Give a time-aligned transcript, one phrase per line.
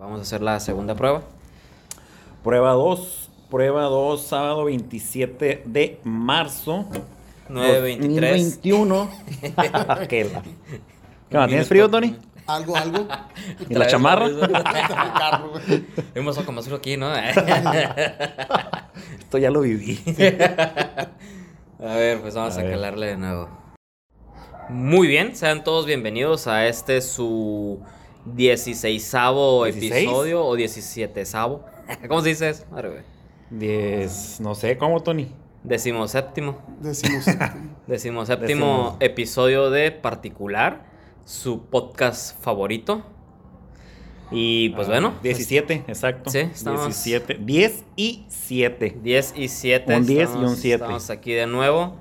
[0.00, 1.20] Vamos a hacer la segunda prueba.
[2.42, 6.86] Prueba 2, prueba 2, sábado 27 de marzo.
[7.50, 8.00] 9.23.
[8.00, 9.10] 2021.
[10.08, 10.42] ¿Qué, la-
[11.28, 11.48] ¿Qué más?
[11.48, 12.16] ¿Tienes frío, Tony?
[12.46, 13.06] Algo, algo.
[13.68, 14.26] ¿Y la chamarra?
[16.14, 17.14] Hemos sacado más frío aquí, ¿no?
[19.18, 20.00] Esto ya lo viví.
[21.78, 23.50] A ver, pues vamos A a, calarle de nuevo.
[24.70, 27.80] Muy bien, sean todos bienvenidos a este su
[28.26, 29.68] 16 ¿16?
[29.68, 31.24] episodio o 17
[32.08, 32.64] ¿Cómo se dice eso?
[32.70, 33.02] Madre, güey.
[33.50, 35.28] Diez, no sé, ¿cómo, Tony?
[35.64, 36.58] Decimo séptimo.
[36.80, 37.24] Decimos.
[37.86, 38.96] Decimo séptimo Decimos.
[39.00, 40.84] episodio de Particular,
[41.24, 43.02] su podcast favorito.
[44.30, 46.30] Y pues Ah, bueno, 17, exacto.
[46.30, 47.34] Sí, estamos- 17.
[47.40, 48.96] 10 y 7.
[49.02, 49.96] 10 y 7.
[49.96, 50.74] Un 10 y un 7.
[50.84, 51.96] Estamos aquí de nuevo.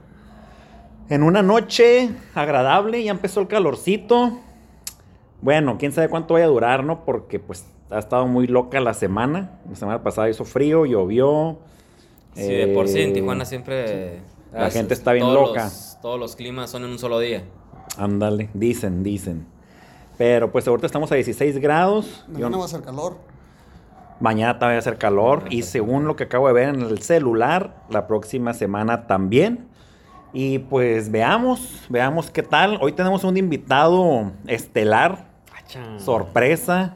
[1.09, 4.39] En una noche agradable, ya empezó el calorcito.
[5.41, 7.05] Bueno, quién sabe cuánto vaya a durar, ¿no?
[7.05, 9.59] Porque pues ha estado muy loca la semana.
[9.69, 11.59] La semana pasada hizo frío, llovió.
[12.35, 14.19] Sí, de por sí en Eh, Tijuana siempre.
[14.53, 15.63] La ah, gente está bien todos loca.
[15.65, 17.43] los- todos los climas son en un solo día.
[17.97, 19.45] Ándale, dicen, dicen.
[20.17, 22.25] Pero pues ahorita estamos a 16 grados.
[22.27, 23.17] Mañana va a ser calor.
[24.19, 25.43] Mañana también va a hacer calor.
[25.49, 29.67] Y según lo que acabo de ver en el celular, la próxima semana también.
[30.33, 32.77] Y pues veamos, veamos qué tal.
[32.81, 35.28] Hoy tenemos un invitado estelar,
[35.97, 36.95] sorpresa.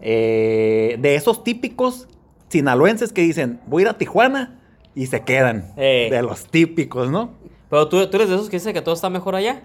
[0.00, 2.08] eh, de esos típicos
[2.48, 4.60] sinaloenses que dicen, voy a ir a Tijuana
[4.94, 5.72] y se quedan.
[5.76, 6.08] Eh.
[6.10, 7.30] De los típicos, ¿no?
[7.70, 9.62] Pero tú, tú eres de esos que dice que todo está mejor allá.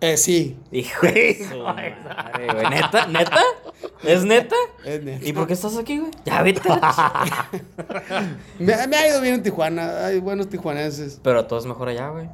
[0.00, 0.58] Eh, sí.
[0.72, 1.94] Hijo de su madre,
[2.52, 2.68] güey.
[2.70, 3.06] ¿Neta?
[3.06, 3.40] ¿Neta?
[4.02, 4.56] ¿Es neta?
[4.84, 5.24] Es neta.
[5.24, 6.10] ¿Y por qué estás aquí, güey?
[6.24, 6.60] Ya vete.
[8.58, 10.06] Me, me ha ido bien en Tijuana.
[10.06, 11.20] Hay buenos tijuanenses.
[11.22, 12.28] Pero todo es mejor allá, güey.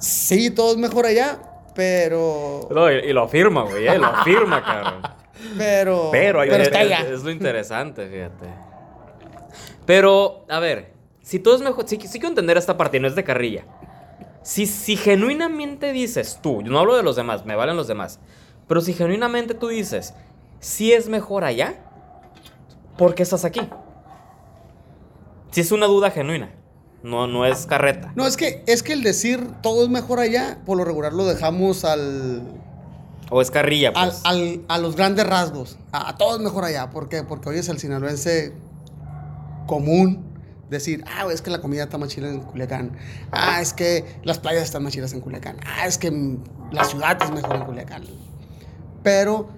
[0.00, 1.38] Sí, todo es mejor allá.
[1.80, 2.68] Pero.
[2.70, 3.88] No, y, y lo afirma, güey.
[3.88, 5.02] eh, Lo afirma, cabrón.
[5.56, 6.08] Pero.
[6.12, 7.08] Pero hay- está es, allá.
[7.08, 8.46] es lo interesante, fíjate.
[9.86, 10.92] Pero, a ver,
[11.22, 13.64] si todo es mejor, sí, sí quiero entender esta parte, no es de carrilla.
[14.42, 18.20] Si, si genuinamente dices tú, yo no hablo de los demás, me valen los demás,
[18.68, 20.12] pero si genuinamente tú dices,
[20.60, 21.76] si es mejor allá,
[22.98, 23.60] ¿por qué estás aquí?
[25.50, 26.50] Si es una duda genuina,
[27.02, 28.12] no, no es carreta.
[28.14, 31.24] No, es que, es que el decir todo es mejor allá, por lo regular lo
[31.26, 32.42] dejamos al.
[33.30, 34.20] O es carrilla, al- pues.
[34.24, 35.78] al- a los grandes rasgos.
[35.92, 36.90] A, a todo es mejor allá.
[36.90, 37.22] ¿Por qué?
[37.22, 38.52] Porque hoy es el sinaloense
[39.66, 40.24] común
[40.68, 42.92] decir, ah, es que la comida está más chila en Culiacán.
[43.32, 45.56] Ah, es que las playas están más chilas en Culiacán.
[45.66, 46.10] Ah, es que
[46.70, 48.02] la ciudad es mejor en Culiacán.
[49.02, 49.48] Pero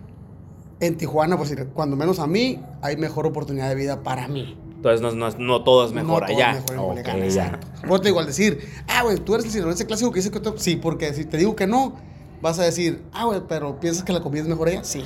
[0.81, 4.57] en Tijuana, pues cuando menos a mí, hay mejor oportunidad de vida para mí.
[4.83, 6.51] Entonces no, es- no no todo es mejor No todo allá.
[6.51, 7.25] es mejor en Ok, Culiacán, ya.
[7.27, 7.67] exacto.
[7.85, 10.41] Eso te digo, al decir, ah, güey, tú eres el sinaloense clásico que dice que
[10.41, 10.55] tú...
[10.57, 11.95] Sí, porque si te digo que no,
[12.41, 14.83] vas a decir, ah, güey, pero ¿piensas que la comida es mejor allá?
[14.83, 15.05] Sí.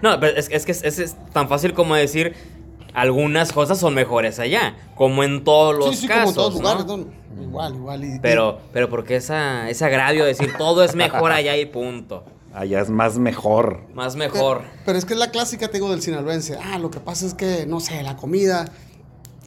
[0.00, 2.34] No, pero es, es que es, es- es tan fácil como decir
[2.94, 6.20] algunas cosas son mejores allá, como en todos los sí, sí, casos.
[6.20, 6.60] como en todos ¿no?
[6.60, 6.86] lugares,
[7.36, 7.42] ¿no?
[7.42, 8.04] Igual, igual.
[8.04, 12.24] y- Pero, pero porque esa, ese agravio de decir todo es mejor allá y punto.
[12.54, 13.82] Allá es más mejor.
[13.94, 14.58] Más mejor.
[14.62, 16.58] Pero, pero es que es la clásica, te digo, del sinaloense.
[16.60, 18.64] Ah, lo que pasa es que, no sé, la comida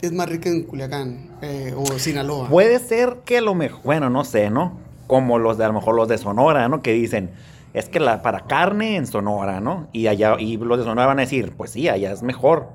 [0.02, 2.48] es más rica en Culiacán eh, o Sinaloa.
[2.48, 4.78] Puede ser que lo mejor, bueno, no sé, ¿no?
[5.06, 6.82] Como los de a lo mejor los de Sonora, ¿no?
[6.82, 7.30] Que dicen,
[7.72, 9.86] es que la para carne en Sonora, ¿no?
[9.92, 12.70] Y allá y los de Sonora van a decir, pues sí, allá es mejor.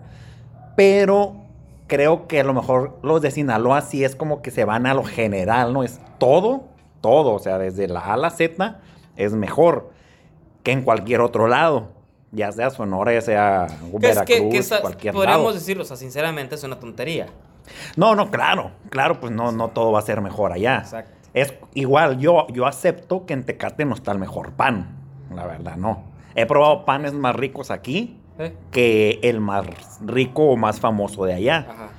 [0.78, 1.36] Pero
[1.88, 4.94] creo que a lo mejor los de Sinaloa sí es como que se van a
[4.94, 5.84] lo general, ¿no?
[5.84, 6.64] Es todo,
[7.02, 8.80] todo, o sea, desde la A a la Z
[9.18, 9.92] es mejor
[10.64, 11.97] que en cualquier otro lado.
[12.38, 15.53] Ya sea Sonora, ya sea Veracruz, que, que esa- cualquier podríamos lado.
[15.56, 17.28] decirlo, o sea, sinceramente es una tontería.
[17.96, 20.78] No, no, claro, claro, pues no, no todo va a ser mejor allá.
[20.78, 21.12] Exacto.
[21.34, 24.97] Es igual, yo, yo acepto que en Tecate no está el mejor pan,
[25.34, 26.03] la verdad, no.
[26.36, 28.53] He probado panes más ricos aquí ¿Eh?
[28.72, 29.66] que el más
[30.06, 31.66] rico o más famoso de allá.
[31.70, 31.90] Ajá.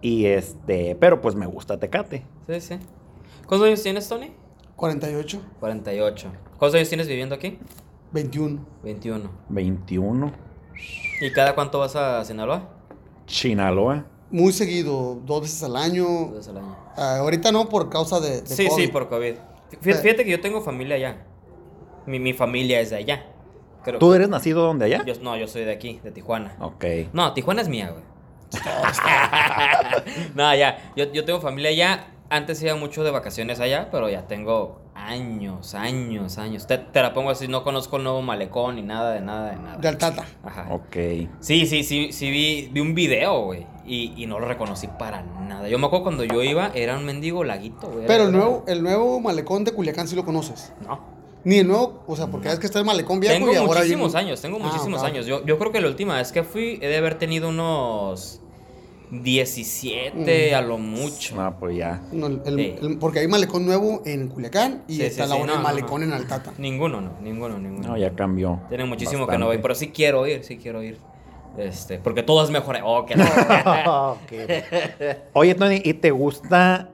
[0.00, 2.24] Y este, pero pues me gusta Tecate.
[2.48, 2.78] Sí, sí.
[3.46, 4.32] ¿Cuántos años tienes, Tony?
[4.76, 6.28] 48, 48.
[6.56, 7.58] ¿Cuántos años tienes viviendo aquí?
[8.12, 8.60] 21.
[8.82, 9.30] 21.
[9.48, 10.32] 21,
[11.20, 12.68] ¿Y cada cuánto vas a Sinaloa?
[13.26, 14.04] Chinaloa.
[14.30, 16.04] Muy seguido, dos veces al año.
[16.04, 16.76] Dos veces al año.
[16.96, 18.92] Ah, ahorita no, por causa de, de Sí, sí, COVID.
[18.92, 19.34] por COVID.
[19.80, 21.24] Fíjate, fíjate que yo tengo familia allá.
[22.06, 23.26] Mi, mi familia es de allá.
[23.84, 25.04] Creo- ¿Tú eres nacido donde allá?
[25.04, 26.56] Yo, no, yo soy de aquí, de Tijuana.
[26.60, 26.84] Ok.
[27.12, 28.04] No, Tijuana es mía, güey.
[30.34, 30.92] no, ya.
[30.96, 32.06] Yo, yo tengo familia allá.
[32.30, 34.80] Antes iba mucho de vacaciones allá, pero ya tengo
[35.10, 36.66] años, años, años.
[36.66, 39.56] Te, te la pongo así, no conozco el nuevo malecón ni nada de nada de
[39.56, 39.76] nada.
[39.78, 40.24] De Altata.
[40.44, 40.68] Ajá.
[40.70, 40.96] Ok.
[41.40, 43.66] Sí, sí, sí, sí vi, vi un video, güey.
[43.86, 45.68] Y, y no lo reconocí para nada.
[45.68, 48.06] Yo me acuerdo cuando yo iba, era un mendigo laguito, güey.
[48.06, 50.72] Pero el nuevo, el nuevo malecón de Culiacán sí lo conoces.
[50.86, 51.18] No.
[51.42, 53.80] Ni el nuevo, o sea, porque es que está el malecón viejo Tengo y ahora
[53.80, 55.24] hay muchísimos años, tengo Ah, muchísimos años.
[55.24, 58.39] Yo, yo creo que la última vez que fui he de haber tenido unos
[59.10, 60.54] 17 Mm.
[60.54, 61.36] a lo mucho.
[61.36, 62.00] No, pues ya.
[62.12, 62.74] No, el- el- Sí.
[62.82, 65.62] el- porque hay malecón nuevo en Culiacán y Sí, está sí, la sí, otra no,
[65.62, 66.06] malecón no.
[66.06, 66.52] en Altata.
[66.58, 67.88] Ninguno, no, ninguno, ninguno.
[67.88, 68.60] No, ya cambió.
[68.68, 70.98] Tiene muchísimo que no voy, pero sí quiero ir, sí quiero ir.
[71.58, 72.76] Este, porque todo es mejor.
[72.84, 73.14] Oh, que
[73.86, 74.16] no.
[75.32, 76.90] Oye, Tony, ¿y te gusta?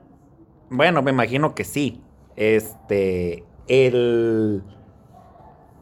[0.69, 2.01] Bueno, me imagino que sí.
[2.35, 4.63] Este, el...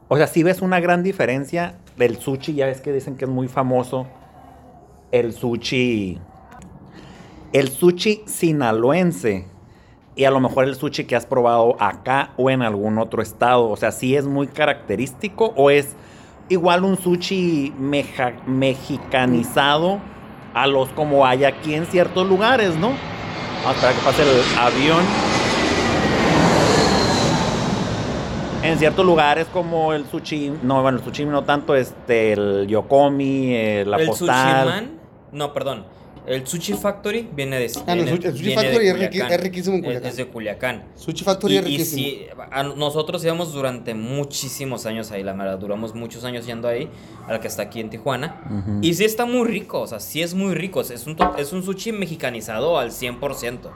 [0.08, 3.32] O sea, si ves una gran diferencia del sushi, ya ves que dicen que es
[3.32, 4.08] muy famoso.
[5.16, 6.18] El sushi...
[7.54, 9.48] El sushi sinaloense.
[10.18, 13.70] Y a lo mejor el sushi que has probado acá o en algún otro estado.
[13.70, 15.96] O sea, si es muy característico o es
[16.50, 20.00] igual un sushi meja- mexicanizado
[20.54, 22.90] a los como hay aquí en ciertos lugares, ¿no?
[23.64, 25.04] Vamos a esperar que pase el avión.
[28.64, 33.54] En ciertos lugares como el sushi, no, bueno, el sushi no tanto, este, el yokomi,
[33.54, 34.68] eh, la el postal.
[34.68, 34.95] Sushi Man,
[35.36, 35.86] no, perdón.
[36.26, 37.72] El Sushi Factory viene de.
[37.86, 39.32] Ah, no, el viene- Sushi- el Factory es riqui- Culiacán.
[39.34, 40.10] es riquísimo en Es- Culiacán.
[40.10, 40.84] Es de Culiacán.
[40.96, 42.04] Sushi Factory Y, es y riquísimo.
[42.08, 46.90] sí, a- nosotros íbamos durante muchísimos años ahí, la verdad, duramos muchos años yendo ahí,
[47.28, 48.42] al que está aquí en Tijuana.
[48.82, 51.54] Y sí está muy rico, o sea, sí es muy rico, es un, to- es
[51.54, 53.72] un sushi mexicanizado al 100%.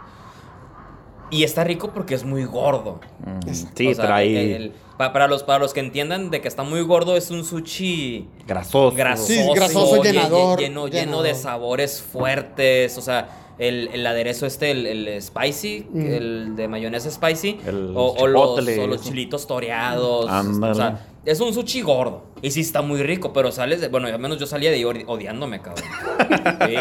[1.32, 3.00] Y está rico porque es muy gordo.
[3.26, 6.48] Mm, Sí, O sea, trae el- pa- para, los, para los que entiendan de que
[6.48, 8.96] está muy gordo, es un sushi grasoso.
[8.96, 13.30] grasoso, Sí, grasoso, lle- llenador, lleno, lleno de sabores fuertes, o sea,
[13.60, 16.06] el, el aderezo este, el, el spicy, Mm.
[16.08, 20.72] el de mayonesa spicy, El o, o los, o chilitos toreados, Ándale.
[20.72, 24.08] o sea, es un sushi gordo, y sí está muy rico, pero sales de, bueno,
[24.08, 25.86] al menos yo salía de ahí odi- odiándome, cabrón.
[26.68, 26.76] Sí.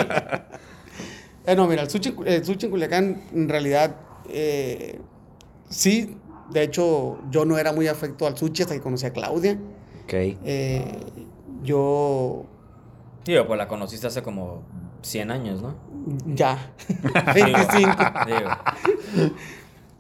[1.46, 3.96] Eh, no, mira, el sushi, el sushi en Culiacán, en realidad,
[4.28, 5.00] eh,
[5.68, 6.16] sí.
[6.50, 9.58] De hecho, yo no era muy afecto al sushi hasta que conocí a Claudia.
[10.04, 10.12] Ok.
[10.14, 11.00] Eh,
[11.62, 12.46] yo.
[13.24, 14.62] Digo, pues la conociste hace como
[15.02, 15.74] 100 años, ¿no?
[16.34, 16.72] Ya.
[17.34, 17.96] Digo, 25.
[18.26, 18.50] digo,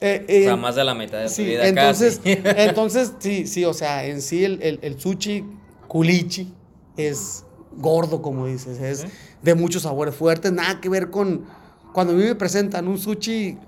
[0.00, 2.38] Eh, o eh, sea, más de la mitad de tu sí, vida entonces, casi.
[2.44, 5.44] entonces, sí, sí, o sea, en sí el, el, el sushi
[5.88, 6.54] culichi
[6.96, 7.44] es
[7.76, 9.06] gordo, como dices, es
[9.42, 11.46] de muchos sabores fuertes, nada que ver con
[11.92, 13.58] cuando a mí me presentan un sushi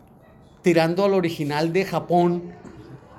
[0.62, 2.43] tirando al original de Japón.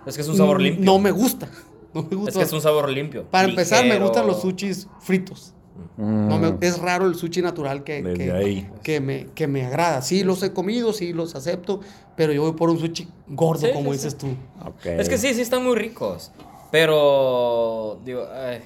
[0.06, 0.86] Es que es un sabor mm, limpio.
[0.86, 1.48] No me gusta.
[1.94, 2.30] No me gusta.
[2.32, 3.26] Es que es un sabor limpio.
[3.26, 5.54] Para empezar, me gustan los sushis fritos.
[5.98, 8.02] No me- Mm, es raro el sushi natural que,
[8.84, 10.02] que, me, que me agrada.
[10.02, 11.82] Sí, los he comido, sí, los acepto,
[12.16, 14.20] pero yo voy por un sushi gordo, Sí, como sí, dices sí.
[14.20, 14.88] tú.
[14.90, 16.32] Es que sí, sí están muy ricos.
[16.72, 18.00] Pero.
[18.06, 18.60] Digo, ay,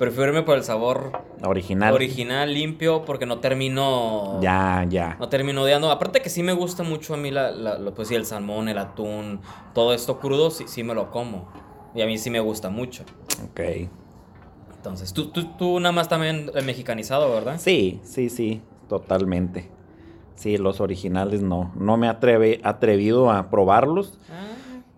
[0.00, 1.12] prefiero irme por el sabor
[1.44, 1.94] Original.
[1.94, 4.40] original, limpio, porque no termino.
[4.42, 5.16] Ya, ya.
[5.20, 5.90] No termino odiando.
[5.92, 8.68] Aparte que sí me gusta mucho a mí la, la- lo- pues sí, el salmón,
[8.68, 9.40] el atún,
[9.74, 11.48] todo esto crudo, sí, sí me lo como.
[11.94, 13.04] Y a mí sí me gusta mucho.
[13.50, 13.60] Ok.
[14.76, 17.56] Entonces, tú, tú, tú nada más también el mexicanizado, ¿verdad?
[17.58, 19.70] Sí, sí, sí, totalmente.
[20.34, 21.70] Sí, los originales no.
[21.76, 24.46] No me atreve, atrevido a probarlos Ah,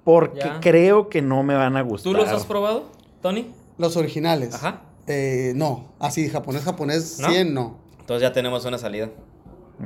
[0.04, 0.60] porque Ya.
[0.60, 2.12] creo que no me van a gustar.
[2.12, 2.84] ¿Tú los has probado,
[3.20, 3.50] Tony?
[3.78, 4.54] Los originales.
[4.54, 4.82] Ajá.
[5.06, 7.28] Eh, no, así, japonés, japonés, ¿No?
[7.30, 7.78] 100 no.
[8.00, 9.10] Entonces ya tenemos una salida.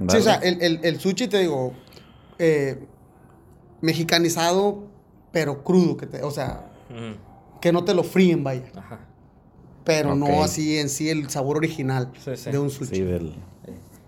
[0.09, 1.73] Sí, o sea, el, el, el sushi, te digo,
[2.39, 2.85] eh,
[3.81, 4.85] mexicanizado,
[5.33, 6.67] pero crudo, que te, o sea,
[7.61, 8.65] que no te lo fríen, vaya.
[8.77, 9.01] Ajá.
[9.85, 12.51] Pero no así en sí el sabor original Sí, sí.
[12.51, 12.97] de un sushi.
[12.97, 13.35] Sí, del...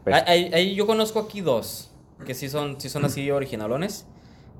[0.06, 1.90] Ahí- ahí- ahí yo conozco aquí dos
[2.26, 4.04] que sí son, sí son así originalones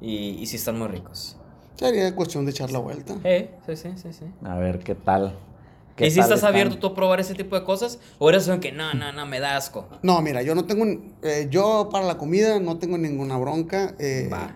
[0.00, 1.36] y, y sí están muy ricos.
[1.74, 3.16] Sería cuestión de echar la vuelta.
[3.24, 4.24] Eh, sí, sí, sí, sí.
[4.44, 5.36] A ver qué tal.
[5.98, 6.52] ¿Qué ¿Y si estás están?
[6.54, 7.98] abierto tú a probar ese tipo de cosas?
[8.18, 9.86] ¿O eres un que no, no, no, me da asco?
[10.02, 10.84] No, mira, yo no tengo,
[11.22, 13.94] eh, yo para la comida no tengo ninguna bronca.
[13.98, 14.54] eh, Va.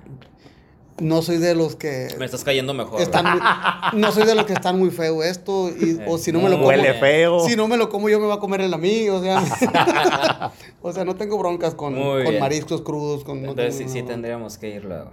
[1.01, 3.01] no soy de los que Me estás cayendo mejor.
[3.01, 3.35] están güey.
[3.41, 6.49] muy- no soy de los que están muy feo esto y, o si no me
[6.49, 7.41] lo como, Huele feo.
[7.41, 9.43] si no me lo como yo me va a comer el a mí, o sea,
[10.83, 11.95] o sea, no tengo broncas con,
[12.39, 15.11] mariscos crudos, con no Entonces sí, sí tendríamos que ir luego.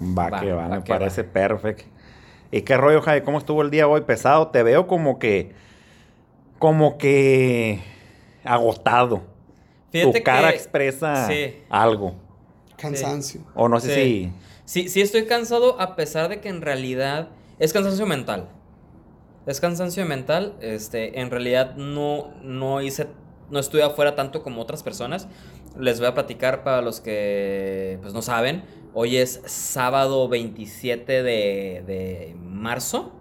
[0.00, 1.84] Va, Va, que va, va me que parece perfecto.
[2.50, 3.22] ¿Y qué rollo, Javi?
[3.22, 4.02] ¿Cómo estuvo el día hoy?
[4.02, 4.48] Pesado.
[4.48, 5.52] Te veo como que.
[6.58, 7.80] Como que.
[8.44, 9.22] Agotado.
[9.90, 11.56] Fíjate tu cara que- expresa sí.
[11.68, 12.14] algo.
[12.76, 13.40] Cansancio.
[13.54, 14.32] O no sé Sí.
[14.64, 18.48] Sí, sí estoy cansado a pesar de que en realidad es cansancio mental.
[19.46, 20.54] Es cansancio mental.
[20.60, 23.08] Este, en realidad no, no hice,
[23.50, 25.28] no estuve afuera tanto como otras personas.
[25.78, 28.64] Les voy a platicar para los que pues no saben.
[28.92, 33.12] Hoy es sábado 27 de, de marzo.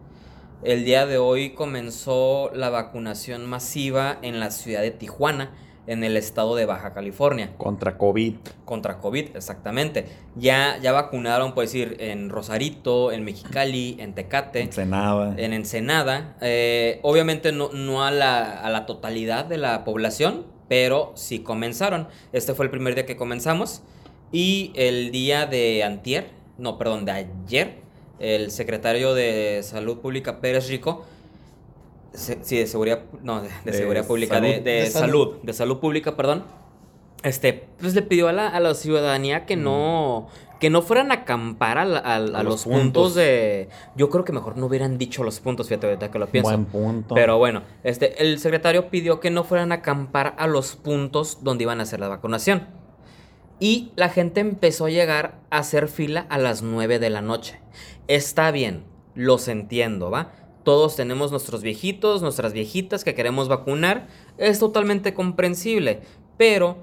[0.64, 5.52] El día de hoy comenzó la vacunación masiva en la ciudad de Tijuana
[5.88, 8.36] en el estado de Baja California Contra COVID.
[8.64, 10.06] contra COVID, exactamente.
[10.36, 15.34] Ya, ya vacunaron, puedes decir, en Rosarito, en Mexicali, en Tecate, Ensenada.
[15.38, 16.38] en Ensenada.
[16.40, 22.08] Eh, obviamente no, no a, la, a la totalidad de la población, pero sí comenzaron.
[22.32, 23.82] Este fue el primer día que comenzamos.
[24.32, 27.75] Y el día de antier, no, perdón, de ayer,
[28.20, 31.05] el secretario de Salud Pública, Pérez Rico,
[32.13, 34.48] se- sí, de seguridad, no, de, de De seguridad pública, salud.
[34.48, 35.05] de, de De salud.
[35.29, 36.43] salud, de salud pública, perdón.
[37.24, 40.27] Este, pues le pidió a la, a la ciudadanía que no,
[40.63, 42.79] que no fueran a acampar a, la- a- a A los, los puntos.
[42.84, 43.15] puntos.
[43.15, 43.67] de.
[43.98, 46.50] Yo creo que mejor no hubieran dicho los puntos, fíjate ahorita que lo pienso.
[46.51, 47.15] Buen punto.
[47.15, 51.63] Pero bueno, este, el secretario pidió que no fueran a acampar a los puntos donde
[51.65, 52.67] iban a hacer la vacunación.
[53.60, 57.60] Y la gente empezó a llegar a hacer fila a las 9 de la noche.
[58.08, 60.32] Está bien, los entiendo, ¿va?
[60.63, 64.08] Todos tenemos nuestros viejitos, nuestras viejitas que queremos vacunar.
[64.38, 66.00] Es totalmente comprensible.
[66.38, 66.77] Pero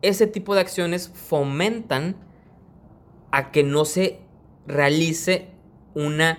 [0.00, 2.16] ese tipo de acciones fomentan
[3.36, 4.18] a que no se
[4.66, 5.48] realice
[5.92, 6.38] una,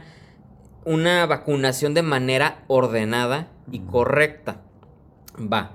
[0.83, 4.61] una vacunación de manera ordenada y correcta.
[5.39, 5.73] Va.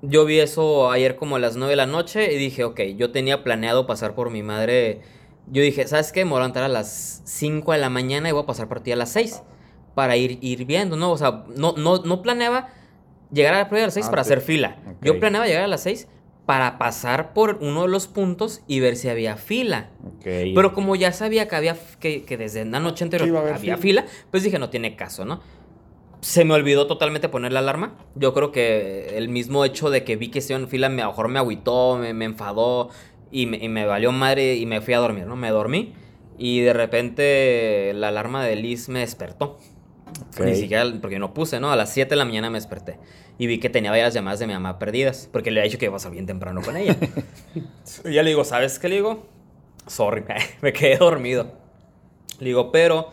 [0.00, 3.10] Yo vi eso ayer como a las 9 de la noche y dije, ok, yo
[3.10, 5.02] tenía planeado pasar por mi madre.
[5.48, 6.24] Yo dije, ¿sabes qué?
[6.24, 8.80] Me voy a levantar a las 5 de la mañana y voy a pasar por
[8.80, 9.42] ti a las 6
[9.94, 11.12] para ir, ir viendo, ¿no?
[11.12, 12.70] O sea, no, no, no planeaba
[13.30, 14.78] llegar a la prueba a las 6 Ah, para hacer fila.
[15.02, 16.08] Yo planeaba llegar a las 6
[16.48, 19.90] para pasar por uno de los puntos y ver si había fila.
[20.02, 20.24] Ok.
[20.54, 24.44] Pero como ya sabía que había que, que desde la noche anterior había fila, pues
[24.44, 25.42] dije, no tiene caso, ¿no?
[26.22, 27.98] Se me olvidó totalmente poner la alarma.
[28.14, 31.10] Yo creo que el mismo hecho de que vi que en fila me, a lo
[31.10, 32.88] mejor me agüitó, me, me enfadó
[33.30, 35.36] y me, y me valió madre y me fui a dormir, ¿no?
[35.36, 35.92] Me dormí
[36.38, 39.58] y de repente la alarma de Liz me despertó.
[40.32, 40.46] Ok.
[40.46, 41.70] Ni siquiera, porque no puse, ¿no?
[41.70, 42.98] A las 7 de la mañana me desperté.
[43.38, 45.28] Y vi que tenía varias llamadas de mi mamá perdidas.
[45.32, 46.96] Porque le había dicho que iba a salir bien temprano con ella.
[48.04, 49.26] y ya le digo, ¿sabes qué le digo?
[49.86, 50.24] Sorry,
[50.60, 51.52] me quedé dormido.
[52.40, 53.10] Le digo, pero...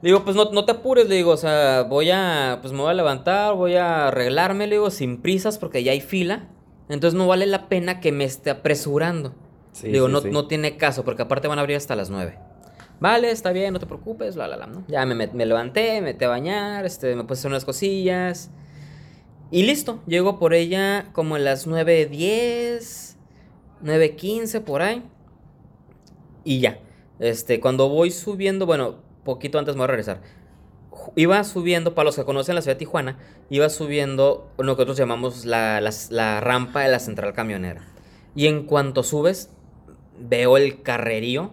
[0.00, 2.58] Le digo, pues no, no te apures, le digo, o sea, voy a...
[2.60, 6.00] Pues me voy a levantar, voy a arreglarme, le digo, sin prisas porque ya hay
[6.00, 6.48] fila.
[6.88, 9.34] Entonces no vale la pena que me esté apresurando.
[9.72, 10.30] Sí, digo, sí, no, sí.
[10.30, 12.36] no tiene caso porque aparte van a abrir hasta las 9.
[13.00, 14.84] Vale, está bien, no te preocupes, bla, bla, bla, ¿no?
[14.88, 17.64] Ya me, met- me levanté, me metí a bañar, este, me puse a hacer unas
[17.64, 18.50] cosillas.
[19.52, 23.16] Y listo, llego por ella como a las 9.10,
[23.84, 25.02] 9.15 por ahí.
[26.42, 26.80] Y ya.
[27.18, 30.22] Este, cuando voy subiendo, bueno, poquito antes me voy a regresar.
[31.16, 33.18] Iba subiendo, para los que conocen la ciudad de Tijuana,
[33.50, 37.86] iba subiendo lo que nosotros llamamos la, la rampa de la central camionera.
[38.34, 39.50] Y en cuanto subes,
[40.18, 41.50] veo el carrerío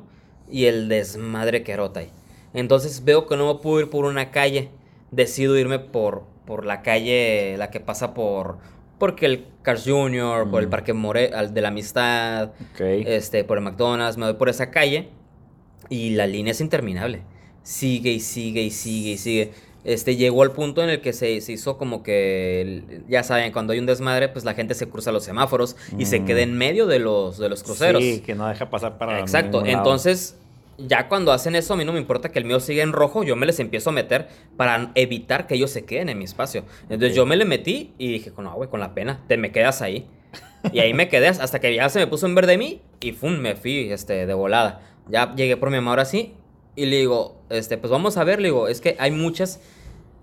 [0.49, 2.11] y el desmadre que rota ahí.
[2.53, 4.69] Entonces veo que no puedo ir por una calle.
[5.11, 8.57] Decido irme por, por la calle, la que pasa por...
[8.97, 10.71] Porque el Cars Jr., por el Mm.
[10.71, 15.09] Parque More, al de la Amistad, este, por el McDonald's, me voy por esa calle
[15.89, 17.21] y la línea es interminable.
[17.61, 19.51] Sigue y sigue y sigue y sigue.
[19.83, 23.73] Este, llegó al punto en el que se, se hizo como que, ya saben, cuando
[23.73, 26.25] hay un desmadre, pues la gente se cruza los semáforos y se Mm.
[26.25, 28.01] queda en medio de los, de los cruceros.
[28.03, 30.35] Sí, que no deja pasar para Exacto, entonces
[30.87, 33.23] ya cuando hacen eso a mí no me importa que el mío siga en rojo,
[33.23, 36.63] yo me les empiezo a meter para evitar que ellos se queden en mi espacio.
[36.83, 39.81] Entonces yo me le metí y dije, no, güey, con la pena, te me quedas
[39.81, 40.07] ahí.
[40.73, 43.13] Y ahí me quedé hasta que ya se me puso en verde a mí y
[43.13, 43.37] ¡fum!
[43.37, 44.81] me fui este, de volada.
[45.07, 46.33] Ya llegué por mi mamá ahora sí
[46.75, 49.59] y le digo, este, pues vamos a ver, le digo, es que hay muchas...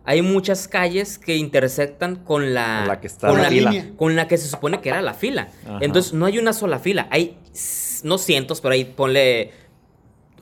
[0.09, 3.71] Hay muchas calles que intersectan con la, Con la que está con la la, fila.
[3.73, 5.49] línea, con la que se supone que era la fila.
[5.65, 5.79] Ajá.
[5.81, 7.37] Entonces no hay una sola fila, hay
[8.05, 9.51] no cientos, pero ahí ponle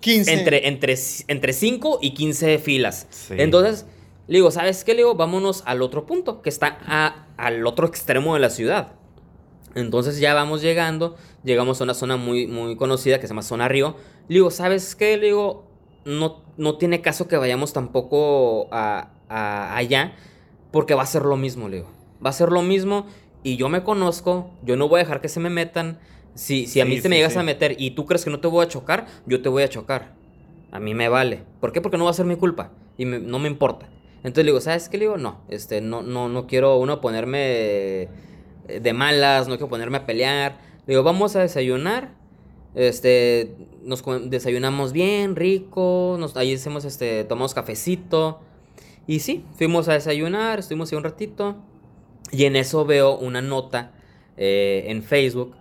[0.04, 0.32] 15.
[0.32, 0.94] entre, entre,
[1.28, 3.06] entre 5 y 15 filas.
[3.10, 3.34] Sí.
[3.38, 3.86] Entonces,
[4.28, 4.92] le digo, ¿sabes qué?
[4.92, 8.92] Le digo, vámonos al otro punto, que está a- al otro extremo de la ciudad.
[9.74, 13.66] Entonces ya vamos llegando, llegamos a una zona muy, muy conocida que se llama Zona
[13.68, 13.96] Río.
[14.28, 15.16] Le digo, ¿sabes qué?
[15.16, 15.66] Le digo,
[16.04, 20.14] no, no tiene caso que vayamos tampoco a, a- allá,
[20.70, 21.90] porque va a ser lo mismo, le digo.
[22.24, 23.06] Va a ser lo mismo
[23.42, 25.98] y yo me conozco, yo no voy a dejar que se me metan.
[26.34, 27.38] Si, si a Sí, mí te sí, me llegas sí.
[27.38, 29.68] a meter y tú crees que no te voy a chocar, yo te voy a
[29.68, 30.12] chocar.
[30.72, 31.42] A mí me vale.
[31.60, 31.80] ¿Por qué?
[31.80, 33.88] Porque no va a ser mi culpa y me- no me importa.
[34.18, 34.98] Entonces le digo, ¿sabes qué?
[34.98, 38.08] Le digo, no, este, no, no, no quiero uno ponerme eh,
[38.82, 40.58] de malas, no quiero ponerme a pelear.
[40.86, 42.14] Le digo, vamos a desayunar.
[42.74, 46.16] Este, nos desayunamos bien, rico.
[46.18, 48.40] Nos, ahí hacemos, este, tomamos cafecito.
[49.06, 51.56] Y sí, fuimos a desayunar, estuvimos ahí un ratito.
[52.32, 53.92] Y en eso veo una nota
[54.36, 55.54] eh, en Facebook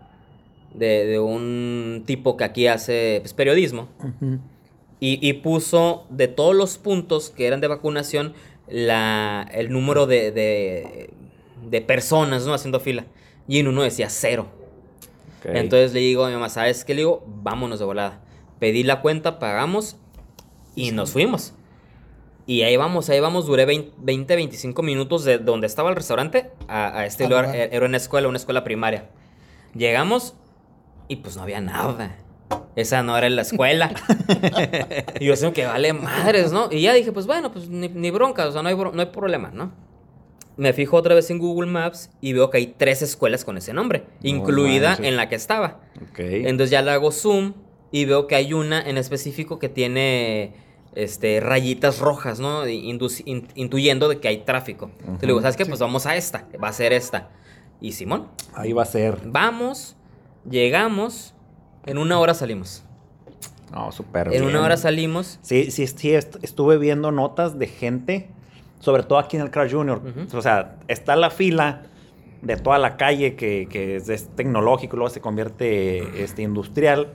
[0.73, 3.87] de, de un tipo que aquí hace pues, periodismo.
[4.99, 8.33] Y, y puso de todos los puntos que eran de vacunación
[8.67, 11.09] la, el número de, de,
[11.69, 12.53] de personas ¿no?
[12.53, 13.05] haciendo fila.
[13.47, 14.47] y en uno decía cero.
[15.43, 16.93] Entonces le digo a mi mamá, ¿sabes qué?
[16.93, 18.21] Le digo, vámonos de volada.
[18.59, 19.97] Pedí la cuenta, pagamos
[20.73, 21.53] y nos fuimos.
[22.45, 26.51] Y ahí vamos, ahí vamos, duré 20, 20, 25 minutos de donde estaba el restaurante
[26.69, 27.53] a, a este lugar.
[27.53, 29.09] era una escuela, una escuela primaria.
[29.75, 30.35] Llegamos
[31.07, 32.17] y pues no había nada.
[32.75, 33.91] Esa no era la escuela.
[35.19, 36.69] y yo sé que vale madres, ¿no?
[36.71, 39.07] Y ya dije, pues bueno, pues ni, ni bronca, o sea, no hay, no hay
[39.07, 39.71] problema, ¿no?
[40.55, 43.73] Me fijo otra vez en Google Maps y veo que hay tres escuelas con ese
[43.73, 45.07] nombre, No incluida manches.
[45.07, 45.79] en la que estaba.
[46.11, 46.19] Ok.
[46.19, 47.53] Entonces ya le hago zoom
[47.91, 50.53] y veo que hay una en específico que tiene
[50.93, 52.67] este, rayitas rojas, ¿no?
[52.67, 54.91] Indu- in- intuyendo de que hay tráfico.
[54.99, 55.65] Entonces le digo, ¿sabes qué?
[55.65, 57.29] Pues vamos a esta, va a ser esta.
[57.81, 59.17] Y Simón, Ahí va a ser.
[59.25, 59.95] vamos,
[60.49, 61.33] llegamos,
[61.85, 62.83] en una hora salimos.
[63.71, 64.63] No, súper En una bien.
[64.63, 65.39] hora salimos.
[65.41, 68.29] Sí, sí, sí, est- estuve viendo notas de gente,
[68.79, 69.99] sobre todo aquí en el Crash Junior.
[70.05, 70.37] Ujú.
[70.37, 71.83] O sea, está la fila
[72.43, 77.13] de toda la calle que, que es, es tecnológico, luego se convierte este, industrial,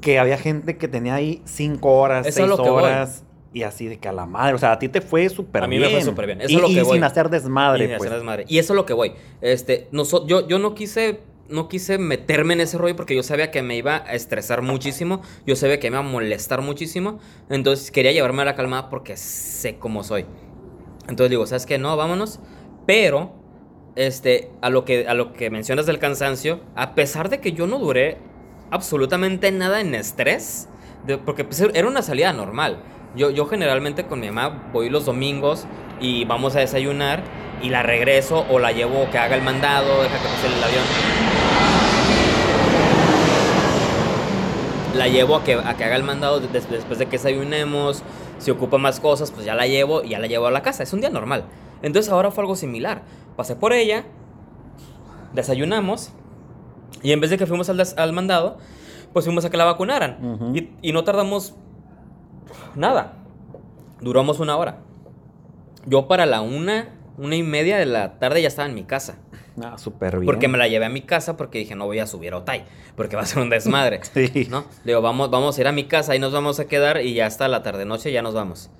[0.00, 3.86] que había gente que tenía ahí cinco horas, Eso es seis lo horas, y así
[3.88, 4.54] de que a la madre.
[4.54, 5.90] O sea, a ti te fue súper A mí bien.
[5.90, 6.40] me fue súper bien.
[6.40, 6.94] Eso y, es lo que y voy.
[6.94, 8.08] sin hacer desmadre, Y de pues.
[8.08, 8.44] hacer desmadre.
[8.48, 9.12] Y eso es lo que voy.
[9.42, 11.20] Este, noso- yo, yo no quise.
[11.48, 15.20] No quise meterme en ese rollo porque yo sabía que me iba a estresar muchísimo.
[15.46, 17.18] Yo sabía que me iba a molestar muchísimo.
[17.50, 20.24] Entonces quería llevarme a la calmada porque sé cómo soy.
[21.08, 21.78] Entonces digo, ¿sabes qué?
[21.78, 22.40] No, vámonos.
[22.86, 23.34] Pero,
[23.96, 27.66] este, a lo que, a lo que mencionas del cansancio, a pesar de que yo
[27.66, 28.18] no duré
[28.70, 30.68] absolutamente nada en estrés,
[31.24, 32.82] porque pues, era una salida normal.
[33.14, 35.66] Yo, yo generalmente con mi mamá voy los domingos
[36.00, 37.22] y vamos a desayunar
[37.62, 41.31] y la regreso o la llevo que haga el mandado, deja que pase el avión.
[44.94, 48.02] La llevo a que, a que haga el mandado des- después de que desayunemos.
[48.38, 50.82] Si ocupa más cosas, pues ya la llevo y ya la llevo a la casa.
[50.82, 51.44] Es un día normal.
[51.82, 53.02] Entonces ahora fue algo similar.
[53.36, 54.04] Pasé por ella,
[55.32, 56.10] desayunamos
[57.02, 58.58] y en vez de que fuimos al, des- al mandado,
[59.12, 60.18] pues fuimos a que la vacunaran.
[60.82, 61.54] Y no tardamos
[62.74, 63.14] nada.
[64.00, 64.78] Duramos una hora.
[65.86, 69.18] Yo para la una, una y media de la tarde ya estaba en mi casa.
[69.62, 70.26] Ah, súper bien.
[70.26, 72.64] Porque me la llevé a mi casa porque dije, no voy a subir a Otay,
[72.96, 74.00] porque va a ser un desmadre.
[74.12, 74.46] Sí.
[74.50, 74.64] ¿No?
[74.84, 77.26] Digo, vamos, vamos a ir a mi casa y nos vamos a quedar y ya
[77.26, 78.70] hasta la tarde noche ya nos vamos.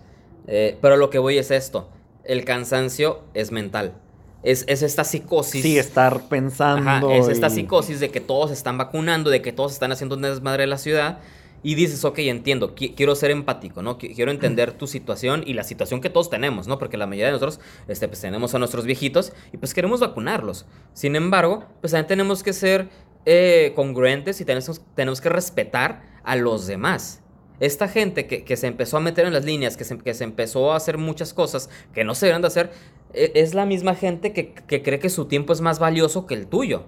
[0.47, 1.91] Eh, pero lo que voy es esto.
[2.25, 3.95] El cansancio es mental.
[4.43, 5.63] Es, es esta psicosis.
[5.63, 6.91] Sí, estar pensando.
[6.91, 10.23] Ajá, es esta psicosis de que todos están vacunando, de que todos están haciendo un
[10.23, 11.19] desmadre en la ciudad.
[11.65, 13.97] Y dices, ok, entiendo, qui- quiero ser empático, ¿no?
[13.99, 16.79] Qui- Quiero entender tu situación y la situación que todos tenemos, ¿no?
[16.79, 20.67] Porque la mayoría de nosotros, este, pues tenemos a nuestros viejitos y pues queremos vacunarlos.
[20.93, 22.89] Sin embargo, pues también tenemos que ser
[23.27, 27.21] eh, congruentes y tenemos, tenemos que respetar a los demás.
[27.61, 30.25] Esta gente que, que se empezó a meter en las líneas, que se, que se
[30.25, 32.73] empezó a hacer muchas cosas que no se deben de hacer,
[33.15, 36.35] e- es la misma gente que, que cree que su tiempo es más valioso que
[36.35, 36.87] el tuyo.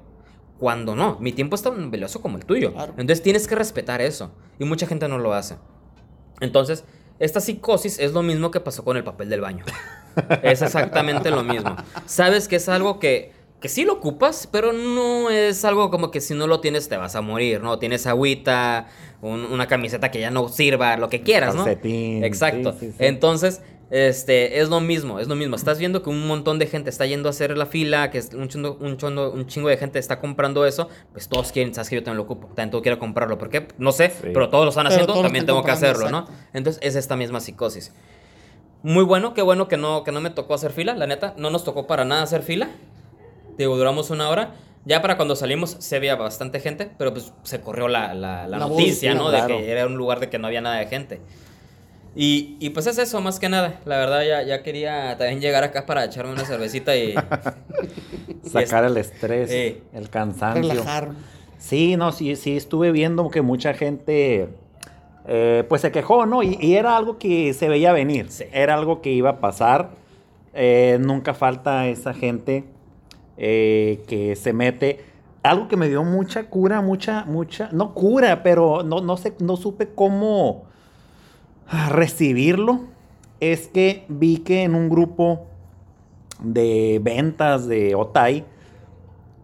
[0.59, 2.73] Cuando no, mi tiempo es tan valioso como el tuyo.
[2.73, 2.93] Claro.
[2.93, 4.31] Entonces tienes que respetar eso.
[4.59, 5.57] Y mucha gente no lo hace.
[6.40, 6.85] Entonces,
[7.19, 9.64] esta psicosis es lo mismo que pasó con el papel del baño.
[10.45, 11.75] Es exactamente lo mismo.
[12.07, 16.21] Sabes que es algo que, que sí lo ocupas, pero no es algo como que
[16.21, 17.81] si no lo tienes te vas a morir, ¿no?
[17.81, 18.87] Tienes agüita,
[19.23, 21.64] un- una camiseta que ya no sirva, lo que quieras, ¿no?
[21.64, 22.73] Calcetín, Exacto.
[22.75, 22.97] sí, sí, sí.
[23.01, 23.61] Entonces,
[23.97, 25.55] este, es lo mismo, es lo mismo.
[25.55, 28.49] Estás viendo que un montón de gente está yendo a hacer la fila, que un,
[28.49, 31.95] chingo, un, chondo- un chingo de gente está comprando eso, pues todos quieren, sabes que
[31.97, 33.39] yo también lo ocupo, también a comprarlo.
[33.39, 33.69] ¿Por qué?
[33.79, 34.31] No sé, Sí.
[34.35, 36.19] pero todos lo están haciendo, también tengo que hacerlo, ¿no?
[36.23, 36.43] exacto.
[36.55, 37.93] Entonces es esta misma psicosis.
[38.83, 41.51] Muy bueno, qué bueno que no, que no me tocó hacer fila, la neta, no
[41.51, 42.69] nos tocó para nada hacer fila.
[43.57, 44.55] Digo, duramos una hora.
[44.85, 48.59] Ya para cuando salimos se había bastante gente, pero pues se corrió la, la- la
[48.59, 49.29] La voz, noticia, ¿no?
[49.31, 49.57] claro.
[49.57, 51.21] De que era un lugar de que no había nada de gente.
[52.16, 53.81] Y, y pues es eso, más que nada.
[53.85, 57.14] La verdad, ya, ya quería también llegar acá para echarme una cervecita y.
[58.44, 59.83] Sacar el estrés, Sí.
[59.92, 60.62] el cansancio.
[60.70, 61.11] Relajar.
[61.59, 64.48] Sí, no, sí, sí, estuve viendo que mucha gente
[65.27, 66.42] eh, pues se quejó, ¿no?
[66.42, 68.44] Y, y era algo que se veía venir, Sí.
[68.53, 69.90] era algo que iba a pasar.
[70.53, 72.64] Eh, nunca falta esa gente
[73.38, 75.00] eh, que se mete.
[75.42, 79.57] Algo que me dio mucha cura, mucha, mucha, no cura, pero no, no sé, no
[79.57, 80.66] supe cómo
[81.90, 82.81] recibirlo.
[83.40, 85.46] Es que vi que en un grupo
[86.42, 88.44] de ventas de Otay,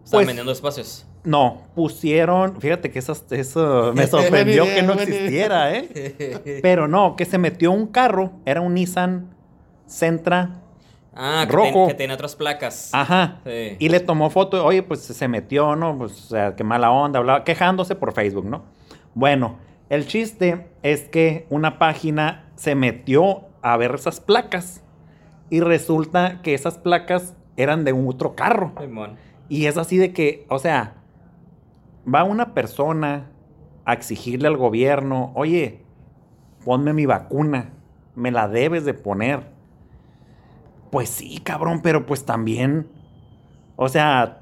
[0.03, 1.05] Estaban Pues- vendiendo espacios.
[1.23, 6.59] no, pusieron, fíjate que eso, eso me sorprendió que no existiera, ¿eh?
[6.61, 9.29] Pero no, que se metió un carro, era un Nissan
[9.85, 10.57] Sentra,
[11.13, 11.71] Ah, que, Rojo.
[11.71, 12.89] ten- que tiene otras placas.
[12.93, 13.75] ajá, Sí.
[13.79, 15.97] y le tomó foto, oye, pues se metió, ¿no?
[15.97, 18.63] Pues, o sea, qué mala onda, hablaba, quejándose por Facebook, ¿no?
[19.13, 19.57] Bueno,
[19.91, 24.81] el chiste es que una página se metió a ver esas placas
[25.49, 28.71] y resulta que esas placas eran de un otro carro.
[28.79, 29.17] Simón.
[29.49, 30.93] Y es así de que, o sea,
[32.07, 33.31] va una persona
[33.83, 35.81] a exigirle al gobierno, oye,
[36.63, 37.73] ponme mi vacuna,
[38.15, 39.41] me la debes de poner.
[40.89, 42.87] Pues sí, cabrón, pero pues también,
[43.75, 44.39] o sea,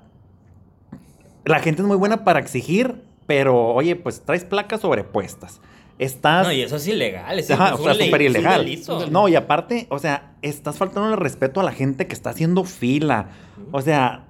[1.43, 5.61] la gente es muy buena para exigir, pero oye, pues traes placas sobrepuestas.
[5.99, 6.47] Estás...
[6.47, 7.37] No, y eso es ilegal.
[7.37, 8.65] Es, Ajá, o sea, súper ilegal.
[9.11, 12.63] No, y aparte, o sea, estás faltando el respeto a la gente que está haciendo
[12.63, 13.27] fila.
[13.71, 14.25] O sea,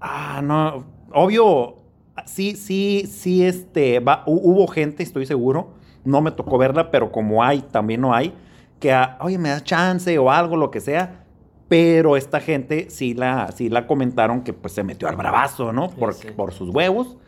[0.00, 1.76] ah, no, obvio,
[2.24, 7.12] sí, sí, sí, este, va, hu- hubo gente, estoy seguro, no me tocó verla, pero
[7.12, 8.32] como hay, también no hay,
[8.80, 11.26] que, ah, oye, me das chance o algo, lo que sea.
[11.68, 15.90] Pero esta gente sí la, sí la comentaron que pues se metió al bravazo, ¿no?
[15.90, 16.28] Sí, por, sí.
[16.34, 17.18] por sus huevos.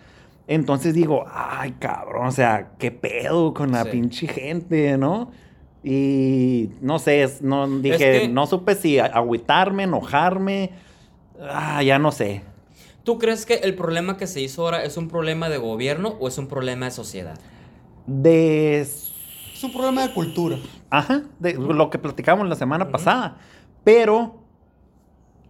[0.50, 3.90] Entonces digo, ay, cabrón, o sea, qué pedo con la Sí.
[3.90, 5.30] pinche gente, ¿no?
[5.84, 10.72] Y no sé, es- no dije, que- no supe si agüitarme, enojarme.
[11.40, 12.42] Ah, ya no sé.
[13.04, 16.26] ¿Tú crees que el problema que se hizo ahora es un problema de gobierno o
[16.26, 17.38] es un problema de sociedad?
[18.08, 18.80] De.
[18.80, 20.56] Es un problema de cultura.
[20.90, 23.36] Ajá, de lo que platicamos la semana pasada.
[23.84, 24.39] Pero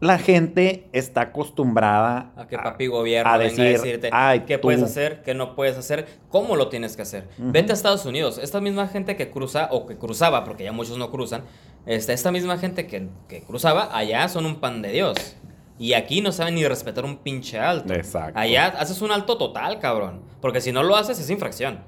[0.00, 4.62] la gente está acostumbrada A que papi gobierno a venga a decirte "Ay, qué tú".
[4.62, 7.28] puedes hacer, qué no puedes hacer, cómo lo tienes que hacer.
[7.38, 7.52] Ujú.
[7.52, 8.38] Vete a Estados Unidos.
[8.38, 11.42] Esta misma gente que cruza, o que cruzaba, porque ya muchos no cruzan,
[11.86, 15.36] este, esta misma gente que, que cruzaba, allá son un pan de Dios.
[15.78, 17.92] Y aquí no saben ni respetar un pinche alto.
[17.94, 18.38] Exacto.
[18.38, 20.20] Allá haces un alto total, cabrón.
[20.42, 21.80] Porque si no lo haces es infracción.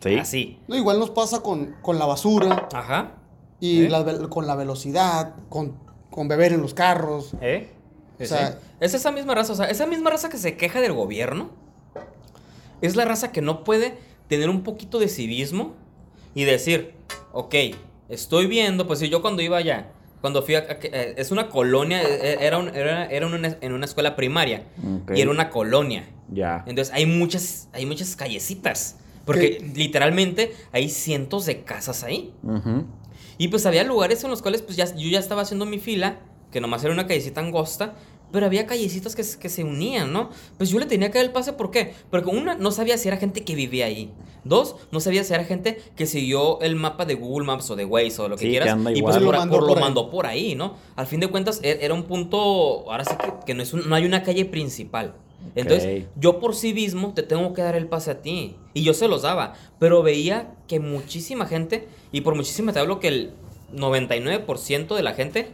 [0.00, 0.16] Sí.
[0.18, 0.58] Así.
[0.68, 3.12] No, igual nos pasa con, con la basura Ajá.
[3.60, 3.88] y ¿Eh?
[3.88, 5.76] la con la velocidad, con,
[6.12, 7.32] con beber en los carros.
[7.40, 7.68] ¿Eh?
[8.20, 8.58] O sea- sí.
[8.78, 11.50] es esa misma raza, o sea, esa misma raza que se queja del gobierno
[12.80, 13.94] es la raza que no puede
[14.28, 15.74] tener un poquito de civismo
[16.34, 16.94] y decir,
[17.32, 17.54] ok,
[18.08, 19.88] estoy viendo, pues si yo cuando iba allá,
[20.20, 23.72] cuando fui a, a- eh, es una colonia, eh, era, un- era, era una- en
[23.72, 24.64] una escuela primaria
[25.16, 26.08] y era una colonia.
[26.28, 26.64] Ya.
[26.66, 32.32] Entonces hay muchas, hay muchas callecitas, porque literalmente hay cientos de casas ahí.
[32.42, 32.84] Ujú.
[33.42, 36.20] Y pues había lugares en los cuales pues ya, yo ya estaba haciendo mi fila,
[36.52, 37.94] que nomás era una callecita angosta,
[38.30, 40.30] pero había callecitas que, se- que se unían, ¿no?
[40.58, 41.92] Pues yo le tenía que dar el pase, ¿por qué?
[42.08, 44.12] Porque una, no sabía si era gente que vivía ahí.
[44.44, 47.84] Dos, no sabía si era gente que siguió el mapa de Google Maps o de
[47.84, 48.68] Waze o lo que Sí, que quieras.
[48.74, 49.82] anda y pues Lo por, mandó por- ahí.
[49.82, 50.76] mandó por ahí, ¿no?
[50.94, 53.88] Al fin de cuentas e- era un punto, ahora sí que, que no, es un-
[53.88, 55.14] no hay una calle principal.
[55.56, 58.54] Entonces, yo por sí mismo te tengo que dar el pase a ti.
[58.74, 59.54] Y yo se los daba.
[59.80, 63.32] Pero veía que muchísima gente, y por muchísima te hablo que el
[63.74, 65.52] 99% de la gente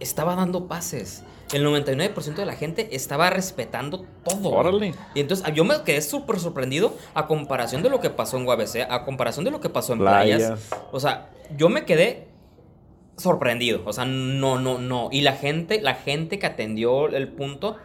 [0.00, 1.22] estaba dando pases.
[1.52, 4.50] El 99% de la gente estaba respetando todo.
[4.50, 4.94] Órale.
[5.14, 8.86] Y entonces yo me quedé súper sorprendido a comparación de lo que pasó en UABC,
[8.88, 10.42] a comparación de lo que pasó en playas.
[10.42, 10.68] Playas.
[10.92, 12.28] O sea, yo me quedé
[13.16, 13.82] sorprendido.
[13.86, 15.08] O sea, no, no, no.
[15.10, 17.76] Y la gente, la gente que atendió el punto,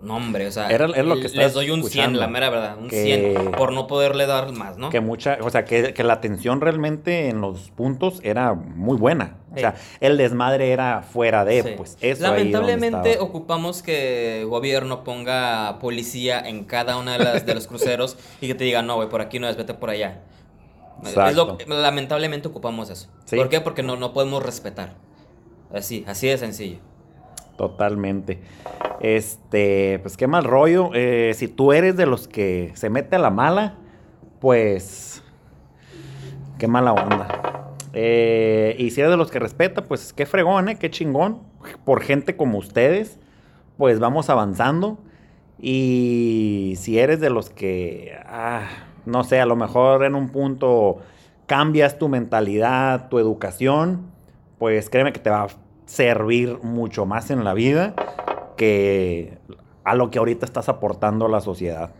[0.00, 2.20] no, hombre, o sea, Era- era lo que les doy un 100, escuchando.
[2.20, 3.02] la mera verdad, un Que-
[3.34, 4.90] 100 por no poderle dar más, ¿no?
[4.90, 9.38] Que mucha, o sea, que, que la atención realmente en los puntos era muy buena.
[9.52, 11.68] O sea, el desmadre era fuera de, Sí.
[11.76, 17.54] pues eso Lamentablemente ocupamos que el gobierno ponga policía en cada una de las de
[17.54, 20.20] los cruceros y que te diga, no, güey, por aquí no es, vete por allá.
[21.04, 21.58] Es lo- Exacto.
[21.74, 23.08] lamentablemente ocupamos eso.
[23.24, 23.36] Sí.
[23.36, 23.60] ¿Por qué?
[23.60, 24.94] Porque no, no podemos respetar.
[25.72, 26.78] Así, así de sencillo.
[27.58, 28.38] Totalmente.
[29.00, 30.90] Este, pues qué mal rollo.
[30.94, 33.74] Eh, si tú eres de los que se mete a la mala,
[34.40, 35.24] pues
[36.56, 37.74] qué mala onda.
[37.94, 40.78] Eh, y si eres de los que respeta, pues qué fregón, ¿eh?
[40.78, 41.40] Qué chingón.
[41.84, 43.18] Por gente como ustedes,
[43.76, 44.98] pues vamos avanzando.
[45.58, 48.68] Y si eres de los que, ah,
[49.04, 50.98] no sé, a lo mejor en un punto
[51.46, 54.12] cambias tu mentalidad, tu educación,
[54.58, 55.48] pues créeme que te va
[55.88, 57.94] servir mucho más en la vida
[58.56, 59.38] que
[59.84, 61.90] a lo que ahorita estás aportando a la sociedad.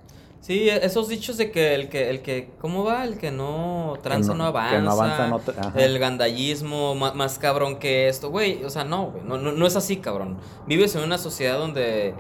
[0.41, 3.05] Sí, esos dichos de que el que, el que, ¿cómo va?
[3.05, 4.77] El que no tranza no- no, avanza.
[4.77, 8.31] que no avanza, no te- el gandallismo más, más cabrón que esto.
[8.31, 10.39] Güey, o sea, no, güey, no, no, no es así, cabrón.
[10.67, 12.15] Vives en una sociedad donde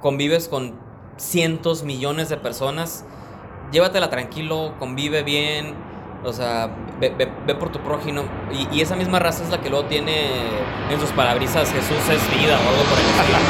[0.00, 0.74] convives con
[1.16, 3.04] cientos, millones de personas.
[3.72, 5.74] Llévatela tranquilo, convive bien.
[6.24, 6.70] O sea,
[7.02, 8.22] ve, ve- ve por tu prójimo.
[8.52, 10.14] Y, y esa misma raza es la que luego tiene
[10.90, 13.38] en sus palabrisas Jesús es vida o algo por el estilo.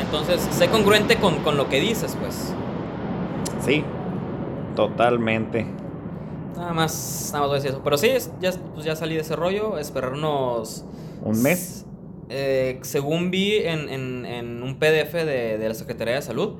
[0.00, 2.52] Entonces, sé congruente con, con lo que dices, pues.
[3.64, 3.84] Sí,
[4.74, 5.66] totalmente.
[6.56, 7.80] Nada más, nada más voy a decir eso.
[7.82, 8.10] Pero sí,
[8.40, 9.78] ya, pues ya salí de ese rollo.
[9.78, 10.84] Esperarnos.
[11.22, 11.84] ¿Un mes?
[12.28, 16.54] Eh, según vi en, en- en un PDF de, de la Secretaría de Salud,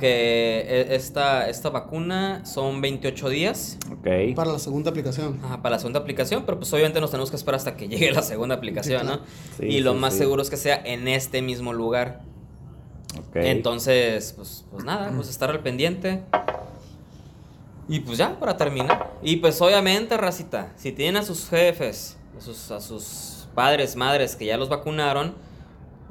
[0.00, 4.34] que e- esta, esta vacuna son 28 días Ok.
[4.34, 5.38] Para la segunda aplicación.
[5.44, 8.10] ajá, para la segunda aplicación, pero pues obviamente nos tenemos que esperar hasta que llegue
[8.10, 9.20] la segunda aplicación, ¿no?
[9.58, 10.18] Sí, y lo sí, más sí.
[10.20, 12.22] seguro es que sea en este mismo lugar.
[13.16, 13.36] ok.
[13.36, 16.22] Entonces, pues, pues nada, pues estar al pendiente.
[17.88, 19.10] Y pues ya, para terminar.
[19.22, 24.36] Y pues obviamente, racita, si tienen a sus jefes, a sus, a sus padres, madres
[24.36, 25.34] que ya los vacunaron,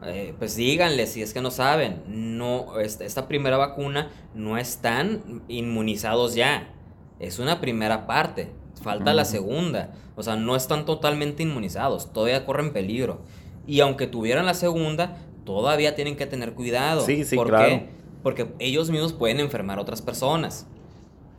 [0.05, 2.03] eh, pues díganles si es que no saben.
[2.07, 6.73] No, esta, esta primera vacuna no están inmunizados ya.
[7.19, 8.51] Es una primera parte.
[8.81, 9.93] Falta la segunda.
[10.15, 12.13] O sea, no están totalmente inmunizados.
[12.13, 13.21] Todavía corren peligro.
[13.67, 17.01] Y aunque tuvieran la segunda, todavía tienen que tener cuidado.
[17.01, 17.67] Sí, sí, ¿Por claro.
[17.67, 17.89] qué?
[18.23, 20.65] Porque ellos mismos pueden enfermar a otras personas.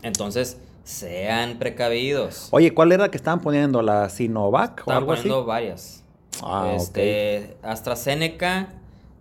[0.02, 2.48] Entonces, sean precavidos.
[2.50, 3.82] Oye, ¿cuál era la que estaban poniendo?
[3.82, 5.22] ¿La Sinovac o Estaban algo así?
[5.22, 5.99] poniendo varias.
[6.42, 8.68] Ah, este, AstraZeneca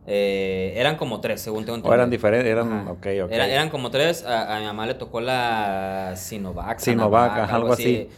[0.08, 1.78] eh, eran como tres, según tengo ok.
[1.80, 1.92] entendido.
[1.92, 2.88] O eran diferentes, eran.
[3.32, 4.26] Era- eran como tres.
[4.26, 6.80] A, a mi mamá le tocó la Sinovac.
[6.80, 8.10] Sinovac, algo así.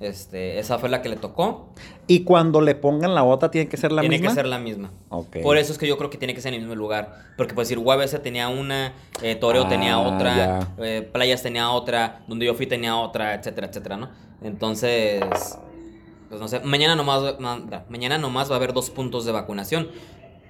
[0.00, 1.68] Este, esa fue la que le tocó.
[2.08, 4.30] Y cuando le pongan la otra, ¿tiene que ser la tiene misma?
[4.30, 4.90] que ser la misma.
[5.08, 5.36] Ok.
[5.42, 7.14] Por eso es que yo creo que tiene que ser en el mismo lugar.
[7.36, 12.22] Porque, pues, decir, UABC tenía una, eh, Toreo Ah, tenía otra, eh, Playas tenía otra,
[12.26, 14.08] donde yo fui tenía otra, etcétera, etcétera, ¿no?
[14.42, 15.22] Entonces,
[16.34, 17.36] pues no sé, mañana nomás,
[17.88, 19.90] mañana nomás va a haber dos puntos de vacunación.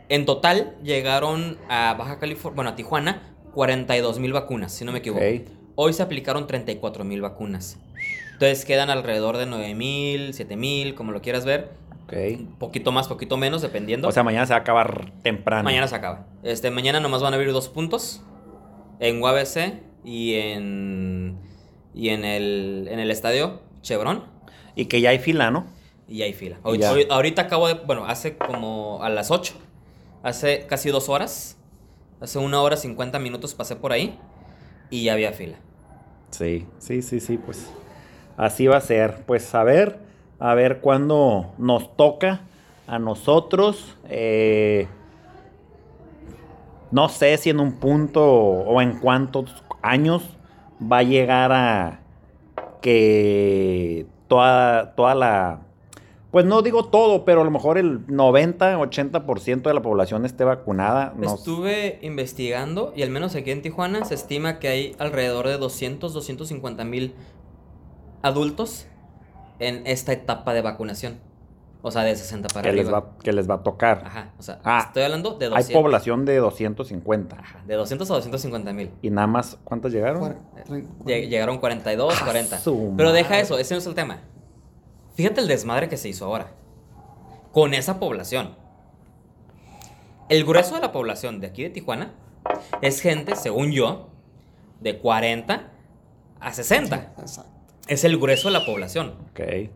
[0.08, 5.00] En total llegaron a Baja California, bueno, a Tijuana, 42 mil vacunas, si no me
[5.00, 5.22] equivoco.
[5.74, 7.78] Hoy se aplicaron 34 mil vacunas.
[8.32, 11.72] Entonces quedan alrededor de 9 mil, 7 mil, como lo quieras ver.
[12.04, 12.14] Ok.
[12.38, 14.08] Un poquito más, poquito menos, dependiendo.
[14.08, 15.64] O sea, mañana se va a acabar temprano.
[15.64, 16.28] Mañana se acaba.
[16.44, 18.22] Este, mañana nomás van a abrir dos puntos.
[19.00, 21.36] En UABC y en.
[21.92, 24.24] Y en el, en el estadio Chevron.
[24.76, 25.66] Y que ya hay fila, ¿no?
[26.08, 26.58] Y hay fila.
[26.62, 27.74] Hoy- hoy- ahorita acabo de.
[27.74, 29.54] Bueno, hace como a las 8.
[30.22, 31.56] Hace casi dos horas.
[32.20, 34.18] Hace una hora 50 minutos pasé por ahí.
[34.90, 35.56] Y ya había fila.
[36.30, 37.70] Sí, sí, sí, sí, pues
[38.36, 39.24] así va a ser.
[39.26, 39.98] Pues a ver,
[40.38, 42.40] a ver cuándo nos toca
[42.86, 43.96] a nosotros.
[44.08, 44.86] eh,
[46.90, 50.22] no sé si en un punto o en cuántos años
[50.80, 52.00] va a llegar a
[52.80, 55.60] que toda, toda la...
[56.34, 60.42] Pues no digo todo, pero a lo mejor el 90, 80% de la población esté
[60.42, 61.14] vacunada.
[61.16, 65.58] No- Estuve investigando y al menos aquí en Tijuana se estima que hay alrededor de
[65.58, 67.14] 200, 250 mil
[68.22, 68.86] adultos
[69.60, 71.20] en esta etapa de vacunación.
[71.82, 72.82] O sea, de 60 para que, arriba.
[72.84, 74.02] les va, que les va a tocar.
[74.04, 75.82] Ajá, o sea, Ah, estoy hablando de Hay 200.
[75.82, 77.36] población de 250.
[77.38, 78.90] Ajá, de 200 a 250 mil.
[79.02, 80.20] ¿Y nada más cuántas llegaron?
[80.20, 82.58] Cuar- Llegaron 42, ¡Ah, 40.
[82.58, 84.18] su Pero deja eso, ese no es el tema.
[85.14, 86.52] Fíjate el desmadre que se hizo ahora.
[87.52, 88.56] Con esa población.
[90.28, 92.12] El grueso de la población de aquí de Tijuana
[92.80, 94.08] es gente, según yo,
[94.80, 95.70] de 40
[96.40, 97.12] a 60.
[97.20, 97.50] Exacto.
[97.86, 99.14] Es el grueso de la población.
[99.30, 99.70] Ok.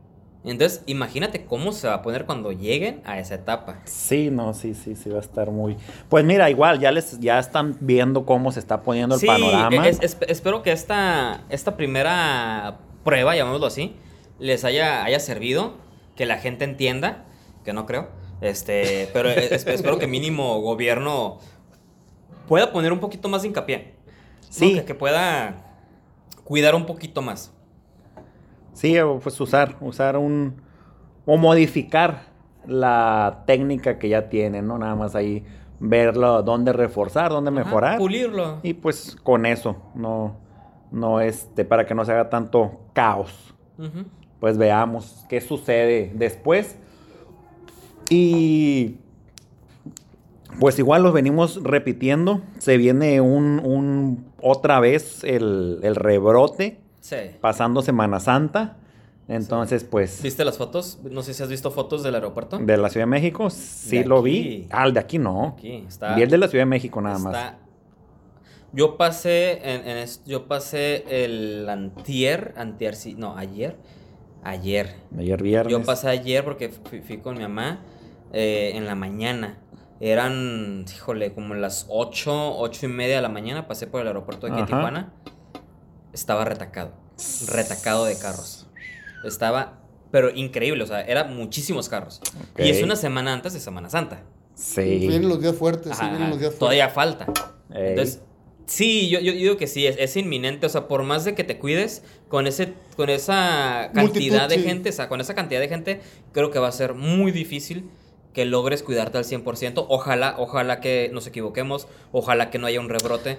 [0.44, 3.80] Entonces, imagínate cómo se va a poner cuando lleguen a esa etapa.
[3.84, 5.76] Sí, no, sí, sí, sí, va a estar muy...
[6.08, 9.86] Pues mira, igual, ya les ya están viendo cómo se está poniendo el Sí, panorama.
[9.86, 13.96] es- es- espero que esta, esta primera prueba, llamémoslo así,
[14.38, 15.74] les haya, haya servido,
[16.16, 17.24] que la gente entienda,
[17.64, 18.08] que no creo,
[18.40, 21.38] este, pero es- espero que mínimo gobierno
[22.46, 23.94] pueda poner un poquito más de hincapié.
[24.06, 24.42] ¿no?
[24.48, 24.74] Sí.
[24.74, 25.56] Que, que pueda
[26.44, 27.52] cuidar un poquito más.
[28.72, 30.62] Sí, o pues usar, usar un...
[31.26, 32.22] o modificar
[32.66, 34.78] la técnica que ya tienen, ¿no?
[34.78, 35.44] Nada más ahí
[35.80, 37.98] verlo, dónde reforzar, dónde Ajá, mejorar.
[37.98, 38.60] Pulirlo.
[38.62, 40.36] Y pues con eso, no,
[40.90, 43.54] no este, para que no se haga tanto caos.
[44.40, 46.76] Pues veamos qué sucede después.
[48.10, 48.96] Y
[50.60, 52.42] pues igual los venimos repitiendo.
[52.58, 57.16] Se viene un, un- otra vez el, el rebrote Sí.
[57.40, 58.76] pasando Semana Santa.
[59.28, 61.00] Entonces, pues ¿Viste las fotos?
[61.10, 62.58] No sé si has visto fotos del aeropuerto.
[62.58, 64.66] de la Ciudad de México, sí De lo vi.
[64.70, 65.54] Ah, el de aquí no.
[65.58, 66.14] Aquí está.
[66.14, 67.54] Vi el de la Ciudad de México nada más.
[68.72, 73.76] Yo pasé en, en yo pasé el antier, antier sí, no, ayer,
[74.42, 74.94] ayer.
[75.18, 75.72] Ayer viernes.
[75.72, 77.80] Yo pasé ayer porque fui, fui con mi mamá
[78.32, 79.58] eh, en la mañana.
[80.00, 84.46] Eran, híjole, como las 8, 8 y media de la mañana pasé por el aeropuerto
[84.46, 84.64] de aquí.
[84.64, 85.12] Tijuana.
[86.12, 86.92] Estaba retacado,
[87.48, 88.68] retacado de carros.
[89.24, 92.20] Estaba, pero increíble, o sea, eran muchísimos carros.
[92.56, 94.22] Y es una semana antes de Semana Santa.
[94.54, 94.82] Sí.
[94.82, 96.58] Vienen los días fuertes, sí, vienen los días fuertes.
[96.58, 97.26] todavía falta.
[97.70, 97.90] Ey.
[97.90, 98.22] Entonces,
[98.68, 100.66] sí, yo, yo digo que sí, es, es inminente.
[100.66, 104.54] O sea, por más de que te cuides, con ese, con esa cantidad Multitud, de
[104.56, 104.62] sí.
[104.62, 106.00] gente, o sea, con esa cantidad de gente,
[106.32, 107.90] creo que va a ser muy difícil
[108.32, 109.86] que logres cuidarte al 100%.
[109.88, 113.38] Ojalá, ojalá que nos equivoquemos, ojalá que no haya un rebrote.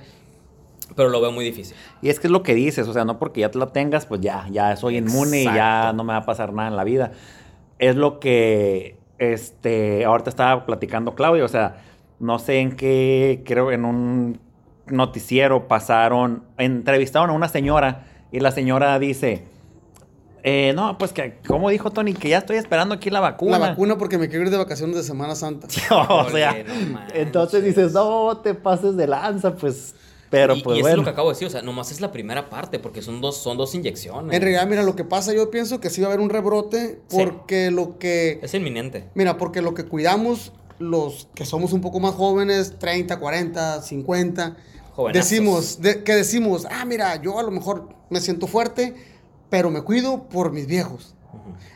[0.95, 1.77] Pero lo veo muy difícil.
[2.01, 4.07] Y es que es lo que dices, o sea, no porque ya te la tengas,
[4.07, 5.97] pues ya, ya soy inmune y ya Exacto.
[5.97, 7.11] no me va a pasar nada en la vida.
[7.77, 11.83] Es lo que, este, ahorita estaba platicando Claudio, o sea,
[12.19, 14.39] no sé en qué, creo en un
[14.91, 19.43] noticiero pasaron, entrevistaron a una señora y la señora dice,
[20.43, 23.59] eh, no, pues que, como dijo Tony, que ya estoy esperando aquí la vacuna.
[23.59, 25.67] La vacuna porque me quiero ir de vacaciones de Semana Santa.
[26.09, 29.95] o sea, no entonces dices, no te pases de lanza, pues,
[30.29, 30.93] pero y, pues y eso bueno.
[30.93, 33.19] es lo que acabo de decir, o sea, nomás es la primera parte, porque son
[33.19, 34.33] dos, son dos inyecciones.
[34.35, 37.01] En realidad, mira, lo que pasa, yo pienso que sí va a haber un rebrote
[37.07, 37.17] Sí.
[37.17, 38.39] porque lo que...
[38.41, 39.09] Es inminente.
[39.15, 44.57] Mira, porque lo que cuidamos los que somos un poco más jóvenes, 30, 40, 50,
[44.99, 45.29] Jovenazos.
[45.29, 48.95] decimos, de- que decimos, ah, mira, yo a lo mejor me siento fuerte,
[49.49, 51.15] pero me cuido por mis viejos.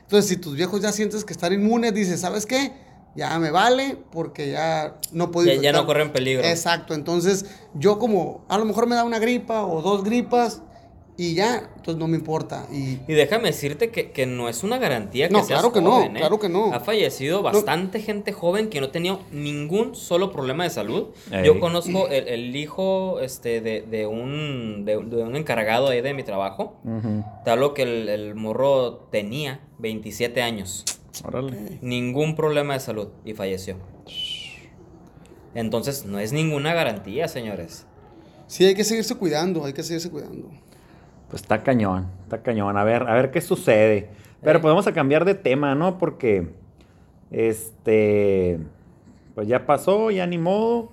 [0.01, 2.73] Entonces, si tus viejos ya sientes que están inmunes, dices, ¿sabes qué?
[3.15, 5.85] Ya me vale porque ya no puedo Ya, ya no infectar".
[5.85, 6.43] corren peligro.
[6.43, 10.61] Exacto, entonces yo como, a lo mejor me da una gripa o dos gripas
[11.15, 12.65] y ya, entonces no me importa.
[12.71, 15.79] Y Y déjame decirte que, que no es una garantía que No, seas claro que
[15.81, 16.19] no, joven, ¿eh?
[16.19, 16.73] claro que no.
[16.73, 21.09] Ha fallecido bastante gente joven que no tenía ningún solo problema de salud.
[21.31, 21.45] Ey.
[21.45, 26.13] Yo conozco el, el hijo este, de, de un, de, de un encargado ahí de
[26.15, 26.77] mi trabajo.
[27.45, 30.83] Te hablo que el, el morro tenía 27 años.
[31.23, 31.77] Órale.
[31.83, 33.77] Ningún problema de salud y falleció.
[35.53, 37.85] Entonces, no es ninguna garantía, señores.
[38.47, 40.49] sí, hay que seguirse cuidando, hay que seguirse cuidando.
[41.33, 42.77] Pues está cañón, está cañón.
[42.77, 44.07] A ver, a ver qué sucede.
[44.43, 44.61] Pero Eh.
[44.61, 45.97] podemos a cambiar de tema, ¿no?
[45.97, 46.47] Porque,
[47.31, 48.59] este,
[49.33, 50.91] pues ya pasó, ya ni modo.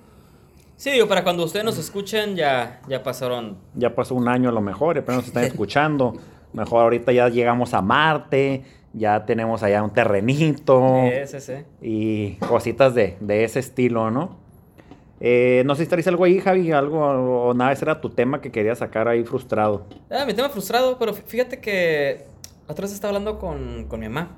[0.77, 4.51] Sí, digo, para cuando ustedes nos escuchen, ya, ya pasaron Ya pasó un año a
[4.51, 6.15] lo mejor, apenas nos están escuchando.
[6.53, 11.65] Mejor ahorita ya llegamos a Marte, ya tenemos allá un terrenito ese, ese.
[11.83, 14.37] y cositas de, de ese estilo, ¿no?
[15.23, 18.41] Eh, no sé si traes algo ahí, Javi, algo o nada, ese era tu tema
[18.41, 19.85] que querías sacar ahí frustrado.
[20.09, 22.25] Ah, mi tema frustrado, pero fí- fíjate que
[22.67, 24.35] otra vez estaba hablando con, con mi mamá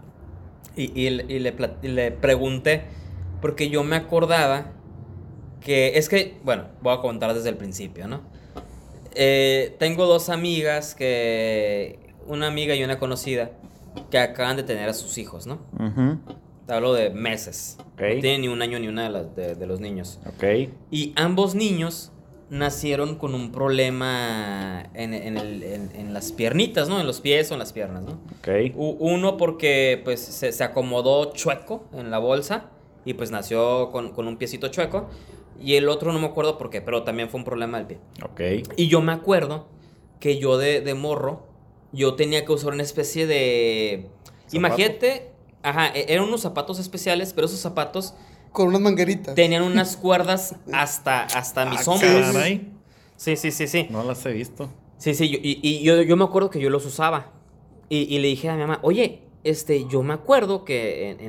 [0.75, 2.83] y, y le- y le, y le pregunté,
[3.41, 4.71] porque yo me acordaba
[5.61, 8.21] que es que, bueno, voy a contar desde el principio, ¿no?
[9.15, 13.51] Eh, tengo dos amigas que, una amiga y una conocida,
[14.11, 15.59] que acaban de tener a sus hijos, ¿no?
[15.79, 16.17] Ujú,
[16.67, 17.77] Te hablo de meses.
[18.15, 20.19] No tienen ni un año ni una de, las- de- de los niños.
[20.25, 20.43] Ok.
[20.91, 22.11] Y ambos niños
[22.49, 26.99] nacieron con un problema en, en el- en- en las piernitas, ¿no?
[26.99, 28.11] En los pies o en las piernas, ¿no?
[28.39, 28.47] Ok.
[28.75, 32.69] U- Uno porque pues se, se acomodó chueco en la bolsa
[33.05, 35.09] y pues nació con, con un piecito chueco.
[35.61, 37.97] Y el otro no me acuerdo por qué, pero también fue un problema del pie.
[38.23, 38.41] Ok.
[38.77, 39.67] Y yo me acuerdo
[40.19, 41.45] que yo de, de morro,
[41.91, 44.07] yo tenía que usar una especie de...
[44.47, 44.55] ¿Zapato?
[44.57, 45.31] Imagínate,
[45.63, 48.13] ajá, e- eran unos zapatos especiales, pero esos zapatos
[48.51, 49.33] Con unas mangueritas.
[49.35, 52.27] tenían unas cuerdas hasta, hasta mis Ah, hombros.
[52.33, 52.71] caray.
[53.17, 53.87] Sí, sí, sí, sí.
[53.89, 54.69] No las he visto.
[54.97, 57.31] Sí, sí, yo- y, y yo, yo me acuerdo que yo los usaba.
[57.89, 61.19] Y, y le dije a mi mamá, oye, este, yo me acuerdo que en,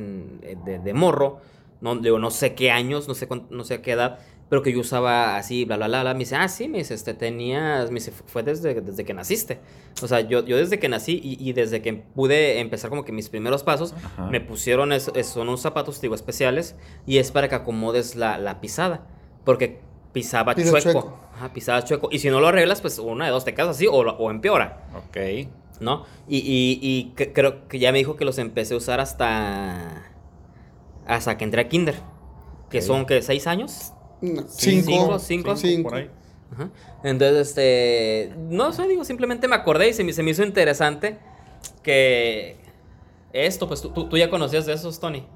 [0.42, 1.40] en- de, de morro,
[1.81, 4.72] no, digo, no sé qué años, no sé, no sé a qué edad, pero que
[4.72, 6.12] yo usaba así, bla, bla, bla, bla.
[6.14, 9.59] Me dice, ah, sí, me dice, este, tenías, me dice, fue desde, desde que naciste.
[10.02, 13.12] O sea, yo, yo desde que nací y, y desde que pude empezar como que
[13.12, 14.26] mis primeros pasos, Ajá.
[14.26, 16.76] me pusieron, es- es- son unos zapatos, digo, especiales,
[17.07, 19.07] y es para que acomodes la, la pisada.
[19.44, 19.80] Porque
[20.12, 20.83] pisaba Pisa chueco.
[21.00, 21.20] chueco.
[21.35, 22.09] Ajá, pisaba chueco.
[22.12, 24.85] Y si no lo arreglas, pues una de dos te quedas así o, o empeora,
[24.96, 25.48] Ok.
[25.80, 26.04] ¿no?
[26.28, 30.04] Y, y- y que- creo que ya me dijo que los empecé a usar hasta.
[31.07, 31.96] hasta que entré a Kinder.
[32.70, 33.92] Que son, que ¿Seis años?
[34.24, 35.90] No, cinco, cinco, cinco.
[35.90, 36.10] Por ahí.
[36.52, 36.70] Ajá.
[37.02, 38.34] Entonces, este.
[38.48, 41.18] No sé, digo, simplemente me acordé y se me, se me hizo interesante
[41.82, 42.56] que.
[43.32, 45.26] Esto, pues tú, tú, ya conocías de esos, Tony.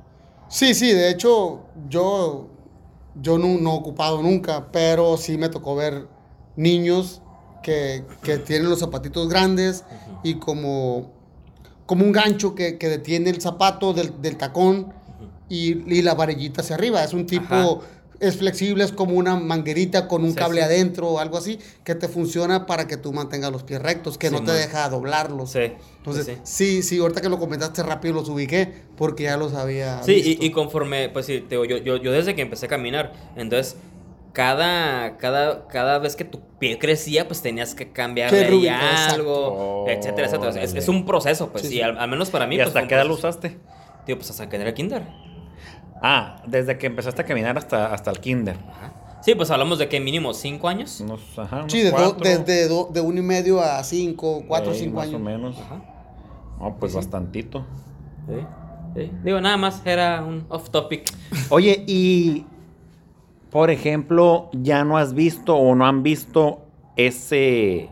[0.48, 2.46] Sí, sí, de hecho, yo,
[3.20, 6.06] yo no, no he ocupado nunca, pero sí me tocó ver
[6.54, 7.20] niños
[7.62, 9.84] que, que tienen los zapatitos grandes
[10.22, 11.10] y como,
[11.86, 14.92] como un gancho que, que detiene el zapato del, del tacón
[15.48, 17.02] y, y la varillita hacia arriba.
[17.02, 17.80] Es un tipo, Ajá.
[18.20, 20.64] Es flexible, es como una manguerita con un Sí, cable sí.
[20.64, 24.30] adentro o algo así, que te funciona para que tú mantengas los pies rectos, que
[24.30, 24.56] no te man.
[24.56, 25.50] deja doblarlos.
[25.52, 25.72] Sí.
[25.98, 26.32] Entonces, sí.
[26.42, 30.44] sí, sí, ahorita que lo comentaste rápido los ubiqué porque ya los había Sí, visto.
[30.44, 33.12] y, y conforme, pues sí, te digo, yo, yo, yo desde que empecé a caminar,
[33.36, 33.76] entonces
[34.32, 37.92] cada, cada, cada vez que tu pie crecía, pues tenías que
[38.76, 39.14] exacto.
[39.14, 40.62] algo, etcétera, etcétera.
[40.62, 42.54] Es, es un proceso, pues, Sí, y al, al menos para mí.
[42.54, 43.58] ¿Y pues, hasta qué edad lo usaste?
[44.06, 45.02] Tío, pues hasta que era kinder.
[46.02, 48.56] Ah, desde que empezaste a caminar hasta, hasta el kinder.
[48.70, 48.92] Ajá.
[49.20, 51.00] Sí, pues hablamos de que mínimo cinco años.
[51.00, 51.90] Unos, ajá, unos Sí, de,
[52.68, 55.20] do- de uno y medio a cinco, cuatro o ahí, cinco más años.
[55.20, 55.58] o menos.
[55.58, 55.82] Ajá.
[56.60, 57.64] No, pues bastantito.
[58.28, 58.34] Sí,
[58.94, 59.12] sí.
[59.24, 61.12] Digo, nada más era un off topic.
[61.50, 62.46] Oye, y
[63.50, 67.88] por ejemplo, ya no has visto o no han visto ese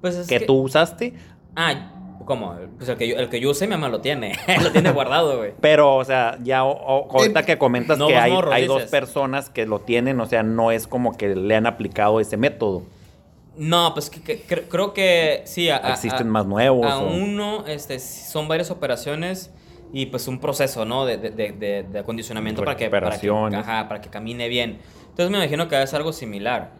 [0.00, 1.14] Pues es que, tú usaste.
[1.56, 1.91] Ah,
[2.24, 2.54] ¿cómo?
[2.78, 4.32] Pues el que yo, el que yo use, mi mamá lo tiene.
[4.62, 5.52] lo tiene guardado, güey.
[5.60, 9.50] Pero, o sea, ya o- o- ahorita que comentas que hay, morros, hay dos personas
[9.50, 12.82] que lo tienen, o sea, no es como que le han aplicado ese método.
[13.56, 15.68] No, pues que, que- cre- creo que sí.
[15.68, 16.86] A, Existen a- más nuevos.
[16.90, 19.50] A o- uno, este, son varias operaciones
[19.92, 21.04] y pues un proceso, ¿no?
[21.04, 23.60] De, de, de, de- de acondicionamiento para que, para que, Recuperaciones.
[23.60, 24.80] ajá, para que camine bien.
[25.02, 26.70] Entonces me imagino que es algo similar.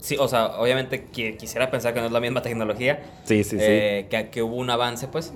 [0.00, 3.02] Sí, o sea, obviamente qui- quisiera pensar que no es la misma tecnología.
[3.24, 3.58] Sí, sí, sí.
[3.60, 5.32] eh, Que, que hubo un avance, pues.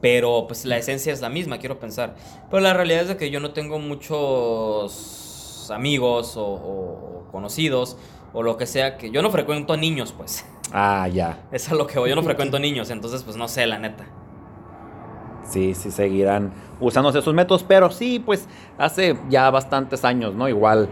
[0.00, 2.14] Pero pues la esencia es la misma, quiero pensar.
[2.50, 7.96] Pero la realidad es de que yo no tengo muchos amigos o, o- o conocidos
[8.32, 10.44] o lo que sea que yo no frecuento niños, pues.
[10.72, 11.40] Ah, ya.
[11.52, 12.08] Es a lo que voy.
[12.10, 14.06] Yo no frecuento niños, entonces pues no sé, la neta.
[15.48, 18.48] Sí, sí seguirán usándose esos métodos, pero sí, pues
[18.78, 20.48] hace ya bastantes años, ¿no?
[20.48, 20.88] Igual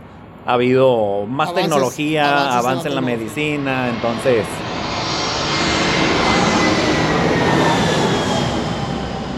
[0.47, 4.45] ha habido más Avances, tecnología, avances en la avance en la medicina, entonces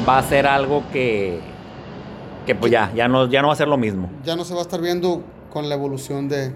[0.09, 1.41] va a ser algo que
[2.47, 4.09] que pues ya, ya no, ya no va a ser lo mismo.
[4.25, 6.53] Ya no se va a estar viendo con la evolución de,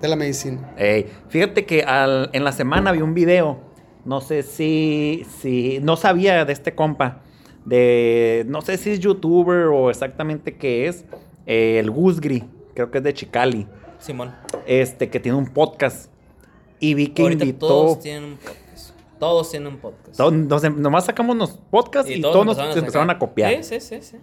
[0.00, 0.72] de la medicina.
[0.76, 3.58] Ey, fíjate que al- en la semana vi un video,
[4.04, 7.22] no sé si, si, no sabía de este compa,
[7.64, 11.04] de, no sé si es youtuber o exactamente qué es,
[11.46, 12.44] eh, el Gusgri,
[12.76, 13.66] creo que es de Chicali,
[14.02, 14.34] Simón.
[14.66, 16.10] este, que tiene un podcast,
[16.80, 18.90] y vi que Ahorita invitó, todos tienen un podcast.
[19.18, 20.16] Todos tienen un podcast.
[20.16, 23.62] to- nos em- nomás sacamos los podcasts y, todos nos empezaron empezaron a copiar.
[23.62, 24.16] Sí, sí, sí, sí.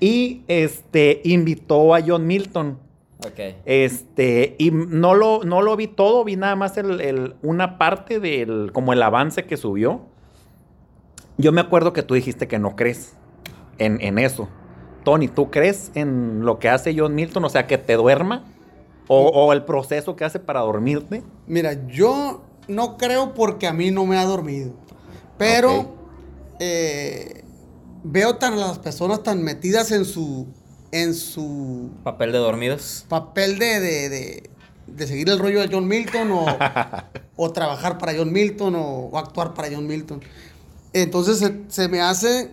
[0.00, 2.78] Y este, invitó a John Milton.
[3.18, 3.56] Ok.
[3.66, 8.18] Este, y no lo, no lo vi todo, vi nada más el, el- una parte
[8.18, 10.06] del, como el avance que subió.
[11.36, 13.14] Yo me acuerdo que tú dijiste que no crees
[13.78, 14.48] en, en eso.
[15.04, 17.44] Tony, ¿tú crees en lo que hace John Milton?
[17.44, 18.44] O sea, que te duerma.
[19.12, 21.22] O, o el proceso que hace para dormirte.
[21.48, 24.72] Mira, yo no creo porque a mí no me ha dormido.
[25.36, 25.96] Pero
[26.60, 27.42] eh,
[28.04, 30.46] veo tan a las personas tan metidas en su
[30.92, 33.04] en su Papel de dormidos.
[33.08, 34.50] papel de, de, de-
[34.86, 36.46] de seguir el rollo de John Milton o,
[37.36, 38.82] o trabajar para John Milton o,
[39.12, 40.20] o actuar para John Milton.
[40.92, 42.50] Entonces se, se me hace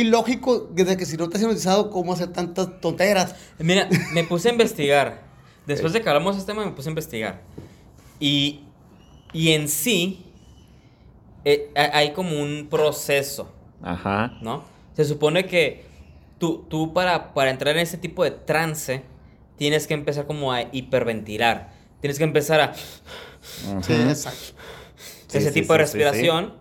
[0.00, 3.34] ilógico de que si no te has hipnotizado, ¿cómo hacer tantas tonteras?
[3.58, 5.22] Mira, me puse a investigar.
[5.66, 7.42] Después de que hablamos de este tema, me puse a investigar.
[8.20, 8.60] Y,
[9.32, 10.24] y en sí,
[11.44, 14.38] eh, ha- hay como un proceso, Ajá.
[14.42, 14.64] ¿no?
[14.94, 15.84] Se supone que
[16.38, 19.02] tú, tú para, para entrar en ese tipo de trance,
[19.56, 21.72] tienes que empezar como a hiperventilar.
[22.00, 22.74] Tienes que empezar a...
[22.74, 24.54] Sí, exacto.
[25.32, 26.04] Ese sí, tipo de sí, sí, sí.
[26.04, 26.54] respiración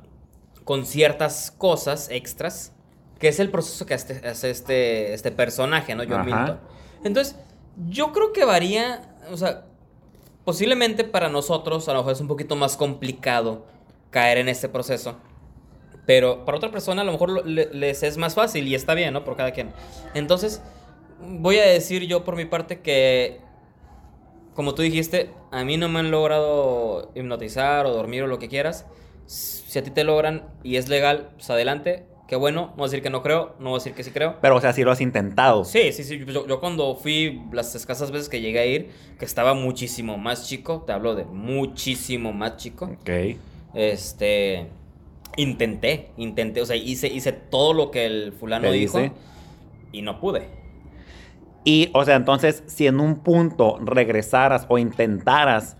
[0.63, 2.73] con ciertas cosas extras,
[3.25, 6.03] que es el proceso que hace, hace este, este personaje, ¿no?
[6.03, 6.23] John Ajá.
[6.25, 6.59] Milton.
[7.03, 7.35] Entonces,
[7.89, 9.65] yo creo que varía, o sea,
[10.43, 13.65] posiblemente para nosotros a lo mejor es un poquito más complicado
[14.11, 15.15] caer en este proceso.
[16.05, 18.93] Pero para otra persona a lo mejor lo- le- les es más fácil y está
[18.93, 19.23] bien, ¿no?
[19.23, 19.71] Por cada quien.
[20.13, 20.61] Entonces,
[21.19, 23.41] voy a decir yo por mi parte que
[24.53, 28.49] como tú dijiste, a mí no me han logrado hipnotizar o dormir o lo que
[28.49, 28.85] quieras.
[29.25, 32.05] Si a ti te logran y es legal, pues adelante.
[32.27, 32.67] Qué bueno.
[32.71, 34.35] No voy a decir que no creo, no voy a decir que sí creo.
[34.41, 35.63] Pero, o sea, si lo has intentado.
[35.63, 36.23] Sí, sí, sí.
[36.25, 40.47] Yo, yo cuando fui las escasas veces que llegué a ir, que estaba muchísimo más
[40.47, 42.85] chico, te hablo de muchísimo más chico.
[42.85, 43.37] Ok.
[43.73, 44.67] Este.
[45.37, 49.11] Intenté, intenté, o sea, hice, hice todo lo que el fulano ¿Qué dijo dice?
[49.91, 50.47] y no pude.
[51.65, 55.75] Y, o sea, entonces, si en un punto regresaras o intentaras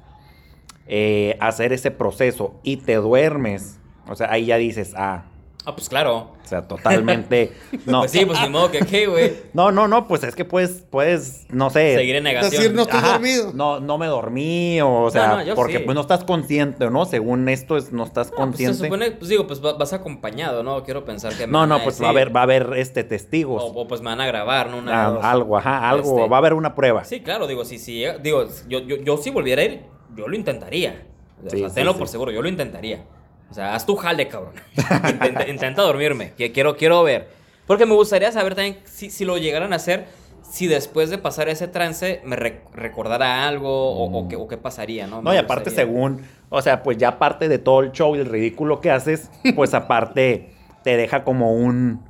[0.87, 3.79] eh, hacer ese proceso y te duermes,
[4.09, 5.25] o sea, ahí ya dices, ah,
[5.67, 6.31] Ah, pues claro.
[6.43, 7.51] o sea, totalmente.
[7.85, 9.33] No, Pues sí, pues ni modo que qué, güey.
[9.53, 11.95] no, no, no, pues es que puedes, puedes, no sé.
[11.95, 12.51] Seguir en negación.
[12.51, 13.51] Decir, no estoy Ajá, dormido.
[13.53, 15.83] No, no me dormí, o, o sea, no, porque sí.
[15.85, 17.05] pues no estás consciente, ¿no?
[17.05, 18.77] Según esto, es, no estás No, pues, consciente.
[18.77, 20.83] se supone, pues digo, pues va- vas acompañado, ¿no?
[20.83, 22.73] Quiero pensar que me no, van no, a pues va a haber, va a haber
[22.77, 23.63] este testigos.
[23.63, 24.77] O, o, pues me van a grabar, ¿no?
[24.77, 25.23] Una, Ah, dos.
[25.23, 27.03] algo, ajá, algo, Este, va a haber una prueba.
[27.03, 29.81] Sí, claro, digo, si, si, llega- digo, yo, yo, yo si volviera a ir,
[30.15, 31.07] yo lo intentaría.
[31.45, 31.99] O Sí, sea, sí, tenlo sí.
[31.99, 33.03] por seguro, yo lo intentaría.
[33.49, 34.53] O sea, haz tu jale, cabrón.
[35.09, 37.29] intenta, intenta dormirme, que quiero, quiero ver.
[37.67, 40.05] Porque me gustaría saber también si, si lo llegaran a hacer,
[40.43, 44.57] si después de pasar ese trance me re- recordara algo o, o qué, o qué
[44.57, 45.21] pasaría, ¿no?
[45.21, 45.91] No, y aparte gustaría.
[45.91, 49.31] según, o sea, pues ya aparte de todo el show y el ridículo que haces,
[49.55, 50.51] pues aparte
[50.83, 52.01] te deja como un,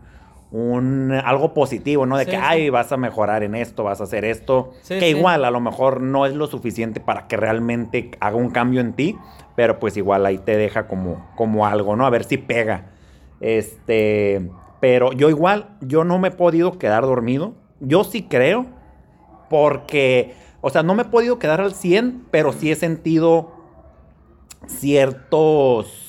[0.58, 2.18] un algo positivo, ¿no?
[2.18, 2.42] De Sí, que, sí.
[2.46, 5.60] ay, vas a mejorar en esto, vas a hacer esto, Sí, que igual a lo
[5.60, 9.18] mejor no es lo suficiente para que realmente haga un cambio en ti,
[9.58, 12.06] pero pues igual ahí te deja como, como algo, ¿no?
[12.06, 12.92] A ver si pega.
[13.42, 14.50] Este,
[14.80, 17.54] pero yo igual, yo no me he podido quedar dormido.
[17.82, 18.66] Yo sí creo,
[19.50, 23.52] porque, o sea, no me he podido quedar al 100, pero sí he sentido
[24.68, 26.04] ciertos...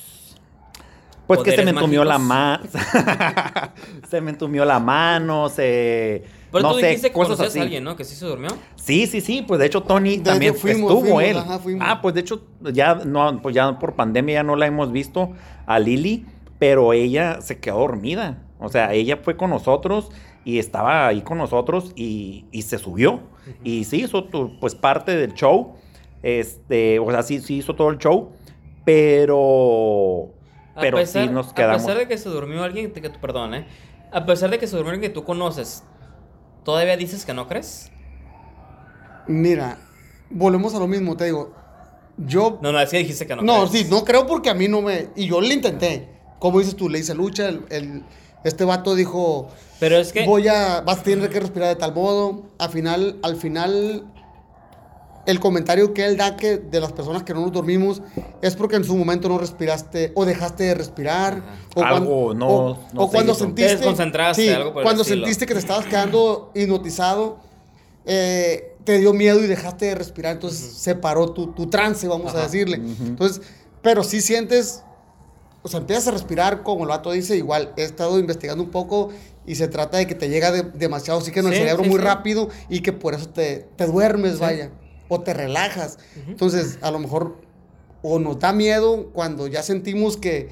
[1.27, 2.63] Pues que se me ¿Poderes entumió la mano.
[4.09, 6.23] se me entumió la mano, se...
[6.51, 7.59] Pero no tú sé, dijiste que cosas así.
[7.59, 7.97] a alguien, ¿no?
[7.97, 8.49] Que sí se durmió.
[8.77, 11.37] Sí, sí, sí, pues de hecho Tony De también hecho, fuimos, estuvo fuimos, él.
[11.37, 11.85] ajá, fuimos.
[11.87, 15.33] Ah, pues de hecho ya no, pues ya por pandemia ya no la hemos visto
[15.65, 16.25] a Lili,
[16.57, 18.43] pero ella se quedó dormida.
[18.59, 20.09] O sea, ella fue con nosotros
[20.45, 23.19] y estaba ahí con nosotros y, y se subió.
[23.65, 25.75] Y sí hizo tu- pues parte del show.
[26.23, 28.31] Este, o sea, sí, sí hizo todo el show,
[28.85, 30.31] pero
[30.81, 31.81] pero pesar, sí nos A quedamos.
[31.83, 33.67] pesar de que se durmió alguien que tú, perdón, ¿eh?
[34.11, 35.83] A pesar de que se durmió alguien que tú conoces,
[36.63, 37.91] ¿todavía dices que no crees?
[39.27, 39.77] Mira,
[40.29, 41.53] volvemos a lo mismo, te digo.
[42.17, 42.59] Yo.
[42.61, 43.85] No, no, es que dijiste que no No, crees.
[43.85, 45.09] sí, no creo porque a mí no me.
[45.15, 46.09] Y yo le intenté.
[46.39, 47.49] Como dices tú, le hice lucha.
[47.49, 48.03] El, el-
[48.43, 49.49] este vato dijo:
[49.79, 50.25] Pero es que...
[50.25, 50.81] Voy a.
[50.81, 52.43] Vas a tener que respirar de tal modo.
[52.57, 54.03] Al final, al final.
[55.27, 58.01] El comentario que él da que de las personas que no nos dormimos
[58.41, 61.43] es porque en su momento no respiraste o dejaste de respirar.
[61.75, 63.41] O Algo no- o, no o cuando hizo.
[63.43, 63.83] sentiste.
[64.33, 67.37] Sí, algo por cuando sentiste que te estabas quedando hipnotizado,
[68.05, 70.33] eh, te dio miedo y dejaste de respirar.
[70.33, 72.43] Entonces se paró tu, tu trance, vamos a Ajá.
[72.47, 72.77] decirle.
[72.77, 73.41] Entonces,
[73.81, 74.83] pero sí sientes.
[75.63, 79.09] O sea, empiezas a respirar, como el vato dice, igual he estado investigando un poco
[79.45, 81.99] y se trata de que te llega de- demasiado oxígeno al Sí, cerebro sí, muy
[81.99, 82.05] sí.
[82.05, 84.39] rápido y que por eso te, te duermes, Sí.
[84.39, 84.71] vaya,
[85.09, 85.97] o te relajas.
[86.27, 87.37] Entonces, a lo mejor,
[88.01, 90.49] o nos da miedo cuando ya sentimos que,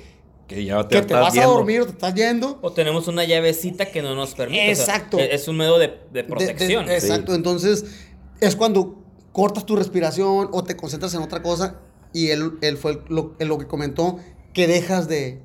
[0.47, 1.51] que ya que te vas viendo.
[1.51, 2.60] a dormir o te estás yendo.
[2.62, 4.72] O tenemos una llavecita que no nos permite.
[4.72, 5.20] o sea, Exacto.
[5.20, 6.89] es es un medio de, de De- de- protección.
[6.89, 7.86] exacto, entonces
[8.41, 9.01] es cuando
[9.32, 11.80] cortas tu respiración o te concentras en otra cosa
[12.14, 14.18] y él, él fue lo, él lo que comentó,
[14.53, 15.41] que dejas de...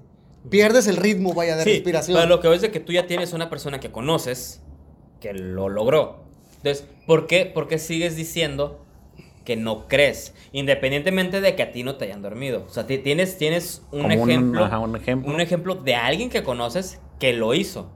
[0.49, 2.17] Pierdes el ritmo, vaya, de Sí, respiración.
[2.17, 4.63] Pero lo que ves de que tú ya tienes una persona que conoces
[5.21, 6.25] que lo logró.
[6.59, 8.81] Entonces, ¿por qué, por qué sigues diciendo
[9.51, 10.33] que no crees?
[10.53, 12.65] Independientemente de que a ti no te hayan dormido.
[12.69, 14.65] O sea, ti- tienes, tienes un Como un- ejemplo.
[14.65, 15.35] ajá, un ejemplo.
[15.35, 17.91] un ejemplo de alguien que conoces que lo hizo.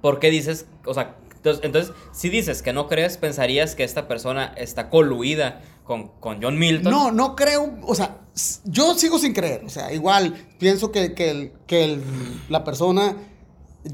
[0.00, 0.66] ¿Por qué dices?
[0.84, 5.60] O sea, entonces, entonces, si dices que no crees, pensarías que esta persona está coluida
[5.84, 6.90] con, con John Milton.
[6.90, 8.18] No, no creo, o sea,
[8.64, 12.02] yo sigo sin creer, o sea, igual pienso que, que, el- que el-
[12.48, 13.16] la persona,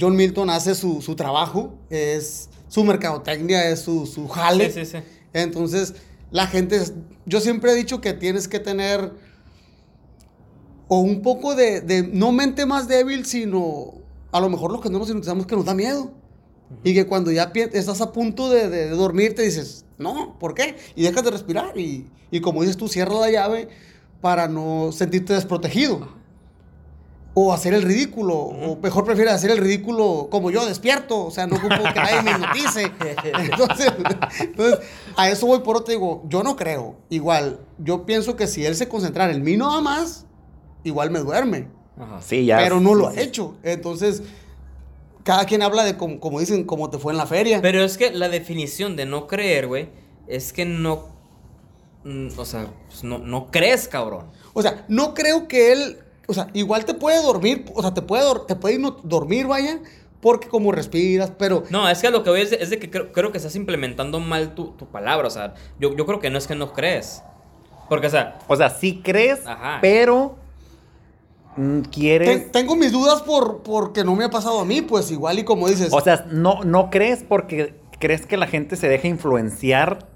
[0.00, 4.70] John Milton, hace su, su trabajo, es su mercadotecnia, es su, su jale.
[4.70, 5.04] Sí, sí, sí.
[5.34, 5.94] Entonces,
[6.30, 6.94] la gente, es-
[7.26, 9.12] yo siempre he dicho que tienes que tener
[10.88, 13.94] o un poco de, de no mente más débil, sino
[14.32, 16.12] a lo mejor lo que no nos hipnotizamos es que nos da miedo.
[16.84, 20.76] Y que cuando ya estás a punto de, de dormir, te dices, no, ¿por qué?
[20.96, 21.78] Y dejas de respirar.
[21.78, 23.68] Y, y como dices tú, cierras la llave
[24.20, 26.17] para no sentirte desprotegido.
[27.40, 28.34] O hacer el ridículo.
[28.36, 31.26] O mejor prefieres hacer el ridículo como yo, despierto.
[31.26, 32.82] O sea, no ocupo que nadie me hipnotice.
[33.40, 33.92] Entonces,
[34.40, 34.78] entonces,
[35.16, 35.92] a eso voy por otro.
[35.92, 36.96] Digo, yo no creo.
[37.10, 40.26] Igual, yo pienso que si él se concentrara en mí nada más,
[40.84, 41.68] igual me duerme.
[41.96, 42.20] Ajá.
[42.22, 42.58] Sí, ya.
[42.58, 43.56] pero no lo ha hecho.
[43.62, 44.22] Entonces,
[45.24, 47.60] cada quien habla de como, como dicen, cómo te fue en la feria.
[47.60, 49.90] Pero es que la definición de no creer, güey,
[50.26, 51.06] es que no.
[52.04, 54.26] mm, O sea, pues no, no crees, cabrón.
[54.54, 55.98] O sea, no creo que él,
[56.28, 59.80] o sea, igual te puede dormir, o sea, te puede, te puede no- dormir, vaya,
[60.20, 62.90] porque como respiras, pero No, es que lo que voy es de, es de que
[62.90, 65.26] creo, creo que estás implementando mal tu, tu palabra.
[65.26, 67.22] O sea, yo, yo creo que no es que no crees.
[67.88, 69.78] Porque, o sea, O sea, sí crees, Ajá.
[69.80, 70.36] pero
[71.56, 72.52] mm, quieres.
[72.52, 75.68] tengo mis dudas por porque no me ha pasado a mí, pues igual y como
[75.68, 80.08] dices, O sea, no, no crees porque crees que la gente se deja influenciar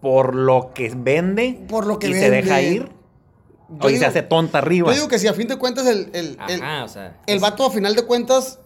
[0.00, 2.42] por lo que vende Por lo que y se vende.
[2.42, 2.90] deja ir.
[3.80, 4.88] Yo O se hace tonta arriba.
[4.88, 7.20] yo digo que si a fin de cuentas el, el, el, ajá, o sea.
[7.26, 8.58] el es- vato a final de cuentas,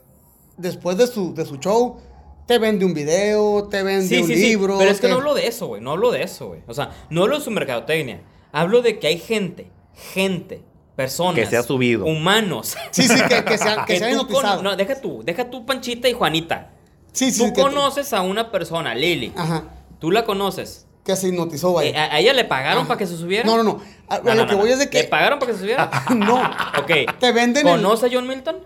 [0.56, 1.98] después de su, de su show,
[2.46, 4.40] te vende un video, te vende Sí, un sí, sí.
[4.42, 4.78] libro.
[4.78, 5.80] Pero es que no hablo de eso, güey.
[5.82, 6.60] No hablo de eso, güey.
[6.66, 8.22] O sea, no hablo de su mercadotecnia.
[8.52, 10.62] Hablo de que hay gente, gente,
[10.94, 11.34] personas.
[11.34, 12.04] Que se ha subido.
[12.06, 12.74] Humanos.
[12.90, 16.12] Sí, sí, que, que sean, que tú cono- No, deja tú, deja tú, Panchita y
[16.12, 16.70] Juanita.
[17.12, 19.32] sí, sí, Tú conoces a una persona, Lili.
[19.36, 19.64] Ajá,
[19.98, 20.85] Tú la conoces.
[21.06, 21.90] Que se hipnotizó, vaya.
[21.90, 22.88] Eh, ¿A, a ella le pagaron Ajá.
[22.88, 23.44] para que se subiera?
[23.46, 23.80] No, no, no.
[24.08, 25.02] A, a No, lo no, que no, voy es de que.
[25.02, 25.90] ¿Le pagaron para que se subiera?
[26.14, 26.40] no.
[26.42, 27.18] ok.
[27.18, 28.56] Te venden el- ¿Conoce a John Milton?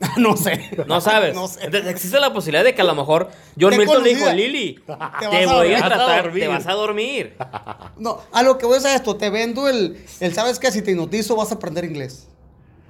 [0.16, 0.70] no sé.
[0.86, 1.34] No sabes.
[1.36, 1.66] No sé.
[1.66, 3.28] Entonces, existe la posibilidad de que a lo mejor
[3.60, 4.30] John Te Milton le dijo.
[4.32, 6.42] Lili, te, vas a voy a tratar, dormir".
[6.42, 7.36] te vas a dormir.
[7.98, 9.16] No, a lo que voy es a esto.
[9.16, 10.72] Te vendo el, el ¿sabes qué?
[10.72, 12.26] Si te hipnotizo vas a aprender inglés.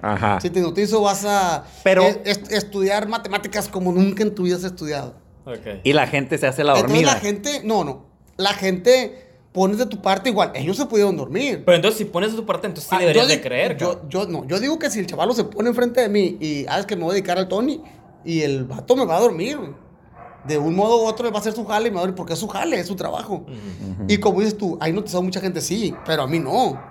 [0.01, 0.39] Ajá.
[0.39, 4.55] Si te hipnotizo vas a Pero- es- es- estudiar matemáticas como nunca en tu vida
[4.55, 5.15] has estudiado.
[5.83, 7.13] Y la gente se hace la Entonces dormida.
[7.15, 8.10] la gente, no, no.
[8.41, 10.51] La gente pones de tu parte igual.
[10.55, 11.63] Ellos se pudieron dormir.
[11.65, 13.89] Pero entonces, si pones de tu parte, entonces sí Ah, deberías yo de creer, yo,
[13.93, 14.09] cabrón.
[14.09, 16.85] yo, no, yo digo que si el chavalo se pone enfrente de mí y sabes
[16.85, 17.81] que me voy a dedicar al Tony
[18.23, 19.57] y el vato me va a dormir.
[20.45, 22.03] De un modo u otro él va a hacer su jale y me va a
[22.03, 23.45] dormir porque es su jale, es su trabajo.
[24.07, 26.81] Y como dices tú, hay notizado mucha gente, sí, pero a mí no.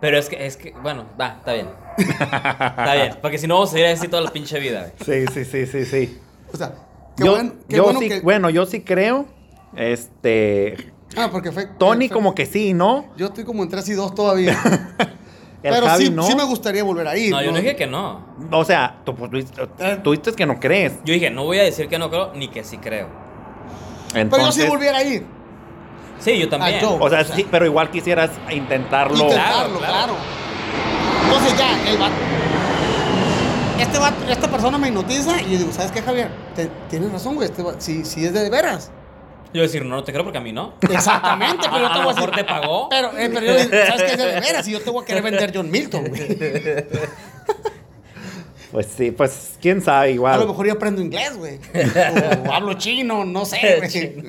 [0.00, 1.68] Pero es que, es que, bueno, va, está bien.
[1.98, 3.16] Está bien.
[3.22, 5.26] Porque si no, vamos a seguir así toda la pinche vida, güey.
[5.26, 6.18] Sí, sí, sí, sí, sí.
[6.52, 6.72] O sea,
[7.16, 8.20] qué yo, bueno, qué yo bueno sí, que...
[8.20, 9.26] bueno, yo sí creo.
[9.74, 10.92] Este.
[11.16, 11.66] Ah, porque fue...
[11.66, 13.06] Tony, fue- como que sí, ¿no?
[13.16, 14.58] Yo estoy como en 3 y 2 todavía.
[15.62, 16.22] El Pero Javi sí, no.
[16.24, 17.30] sí me gustaría volver a ir.
[17.32, 18.24] No, yo no dije que no.
[18.52, 19.68] O sea, tú, pues, tú-
[20.02, 20.92] tú dices que no crees.
[21.04, 23.08] Yo dije, no voy a decir que no creo, ni que sí creo.
[24.12, 25.26] Pero yo Entonces, sí volviera a ir.
[26.20, 26.80] Sí, yo también.
[26.80, 26.96] Yo.
[27.00, 29.16] o sea, sí, pero igual quisieras intentarlo.
[29.16, 30.14] Intentarlo, Claro, claro.
[30.14, 30.14] claro.
[31.24, 32.14] Entonces ya, el vato.
[33.80, 36.30] Este vato, esta persona me hipnotiza y yo digo, ¿sabes qué, Javier?
[36.54, 37.48] Te- tienes razón, güey.
[37.48, 38.90] Este si, si es de veras.
[39.56, 40.74] Yo decir, no, no te creo porque a mí no.
[40.82, 42.30] Exactamente, pero yo A te voy a decir.
[42.30, 42.88] te pagó.
[42.88, 44.68] Pero, eh, pero yo ¿sabes qué es de veras?
[44.68, 46.22] Y yo te voy a querer vender John Milton, güey.
[48.72, 50.40] Pues sí, pues quién sabe, A igual.
[50.40, 51.58] lo mejor yo aprendo inglés, güey.
[52.46, 54.24] O hablo chino, no sé, güey.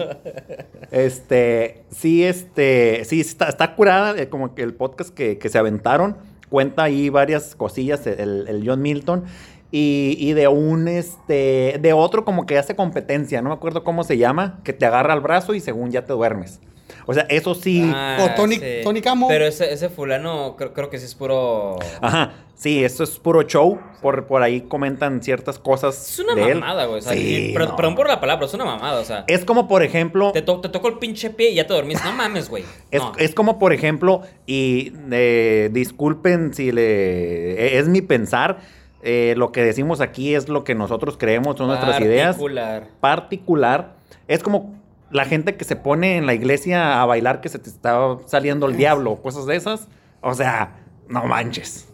[0.92, 5.58] Este, sí, este, sí, está, está curada, eh, como que el podcast que, que se
[5.58, 6.18] aventaron,
[6.50, 9.26] cuenta ahí varias cosillas, el, el John Milton,
[9.72, 14.03] y, y de un, este, de otro como que hace competencia, no me acuerdo cómo
[14.03, 16.59] se llama, que te agarra al brazo y según ya te duermes.
[17.05, 19.28] O sea, eso sí, Ah, O Tony- Tony Camo.
[19.28, 21.78] Pero ese, ese fulano creo, creo que sí es puro...
[22.01, 26.55] ajá, sí, eso es puro show, por, por ahí comentan ciertas cosas Es una de
[26.55, 26.99] mamada, güey.
[26.99, 27.76] O sea, Sí, no.
[27.76, 29.24] Perdón por la palabra, es una mamada, o sea...
[29.28, 30.32] Es como, por ejemplo...
[30.34, 32.01] Te, to- te toco el pinche pie y ya te dormís.
[32.03, 32.63] No mames, güey.
[32.91, 33.11] Es, No.
[33.18, 38.59] es como, por ejemplo, y eh, disculpen si le e- es mi pensar,
[39.08, 42.36] eh, lo que decimos aquí es lo que nosotros creemos, son nuestras ideas.
[42.36, 42.88] Particular.
[42.99, 43.95] Particular.
[44.28, 44.76] Es como
[45.10, 48.66] la gente que se pone en la iglesia a bailar que se te está saliendo
[48.68, 49.88] el diablo, cosas de esas.
[50.22, 50.76] O sea,
[51.08, 51.88] no manches.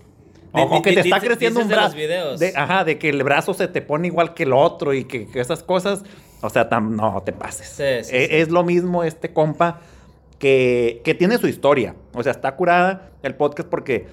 [0.51, 1.95] O, que te está creciendo un brazo.
[1.95, 2.39] videos.
[2.39, 5.27] de- ajá, de que el brazo se te pone igual que el otro y que,
[5.27, 6.03] que esas cosas.
[6.41, 7.67] O sea, tam- no te pases.
[7.69, 8.35] Sí, sí, E- sí.
[8.35, 9.79] Es lo mismo este compa
[10.39, 11.95] que, que tiene su historia.
[12.13, 14.07] O sea, está curada el podcast porque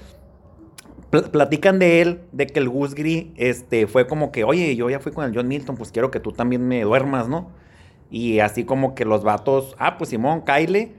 [1.10, 4.88] pl- platican de él, de que el Gus Gris este, fue como que, oye, yo
[4.90, 7.50] ya fui con el John Milton, pues quiero que tú también me duermas, ¿no?
[8.10, 10.92] Y así como que los vatos, ah, pues Simón, Kyle.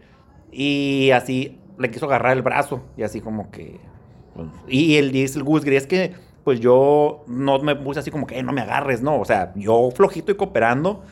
[0.52, 2.82] Y así le quiso agarrar el brazo.
[2.98, 3.80] Y así como que.
[4.36, 8.10] pues, y él dice el Gus Gris, es que pues yo no me puse así
[8.10, 9.20] como que "Eh, no me agarres, no.
[9.20, 11.04] O sea, yo flojito y cooperando.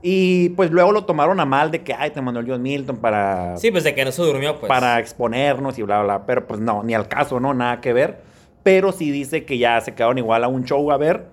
[0.00, 2.98] Y pues luego lo tomaron a mal de que, ay, te mandó el John Milton
[2.98, 4.68] para, Sí, pues de que no se durmió, pues.
[4.68, 6.24] para exponernos y bla, bla.
[6.26, 7.52] Pero pues no, ni al caso, ¿no?
[7.54, 8.22] Nada que ver.
[8.68, 11.24] Pero sí dice que ya se quedaron igual a un show a ver.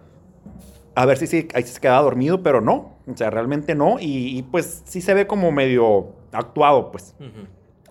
[0.96, 2.98] A ver si, sí ahí se quedaba dormido, pero no.
[3.12, 4.00] O sea, realmente no.
[4.00, 7.14] Y, y, pues sí se ve como medio actuado, pues.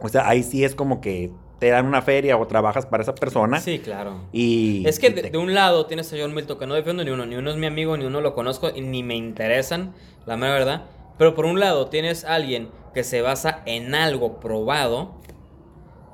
[0.00, 3.14] O sea, ahí sí es como que te dan una feria o trabajas para esa
[3.14, 3.60] persona.
[3.60, 4.22] Sí, claro.
[4.32, 4.82] Y.
[4.88, 7.26] Es que y de, un lado tienes a John Milton, que no defiendo ni uno,
[7.26, 9.92] ni uno es mi amigo, ni uno lo conozco, y ni me interesan,
[10.24, 10.84] la mera verdad.
[11.18, 15.20] Pero por un lado tienes a alguien que se basa en algo probado,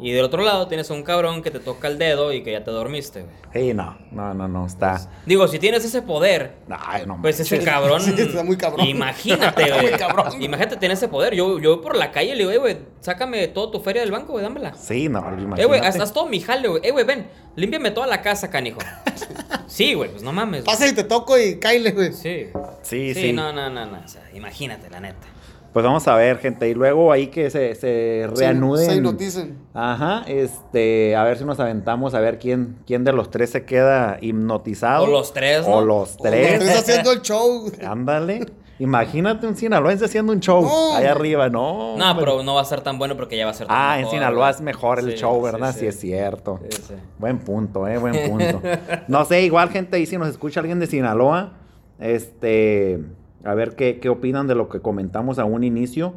[0.01, 2.53] y del otro lado tienes a un cabrón que te toca el dedo y que
[2.53, 3.35] ya te dormiste, güey.
[3.53, 5.01] Sí, no, no, no, no, está.
[5.27, 8.01] Digo, si tienes ese poder, Ay, no, pues ese cabrón.
[8.05, 8.87] Sí, está muy cabrón.
[8.87, 9.91] Imagínate, Está güey.
[9.91, 10.43] muy cabrón.
[10.43, 11.35] Imagínate tener ese poder.
[11.35, 14.03] Yo, yo voy por la calle y le digo, "Eh, güey, sácame toda tu feria
[14.03, 14.75] del banco, güey, dámela.
[14.75, 15.87] Sí, no, Eh, güey, imagínate.
[15.87, 16.81] haz, haz todo mi jale, güey.
[16.85, 17.27] Eh, güey, ven,
[17.57, 18.79] límpiame toda la casa, canijo.
[19.67, 20.65] Sí, güey, pues no mames.
[20.65, 22.13] Pasa y te toco y caile, güey.
[22.13, 22.47] Sí.
[22.83, 23.33] Sí, Sí, sí.
[23.33, 24.01] no, no, no, no.
[24.05, 25.27] O sea, imagínate, la neta.
[25.73, 26.69] Pues vamos a ver, gente.
[26.69, 28.87] Y luego ahí que se, se reanuden.
[28.87, 29.57] Se hipnoticen.
[29.73, 33.65] Ajá, este, a ver si nos aventamos a ver quién, quién de los tres se
[33.65, 35.05] queda hipnotizado.
[35.05, 35.75] O los tres, ¿no?
[35.77, 36.59] O los Los tres.
[36.59, 37.71] tres haciendo el show.
[37.87, 38.47] Ándale.
[38.81, 40.97] Imagínate un sinaloense haciendo un show No.
[40.97, 41.99] ahí arriba, ¿no?
[41.99, 42.25] No, hombre.
[42.25, 44.09] pero no va a ser tan bueno porque ya va a ser tan Ah, en
[44.09, 45.73] Sinaloa es mejor el Sí, show, sí, ¿verdad?
[45.75, 45.87] Sí, sí.
[45.87, 46.61] es cierto.
[46.71, 46.95] Sí, sí.
[47.19, 48.63] Buen punto, eh, buen punto.
[49.07, 51.53] No sé, igual gente ahí si nos escucha alguien de Sinaloa,
[51.99, 53.01] este,
[53.45, 56.15] a ver qué, qué opinan de lo que comentamos a un inicio,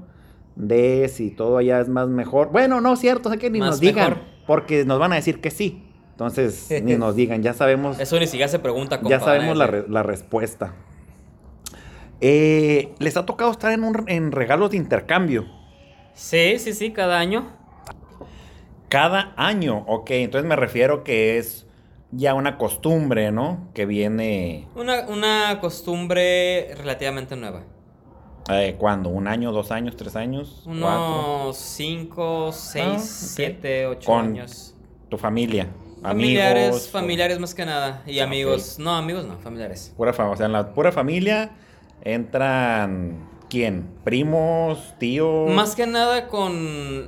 [0.55, 2.51] de si todo allá es más mejor.
[2.51, 4.23] Bueno, no, cierto, sé que ni Más nos digan, mejor.
[4.45, 5.83] porque nos van a decir que sí.
[6.11, 9.67] Entonces, ni nos digan, ya sabemos, Eso ni siquiera se pregunta compa, ya sabemos la,
[9.67, 10.73] re- la respuesta.
[12.21, 15.45] Eh, ¿Les ha tocado estar en, un, en regalos de intercambio?
[16.13, 17.47] Sí, sí, sí, cada año.
[18.87, 21.65] Cada año, ok, entonces me refiero que es
[22.15, 23.69] ya una costumbre, ¿no?
[23.73, 27.63] Que viene, Una, una costumbre relativamente nueva.
[28.49, 29.09] eh, ¿cuándo?
[29.09, 30.61] ¿Un año, dos años, tres años?
[30.65, 31.43] ¿Cuatro?
[31.45, 32.99] Unos 5, 6, Ah, ok.
[33.01, 34.75] 7, 8 Con años.
[35.09, 35.67] Tu familia,
[36.01, 36.89] Familiares, amigos.
[36.89, 38.03] familiares más que nada.
[38.05, 38.77] Y Ah, amigos.
[38.79, 39.93] No, amigos no, familiares.
[39.95, 41.51] Pura o sea, en la pura familia
[42.03, 43.87] entran, ¿quién?
[44.03, 45.49] ¿Primos, tíos?
[45.51, 47.07] Más que nada con.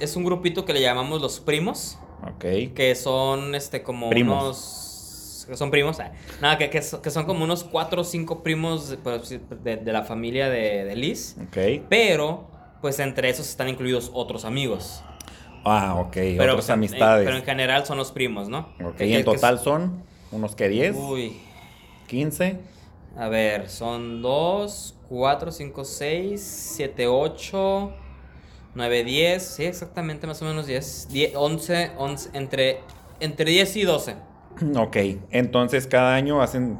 [0.00, 1.98] Es un grupito que le llamamos los primos.
[2.34, 4.42] Ok, Que son este como Primos.
[4.42, 5.46] unos.
[5.48, 6.00] Que son primos.
[6.00, 6.10] ah,
[6.40, 9.92] Nada, que, que, so- que son como unos 4 o 5 primos de, de- de
[9.92, 11.36] la familia de, de Liz.
[11.40, 11.84] ok.
[11.88, 12.48] Pero,
[12.80, 15.02] pues entre esos están incluidos otros amigos.
[15.64, 16.12] Ah, ok.
[16.12, 17.24] Pero, otras pues, en- amistades.
[17.24, 18.68] pero en general son los primos, ¿no?
[18.84, 20.02] ok, Que- y en total son
[20.32, 21.40] unos que 10, Uy.
[22.08, 22.58] 15.
[23.16, 26.42] A ver, son 2, 4, 5, 6,
[26.76, 27.92] 7, 8,
[28.76, 29.42] 9, 10.
[29.42, 31.08] Sí, exactamente, más o menos 10.
[31.10, 32.80] 10 11, 11, entre,
[33.20, 34.16] entre 10 y 12.
[34.78, 34.96] Ok,
[35.30, 36.78] entonces cada año hacen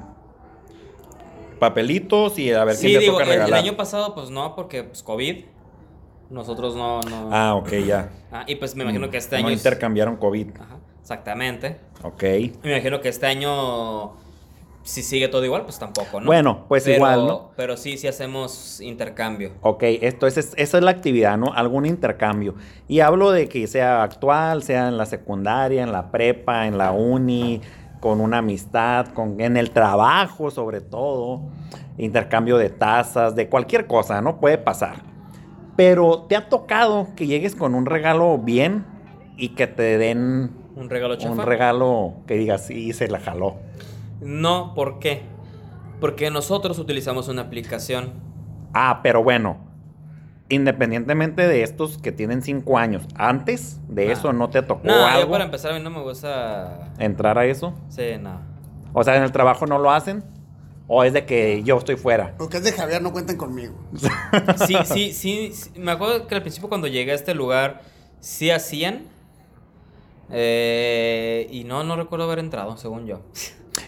[1.59, 3.61] papelitos y a ver Sí, quién le digo, toca el, el regalar.
[3.61, 5.45] año pasado, pues no, porque pues COVID.
[6.31, 7.01] Nosotros no.
[7.03, 8.11] no Ah, ok, ya.
[8.33, 9.55] Ah, y pues me imagino que este no año.
[9.55, 10.57] es- intercambiaron COVID.
[10.61, 11.79] Ajá, exactamente.
[12.03, 12.23] Ok.
[12.63, 14.17] Me imagino que este año.
[14.87, 16.27] Si sigue todo igual, pues tampoco, ¿no?
[16.27, 17.51] Bueno, pues Pero- igual, ¿no?
[17.57, 19.51] Pero sí, sí hacemos intercambio.
[19.63, 21.53] Ok, esto es, es- esa es la actividad, ¿no?
[21.53, 22.55] Algún intercambio.
[22.87, 26.93] Y hablo de que sea actual, sea en la secundaria, en la prepa, en la
[26.93, 27.61] uni,
[27.99, 31.41] con una amistad, con, en el trabajo sobre todo,
[31.99, 34.39] intercambio de tazas, de cualquier cosa, ¿no?
[34.39, 35.03] Puede pasar.
[35.75, 38.85] Pero te ha tocado que llegues con un regalo bien
[39.37, 41.33] y que te den ¿Un regalo chafa?
[41.35, 43.57] un regalo que digas, sí, se la jaló.
[44.21, 45.23] No, ¿por qué?
[46.01, 48.13] Porque nosotros utilizamos una aplicación.
[48.75, 49.59] Ah, pero bueno,
[50.49, 55.07] independientemente de estos que tienen cinco años, antes de eso no te tocó No, yo
[55.07, 56.93] algo para empezar a mí no me gusta...
[56.99, 57.75] entrar a eso.
[57.89, 58.41] Sí, no.
[58.93, 60.25] O sea, en el trabajo no lo hacen.
[60.89, 62.35] O es de que yo estoy fuera.
[62.39, 63.75] Lo que es de Javier, no cuenten conmigo.
[64.67, 67.83] Sí, sí, sí, sí, Me acuerdo que al principio cuando llegué a este lugar
[68.21, 69.07] sí hacían.
[70.31, 73.21] Eh, y no, no recuerdo haber entrado, según yo.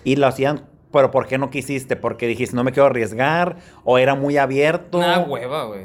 [0.04, 1.96] Y lo hacían, pero ¿por qué no quisiste?
[1.96, 3.56] Porque dijiste, no me quiero arriesgar.
[3.84, 4.98] O era muy abierto.
[4.98, 5.84] Una hueva, güey.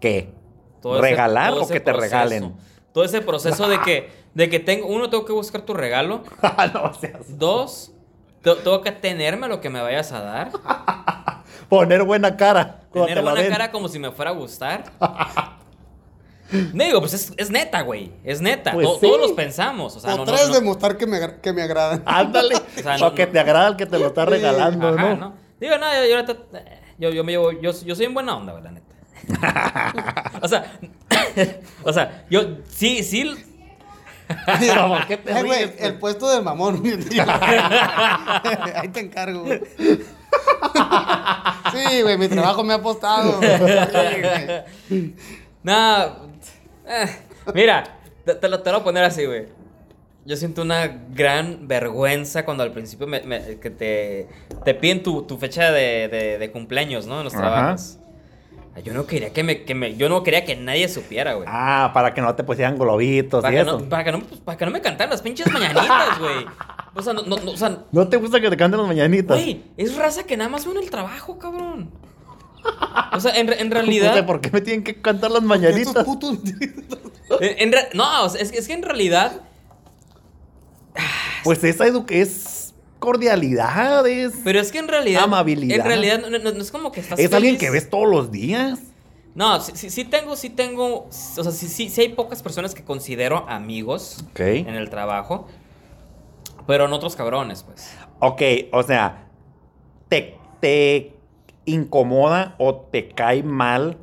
[0.00, 0.32] ¿Qué?
[0.80, 2.02] Todo ese- ¿Regalar todo o que te proceso.
[2.02, 2.54] regalen?
[2.92, 6.22] Todo ese proceso de que, de que tengo, uno, tengo que buscar tu regalo.
[6.74, 7.92] no seas- Dos,
[8.42, 10.50] te- tengo que tenerme a lo que me vayas a dar.
[11.68, 12.80] Poner buena cara.
[12.92, 14.84] Tener te buena cara como si me fuera a gustar.
[16.50, 18.12] No digo, pues es, es neta, güey.
[18.22, 18.72] Es neta.
[18.72, 19.00] Pues To- sí.
[19.06, 19.96] Todos los pensamos.
[19.96, 22.02] O sea, o no, no, no- demostrar que me, que me agradan.
[22.06, 22.54] Ándale.
[22.78, 25.14] O sea, o no- que no- te agrada el que te lo está regalando, Ajá,
[25.14, 25.16] ¿no?
[25.16, 25.34] ¿no?
[25.60, 27.52] Digo, no, yo, yo, eh, yo, yo me llevo.
[27.52, 28.94] Yo, yo soy en buena onda, güey, la neta.
[30.42, 30.78] o sea,
[31.82, 33.34] o sea, yo sí, sí.
[34.58, 36.82] Pero, ¿por qué te Eh, güey, el puesto del mamón.
[38.74, 39.60] Ahí te encargo, güey.
[41.72, 43.38] Sí, güey, mi trabajo me ha apostado.
[43.38, 44.64] Güey.
[45.62, 46.33] No,
[46.86, 47.06] eh,
[47.54, 47.84] mira,
[48.24, 49.46] te, te lo, te lo voy a poner así, güey.
[50.26, 54.26] Yo siento una gran vergüenza cuando al principio me, me- que te,
[54.64, 57.18] te piden tu, tu fecha de, de- de cumpleaños, ¿no?
[57.18, 57.42] En los Ajá.
[57.42, 57.98] trabajos.
[58.82, 61.46] Yo no quería que me, que me- yo no quería que nadie supiera, güey.
[61.48, 63.78] Ah, para que no te pusieran globitos para, y que eso.
[63.78, 66.44] no, para, que no, pues, para que no me cantaran las pinches mañanitas, güey.
[66.96, 69.36] O sea, no, o sea, ¿No te gusta que te canten las mañanitas?
[69.36, 71.90] güey, es raza que nada más veo en el trabajo, cabrón.
[73.12, 74.26] O sea, en, realidad.
[74.26, 76.04] por qué me tienen que cantar las mañanitas.
[76.04, 76.38] putos.
[77.40, 79.40] en- en re- no, o sea, es, que- es que en realidad.
[81.42, 85.24] Pues esa edu es cordialidad, es, Pero es que en realidad.
[85.24, 85.78] Amabilidad.
[85.80, 87.18] En realidad no, no- no es como que estás.
[87.18, 88.78] es alguien que ves todos los días.
[89.34, 91.06] No, sí, sí, sí tengo, sí tengo.
[91.08, 94.40] O sea, sí, sí, sí hay pocas personas que considero amigos Ok.
[94.40, 95.48] en el trabajo.
[96.66, 97.90] Pero en otros cabrones, pues.
[98.20, 98.40] Ok,
[98.72, 99.26] o sea,
[100.08, 101.13] te, te
[101.66, 103.96] incomoda o te cae mal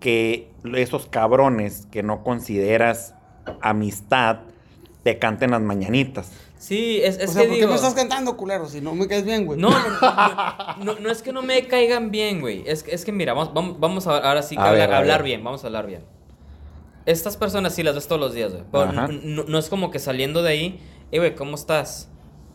[0.00, 3.14] que esos cabrones que no consideras
[3.60, 4.40] amistad
[5.02, 6.30] te canten las mañanitas.
[6.58, 7.68] Sí, es, es o sea, que ¿por qué digo.
[7.70, 8.66] me estás cantando, culero?
[8.66, 9.58] Si no me caes bien, güey.
[9.58, 9.76] No, no,
[10.78, 12.64] no, no, no es que no me caigan bien, güey.
[12.66, 14.94] Es, que- es que mira, vamos, vamos, vamos a ahora sí que A ver, hablar,
[14.94, 16.02] a hablar bien, vamos a hablar bien.
[17.06, 18.64] Estas personas sí las ves todos los días, güey.
[19.46, 20.80] No es como que saliendo de ahí,
[21.12, 22.10] eh, güey, ¿cómo estás?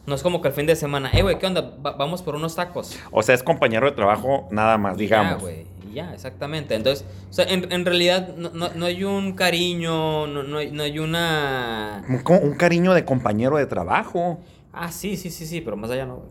[0.05, 1.61] No es como que el fin de semana, eh, güey, ¿qué onda?
[1.85, 2.97] Va- vamos por unos tacos.
[3.11, 5.41] O sea, es compañero de trabajo nada más, Ya, digamos.
[5.41, 5.65] güey.
[5.89, 6.75] y Ya, exactamente.
[6.75, 10.71] Entonces, o sea, en, en realidad no, no- no hay un cariño, no, no hay,
[10.71, 12.03] no hay una...
[12.09, 14.39] Un, un cariño de compañero de trabajo.
[14.73, 16.29] Ah, sí, sí, sí, sí, pero más allá no, güey.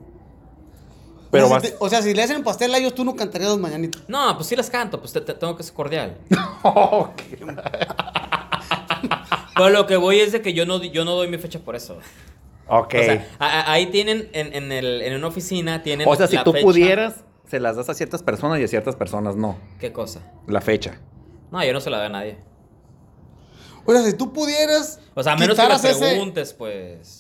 [1.31, 3.05] Pero o, sea, vas- si te- o sea, si le hacen pastel a ellos, tú
[3.05, 4.03] no cantarías los mañanitos.
[4.07, 6.18] No, pues sí las canto, pues te- te- tengo que ser cordial.
[6.62, 7.23] Ok.
[9.57, 11.75] Pero lo que voy es de que yo no, yo no doy mi fecha por
[11.77, 11.99] eso.
[12.75, 12.95] Ok.
[12.95, 16.09] O sea, a- a- ahí tienen, en, en, el, en una oficina, tienen.
[16.09, 16.64] O sea, si la tú fecha.
[16.64, 19.59] pudieras, se las das a ciertas personas y a ciertas personas no.
[19.79, 20.20] ¿Qué cosa?
[20.47, 20.99] La fecha.
[21.51, 22.39] No, yo no se la doy a nadie.
[23.85, 25.01] O sea, si tú pudieras.
[25.14, 27.18] O sea, a menos que la ese- preguntes, pues.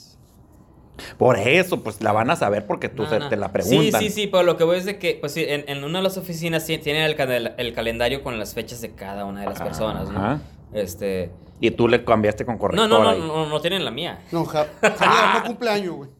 [1.18, 3.28] Por eso, pues la van a saber porque tú No, se- no.
[3.28, 4.00] te la preguntan.
[4.00, 5.98] Sí, sí, sí, pero lo que voy es de que, pues sí, en, en una
[5.98, 9.46] de las oficinas sí tienen el, el calendario con las fechas de cada una de
[9.46, 10.18] las personas, ¿no?
[10.18, 10.40] Ajá.
[10.72, 11.30] Este.
[11.62, 13.20] Y tú le cambiaste con No, corrector no, no, ahí.
[13.20, 14.20] no, no tienen la mía.
[14.32, 16.10] No, Ja- Javier, no cumpleaños, güey.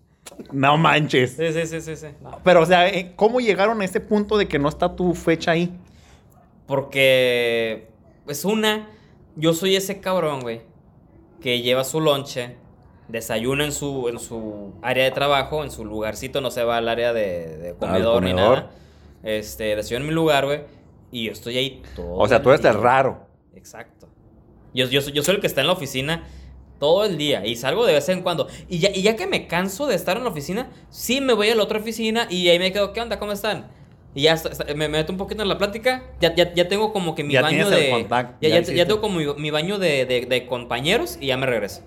[0.53, 1.32] No manches.
[1.36, 2.07] Sí, sí, sí, sí, sí.
[2.22, 2.38] No.
[2.45, 5.51] Pero, o sea, eh, ¿cómo llegaron a ese punto de que no está tu fecha
[5.51, 5.76] ahí?
[6.66, 7.88] Porque,
[8.24, 8.88] pues una,
[9.36, 10.62] yo soy ese cabrón, güey,
[11.40, 12.57] que lleva su lonche,
[13.09, 16.88] desayuna en su, en su área de trabajo, en su lugarcito, no se va al
[16.88, 18.59] área de, de comedor, ni comedor.
[18.59, 18.70] nada.
[19.24, 20.61] Este, desayuna en mi lugar, güey,
[21.11, 23.26] y yo estoy ahí todo O sea, tú eres el raro.
[23.55, 24.01] Exacto.
[24.75, 26.25] Yo, yo, soy- yo soy el que está en la oficina
[26.79, 28.49] todo el día y salgo de vez en cuando.
[28.68, 31.49] Y ya, y ya que me canso de estar en la oficina, sí me voy
[31.51, 33.18] a la otra oficina y ahí me quedo, ¿qué onda?
[33.18, 33.66] ¿Cómo están?
[34.14, 36.03] Y ya está- está- me, me meto un poquito en la plática.
[36.20, 37.91] Ya, ya, ya tengo como que mi Ya baño el de.
[37.91, 41.47] contacto, ya, ya tengo como mi, mi baño de, de- de compañeros y ya me
[41.47, 41.83] regreso.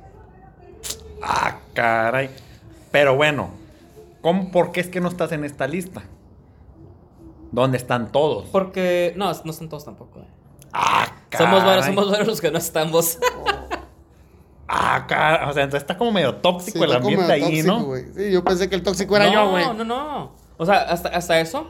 [1.21, 2.29] Ah, caray.
[2.91, 3.49] Pero bueno,
[4.21, 6.03] ¿cómo, ¿por qué es que no estás en esta lista?
[7.51, 8.45] ¿Dónde están todos?
[8.51, 9.13] Porque.
[9.15, 10.25] No, no están todos tampoco.
[10.77, 11.07] Ah,
[11.37, 11.95] Somos varios, caray.
[11.95, 13.17] somos varios los que no estamos.
[14.67, 15.49] Ah, caray.
[15.49, 17.95] O sea, entonces está como medio tóxico Sí, el ambiente ahí, tóxico, ¿no?
[18.15, 19.65] Sí, yo pensé que el tóxico era no, yo, güey.
[19.77, 21.67] No, no, O sea, hasta, hasta eso.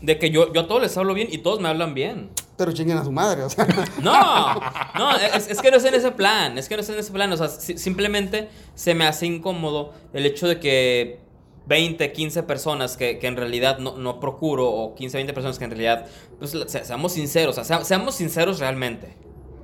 [0.00, 2.30] De que yo, yo a todos les hablo bien y todos me hablan bien.
[2.56, 3.66] Pero chinguen a su madre, o sea.
[4.02, 4.60] No,
[4.96, 7.12] no, es, es que no es en ese plan, es que no es en ese
[7.12, 11.20] plan, o sea, si- simplemente se me hace incómodo el hecho de que
[11.66, 15.64] 20, 15 personas que, que en realidad no, no procuro, o 15, 20 personas que
[15.64, 16.06] en realidad,
[16.38, 19.16] pues se- seamos sinceros, o sea, sea- seamos sinceros realmente.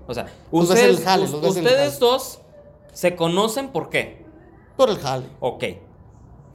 [0.06, 2.40] O sea, ustedes, jale, ustedes dos
[2.92, 4.24] se conocen por qué.
[4.76, 5.26] Por el jale.
[5.40, 5.64] Ok.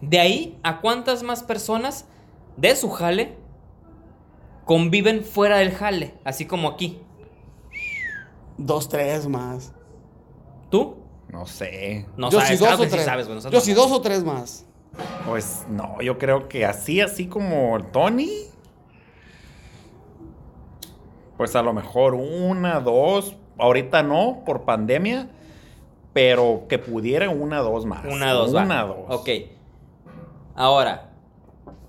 [0.01, 2.05] De ahí a cuántas más personas
[2.57, 3.35] de su jale
[4.65, 6.99] conviven fuera del jale, así como aquí.
[8.57, 9.73] Dos, tres más.
[10.69, 10.95] ¿Tú?
[11.29, 12.05] No sé.
[12.17, 13.05] No yo sabes, sí dos claro o que sí tres.
[13.05, 14.65] sabes, güey, no seas yo sí dos o tres más.
[15.25, 18.29] Pues no, yo creo que así, así como Tony.
[21.37, 23.35] Pues a lo mejor una, dos.
[23.57, 25.29] Ahorita no, por pandemia.
[26.13, 28.05] Pero que pudiera una, dos más.
[28.05, 28.63] Una, dos, va.
[28.63, 29.05] Una, dos.
[29.09, 29.29] Ok.
[30.55, 31.09] Ahora,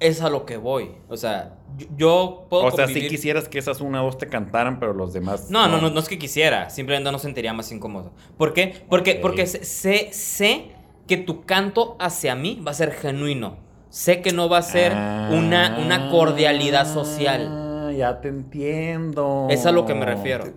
[0.00, 0.92] es a lo que voy.
[1.08, 4.78] O sea, yo, yo puedo O sea, si quisieras que esas una, dos te cantaran,
[4.78, 5.50] pero los demás.
[5.50, 6.70] No, no, no, no es que quisiera.
[6.70, 8.12] Simplemente no sentiría más incómodo.
[8.38, 8.86] ¿Por qué?
[8.88, 10.73] Porque, porque sé, sé
[11.06, 13.56] que tu canto hacia mí va a ser genuino.
[13.90, 17.48] Sé que no va a ser una, una cordialidad social.
[17.50, 19.46] Ah, ya te entiendo.
[19.50, 20.52] Es a lo que me refiero.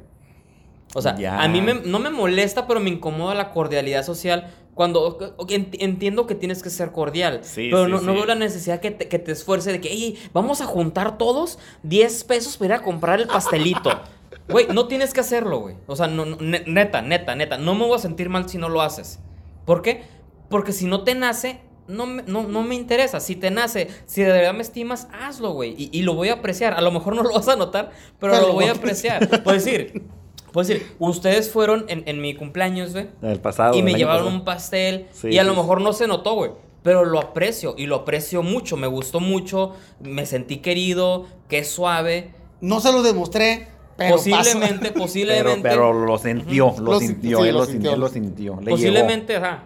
[0.96, 1.42] O sea, Ya.
[1.42, 5.36] a mí me- no me molesta, pero me incomoda la cordialidad social cuando
[5.80, 7.42] entiendo que tienes que ser cordial.
[7.44, 8.18] Sí, pero sí, no, no sí.
[8.18, 11.60] veo la necesidad que te, que te esfuerce de que, "Ey, vamos a juntar todos
[11.84, 13.90] 10 pesos para ir a comprar el pastelito.
[14.50, 15.76] Güey, no tienes que hacerlo, güey.
[15.88, 17.58] O sea, no, no, ne- neta, neta, neta.
[17.58, 19.20] No me voy a sentir mal si no lo haces.
[19.66, 20.04] ¿Por qué?
[20.50, 23.20] Porque si no te nace, no me, no, no me interesa.
[23.20, 25.76] Si te nace, si de verdad me estimas, hazlo, güey.
[25.78, 26.74] Y, y lo voy a apreciar.
[26.74, 29.28] A lo mejor no lo vas a notar, pero, lo voy a apreciar.
[29.44, 30.04] Puedes decir,
[30.52, 33.08] puedes decir, ustedes fueron en, en mi cumpleaños, güey.
[33.22, 33.76] El pasado.
[33.78, 34.38] Y me llevaron pasado.
[34.40, 35.08] un pastel.
[35.12, 36.52] Sí, y a sí, lo mejor no se notó, güey.
[36.84, 37.76] Pero lo aprecio.
[37.78, 38.78] Y lo aprecio mucho.
[38.78, 39.74] Me gustó mucho.
[40.00, 41.26] Me sentí querido.
[41.50, 42.34] Qué suave.
[42.62, 43.68] No se lo demostré,
[43.98, 45.70] pero posiblemente, Pero, posiblemente.
[45.70, 47.92] pero lo sintió, lo, Lo sintió, sí, él lo sintió.
[47.92, 48.60] sintió, él lo sintió.
[48.62, 49.64] Le posiblemente, ajá.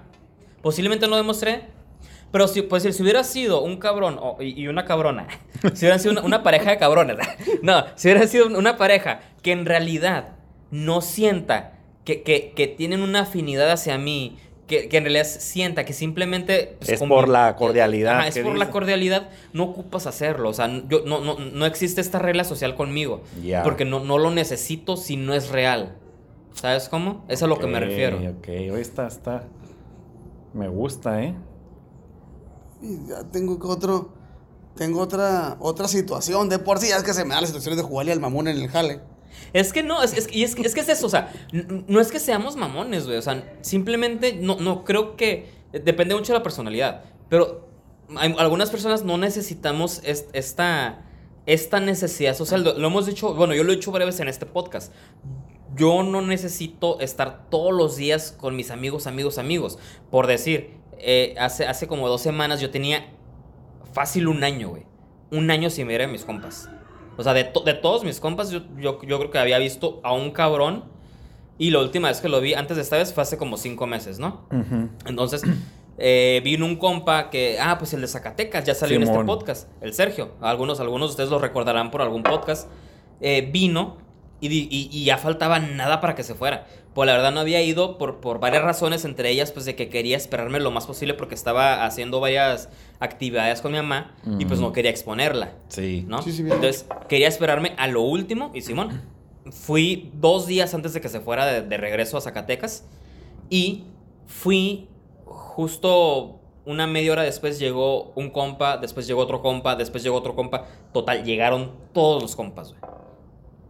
[0.62, 1.64] Posiblemente no demostré.
[2.32, 5.28] Pero si, pues, si hubiera sido un cabrón o- y, y una cabrona,
[5.74, 7.18] si hubieran sido una, una pareja de cabrones,
[7.62, 10.30] no, si hubiera sido una pareja que en realidad
[10.72, 11.74] no sienta
[12.06, 16.78] que, que, que tienen una afinidad hacia mí, que, que en realidad sienta que simplemente...
[16.80, 20.48] pues, Es por la cordialidad Ajá, es por la cordialidad, no ocupas hacerlo.
[20.48, 23.24] O sea, yo, no, no, no existe esta regla social conmigo.
[23.44, 23.64] Ya.
[23.64, 25.98] Porque no, no lo necesito si no es real.
[26.54, 27.26] ¿Sabes cómo?
[27.28, 28.18] Es a lo que me refiero.
[28.18, 29.44] Ok, hoy está, está.
[30.54, 31.36] Me gusta, ¿eh?
[32.82, 34.10] Y ya tengo que otro.
[34.76, 36.50] Tengo otra, otra situación.
[36.50, 38.48] De por sí, ya es que se me da la situación de jugarle al mamón
[38.48, 39.02] en el jale.
[39.54, 41.32] Es que no, es, es, y es, que- es que es eso, o sea,
[41.88, 46.34] no es que seamos mamones, güey, o sea, simplemente no, no creo que, depende mucho
[46.34, 47.68] de la personalidad, pero
[48.18, 51.06] hay- algunas personas no necesitamos est- esta,
[51.46, 54.28] esta necesidad social, lo, lo hemos dicho, bueno, yo lo he dicho varias veces en
[54.28, 54.92] este podcast,
[55.76, 61.36] yo no necesito estar todos los días con mis amigos, amigos, amigos, por decir, eh,
[61.40, 63.10] hace, hace como dos semanas yo tenía
[63.94, 64.84] fácil un año, güey,
[65.32, 66.70] un año sin ver a mis compas.
[67.18, 70.00] O sea, de, to- de todos mis compas, yo, yo, yo creo que había visto
[70.04, 70.86] a un cabrón.
[71.58, 73.86] Y la última vez que lo vi, antes de esta vez, fue hace como cinco
[73.86, 74.48] meses, ¿no?
[75.06, 75.44] Entonces,
[76.00, 79.70] eh, vino un compa que, ah, pues el de Zacatecas, ya salió en este podcast,
[79.82, 80.32] el Sergio.
[80.42, 82.68] Algunos, algunos de ustedes lo recordarán por algún podcast.
[83.20, 83.98] Eh, vino
[84.42, 86.66] y, di- y- y ya faltaba nada para que se fuera.
[86.94, 89.88] Pues la verdad no había ido por, por varias razones, entre ellas, pues de que
[89.88, 92.68] quería esperarme lo más posible porque estaba haciendo varias
[93.00, 95.54] actividades con mi mamá y pues no quería exponerla.
[95.70, 96.04] Sí.
[96.08, 96.22] ¿no?
[96.22, 96.56] Sí, sí, bien.
[96.58, 99.02] Entonces, quería esperarme a lo último y Simón.
[99.52, 102.84] Fui dos días antes de que se fuera de, de regreso a Zacatecas
[103.50, 103.86] y
[104.28, 104.90] fui
[105.26, 110.36] justo una media hora después llegó un compa, después llegó otro compa, después llegó otro
[110.36, 110.66] compa.
[110.94, 112.92] Total, llegaron todos los compas, güey.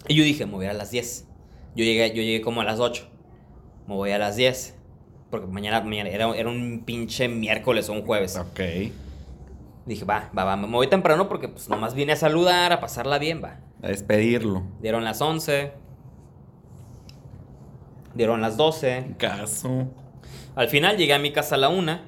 [0.07, 1.27] Y yo dije, me voy a las 10.
[1.75, 3.07] Yo llegué, yo llegué como a las 8.
[3.87, 4.75] Me voy a las 10.
[5.29, 8.35] Porque mañana, mañana era, era un pinche miércoles o un jueves.
[8.35, 8.59] Ok.
[9.85, 13.17] Dije, va, va, va, me voy temprano porque pues nomás vine a saludar, a pasarla
[13.17, 13.59] bien, va.
[13.81, 14.63] A despedirlo.
[14.81, 15.71] Dieron las 11.
[18.13, 19.15] Dieron las 12.
[19.17, 19.87] Caso.
[20.55, 21.99] Al final llegué a mi casa a la 1.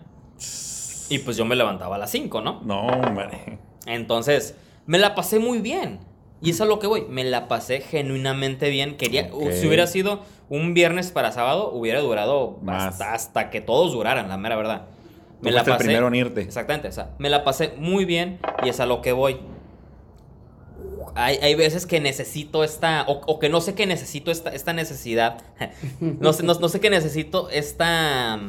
[1.09, 2.61] Y pues yo me levantaba a las 5, ¿no?
[2.61, 3.59] No, hombre.
[3.85, 5.99] Entonces, me la pasé muy bien.
[6.43, 7.05] Y es a lo que voy.
[7.09, 8.97] Me la pasé genuinamente bien.
[8.97, 14.27] Quería, si hubiera sido un viernes para sábado, hubiera durado hasta, hasta que todos duraran,
[14.27, 14.87] la mera verdad.
[15.41, 16.41] Tú fuiste el primero en irte.
[16.41, 19.39] Exactamente, o sea, me la pasé muy bien y es a lo que voy.
[21.15, 24.73] Hay, hay veces que necesito esta, o, o que no sé que necesito esta, esta
[24.73, 25.41] necesidad.
[25.99, 28.39] no, sé, no, no sé que necesito esta,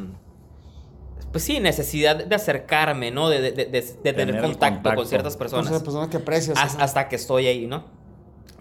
[1.34, 3.28] pues sí, necesidad de acercarme, ¿no?
[3.28, 4.96] De, de- de- de tener, Tener contacto, contacto.
[5.00, 5.66] con ciertas Con personas.
[5.66, 6.56] esas personas que aprecias.
[6.56, 6.84] Has- ajá.
[6.84, 7.86] hasta que estoy ahí, ¿no?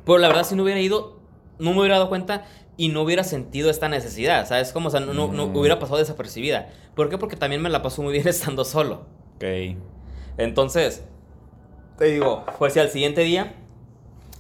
[0.03, 1.19] Pero la verdad, si no hubiera ido,
[1.59, 2.45] no me hubiera dado cuenta
[2.75, 4.71] y no hubiera sentido esta necesidad, ¿sabes?
[4.73, 5.55] Como, o sea, no, no- Mm.
[5.55, 6.69] hubiera pasado desapercibida.
[6.95, 7.19] ¿Por qué?
[7.19, 9.05] Porque también me la paso muy bien estando solo.
[9.35, 9.77] Ok.
[10.39, 11.03] Entonces,
[11.99, 13.53] te digo, fue así al siguiente día,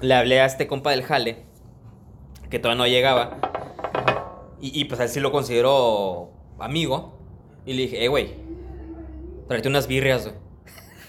[0.01, 1.43] le hablé a este compa del jale,
[2.49, 3.37] que todavía no llegaba,
[4.59, 7.12] y, y pues él sí lo considero amigo,
[7.65, 8.33] y le dije, eh, güey,
[9.47, 10.35] tráete unas birrias, güey.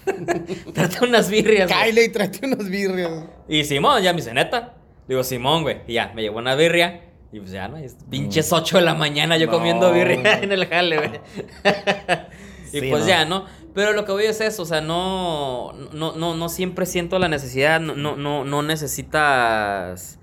[0.74, 1.70] tráete unas birrias.
[1.70, 3.24] Kyle, y tráete unas birrias.
[3.48, 4.74] Y Simón, ya me dice, neta.
[5.08, 5.78] Digo, Simón, güey.
[5.86, 7.02] Y ya, me llevó una birria.
[7.32, 7.76] Y pues ya, ¿no?
[7.76, 11.10] Es pinches 8 de la mañana yo No, comiendo birria en el jale, güey.
[12.72, 13.08] y Sí, pues no.
[13.08, 13.46] ya, ¿no?
[13.74, 17.26] Pero lo que voy es eso, o sea, no, no, no, no siempre siento la
[17.28, 20.20] necesidad, no, no, no, no necesitas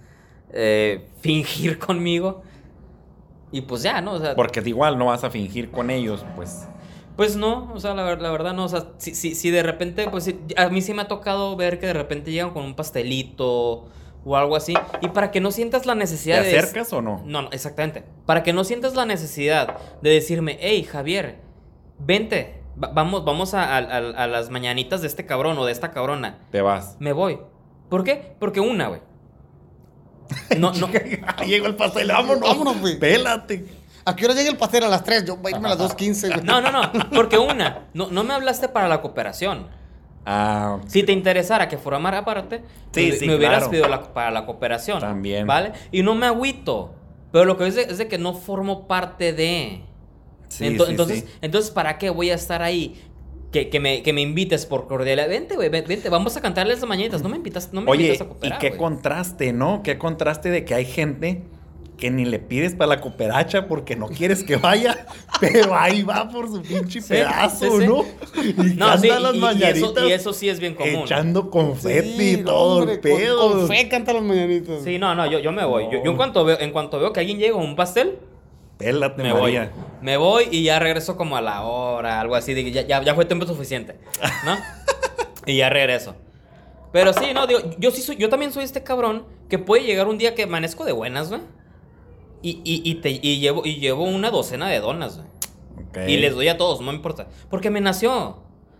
[0.54, 2.44] eh, fingir conmigo.
[3.52, 4.14] Y pues ya, ¿no?
[4.14, 6.68] O sea, Porque igual no vas a fingir con ellos, pues.
[7.18, 9.62] pues no, o sea, la, ver- la verdad no, o sea, si, si, si de
[9.64, 12.76] repente, pues a mí sí me ha tocado ver que de repente llegan con un
[12.76, 13.90] pastelito
[14.24, 16.58] o algo así, y para que no sientas la ¿Te necesidad de...
[16.58, 17.22] acercas o no?
[17.26, 18.06] No, no, exactamente.
[18.26, 21.40] Para que no sientas la necesidad de decirme, hey, Javier,
[22.00, 25.72] vente, va- vamos, vamos a, a- a- a las mañanitas de este cabrón o de
[25.72, 26.40] esta cabrona.
[26.52, 26.96] Te vas.
[27.00, 27.40] Me voy.
[27.90, 28.36] ¿Por qué?
[28.40, 29.02] Porque una, güey.
[30.58, 30.90] No, no,
[31.46, 32.42] Llegó el pastel, vámonos.
[32.50, 32.98] Vámonos, güey.
[33.00, 33.66] Pélate.
[34.06, 34.84] ¿A qué hora llega el pastel?
[34.84, 35.26] A las 3.
[35.26, 36.44] Yo voy a irme a las 2.15, güey.
[36.46, 39.68] no, no, no, porque una, no, no me hablaste para la cooperación.
[40.26, 42.64] Ah, Si te interesara que formara aparte,
[42.94, 43.72] Sí, me, sí, me hubieras claro.
[43.72, 45.00] pedido la- para la cooperación.
[45.00, 45.46] También.
[45.48, 45.74] ¿Vale?
[45.92, 46.94] Y no me agüito.
[47.32, 49.84] Pero lo que es de, es de que no formo parte de.
[50.48, 51.26] sí, Ento- sí, entonces, sí.
[51.42, 53.02] entonces, ¿para qué voy a estar ahí?
[53.52, 55.28] Que, que me, que me invites por cordialidad.
[55.28, 57.22] Vente, güey, ven- vente, vamos a cantarles las mañanitas.
[57.22, 58.60] No me invitas, no me Oye, invitas a y cooperar.
[58.60, 58.80] qué güey.
[58.80, 59.82] contraste, ¿no?
[59.84, 61.44] Qué contraste de que hay gente
[61.98, 65.06] que ni le pides para la cooperacha porque no quieres que vaya,
[65.42, 67.88] pero ahí va por su pinche Sí, pedazo, sí, sí.
[67.88, 68.06] ¿no?
[68.42, 71.02] Y No, canta sí, las y- y, mañanitas eso, y eso sí es bien común.
[71.04, 73.52] echando confeti Sí, y todo hombre, el pedo.
[73.52, 74.82] Con, fe canta las mañanitas.
[74.84, 75.84] Sí, no, no, yo, yo me voy.
[75.86, 76.16] Yo, yo en, No.
[76.18, 78.18] cuanto veo, en cuanto veo que alguien llega con un pastel,
[78.82, 79.72] Pélate, me María.
[79.74, 79.84] voy.
[80.02, 82.54] Me voy y ya regreso como a la hora, algo así.
[82.54, 84.00] de que ya, ya, ya fue tiempo suficiente,
[84.46, 84.56] ¿no?
[85.46, 86.16] y ya regreso.
[86.92, 90.08] Pero sí, no, digo, yo sí soy, yo también soy este cabrón que puede llegar
[90.08, 91.42] un día que amanezco de buenas, güey.
[92.42, 95.28] Y, y, y, te, y, llevo, y llevo una docena de donas, güey.
[95.88, 96.10] Ok.
[96.10, 97.28] Y les doy a todos, no me importa.
[97.50, 98.40] Porque me nació.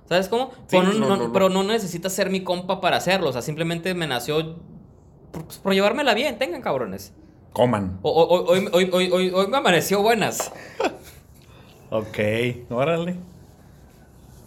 [0.10, 0.52] ¿Sabes cómo?
[0.68, 1.34] Sí, pero, no, no, no- no, no.
[1.34, 3.30] pero no necesitas ser mi compa para hacerlo.
[3.30, 4.58] O sea, simplemente me nació
[5.32, 6.38] por, pues, por llevármela bien.
[6.38, 7.14] Tengan cabrones.
[7.54, 8.00] Coman.
[8.02, 10.52] Hoy, hoy, hoy, hoy, hoy me amaneció buenas.
[11.90, 12.18] Ok,
[12.70, 13.18] órale.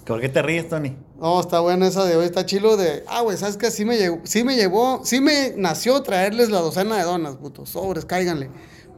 [0.07, 0.97] ¿Por qué te ríes, Tony?
[1.19, 3.71] No, está buena esa de hoy, está chilo de, ah, güey, ¿sabes qué?
[3.71, 7.71] Sí me, llegó, sí me llevó, sí me nació traerles la docena de donas, putos,
[7.71, 8.51] sobres, cáiganle.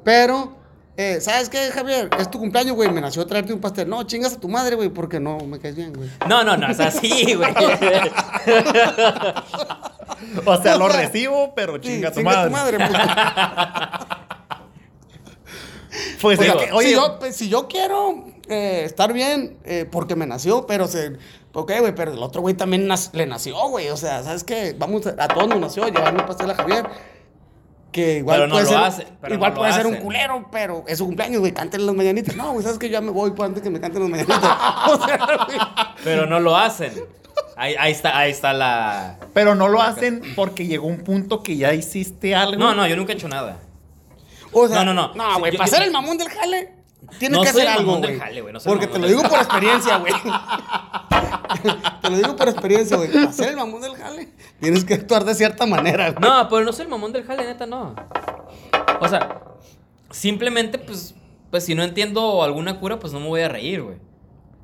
[0.05, 0.57] Pero,
[0.97, 2.11] eh, ¿sabes qué, Javier?
[2.19, 3.89] Es tu cumpleaños, güey, me nació traerte un pastel.
[3.89, 6.09] No, chingas a tu madre, güey, porque no me caes bien, güey.
[6.29, 7.53] No, no, no, o sea, sí, güey.
[10.45, 12.79] O sea, lo recibo, pero Sí, chinga tu chinga madre.
[12.79, 12.99] puto.
[16.21, 19.59] Pues O es sea, que, oye, si, yo, pues, si yo quiero eh, estar bien,
[19.65, 21.17] eh, porque me nació, pero se.
[21.53, 23.89] Ok, güey, pero el otro güey también nas- le nació, güey.
[23.89, 24.75] O sea, ¿sabes qué?
[24.79, 26.87] Vamos, a, a todos nos nació llevarle un pastel a Javier.
[27.97, 28.79] Que igual Pero no puede lo ser.
[28.79, 31.53] hace, pero igual no lo puede ser un culero, pero es su cumpleaños, güey.
[31.53, 32.37] Cántenle las mañanitas.
[32.37, 34.39] No, güey, ¿sabes que Ya me voy pues, antes que me canten las mañanitas.
[34.89, 35.17] O sea,
[35.47, 35.59] güey.
[36.05, 36.93] Pero no lo hacen.
[37.57, 39.17] Ahí, ahí está, ahí está la.
[39.33, 42.59] pero no lo hacen porque llegó un punto que ya hiciste algo.
[42.59, 43.57] No, no, yo nunca he hecho nada.
[44.53, 45.15] O sea, No, no, no.
[45.15, 46.75] No, güey, yo- para yo- ser el mamón del jale,
[47.19, 48.21] tienes No que soy hacer el algo, mamón del güey.
[48.21, 50.13] jale, güey, no soy el Porque te lo del digo por experiencia, güey.
[52.03, 53.11] te lo digo por experiencia, güey.
[53.13, 54.29] Para ser el mamón del jale,
[54.61, 56.21] tienes que actuar de cierta manera, güey.
[56.21, 57.95] No, pero no soy el mamón del jale, neta, no.
[59.01, 59.43] O sea,
[60.11, 61.15] simplemente, pues,
[61.51, 63.97] pues si no entiendo alguna cura, pues no me voy a reír, güey.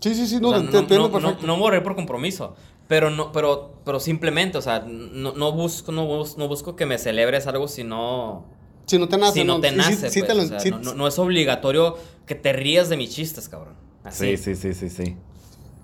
[0.01, 1.47] Sí, sí, sí, no, O sea, te, te entiendo no, no, perfecto.
[1.47, 2.57] no me voy a reír por compromiso.
[2.89, 6.85] Pero no, pero, pero simplemente, o sea, no, no busco, no, bus- no busco que
[6.85, 8.45] me celebres algo si no.
[8.87, 11.97] Si no te nace, si no, te nace, pues, no, no- no es obligatorio
[12.27, 13.75] que te rías de mis chistes, cabrón.
[14.05, 14.37] Así.
[14.37, 15.17] Sí, sí, sí, sí, sí.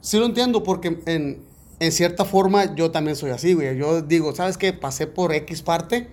[0.01, 1.43] Sí lo entiendo porque en,
[1.81, 3.77] en cierta forma yo también soy así, güey.
[3.77, 4.73] Yo digo, ¿sabes qué?
[4.73, 6.09] Pasé por X parte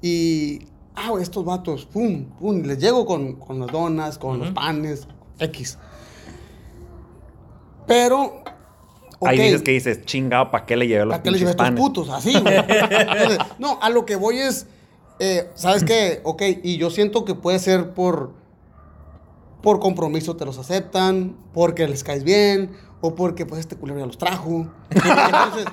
[0.00, 0.66] y...
[0.94, 5.08] Ah, güey, estos vatos, pum, pum, les llego con, con las donas, con los panes,
[5.38, 5.78] X.
[7.86, 8.44] Pero...
[9.22, 11.52] Ahí ok, dices que dices, chingado, ¿para qué le llevé los ¿Para qué le llevé
[11.52, 11.80] estos panes?
[11.80, 12.10] putos?
[12.10, 12.56] Así, güey.
[12.58, 14.66] Entonces, no, a lo que voy es,
[15.18, 16.20] eh, ¿sabes qué?
[16.24, 18.34] Ok, y yo siento que puede ser por,
[19.62, 22.72] por compromiso te los aceptan, porque les caes bien,
[23.02, 24.66] o porque pues este culero ya los trajo.
[24.90, 25.66] Entonces,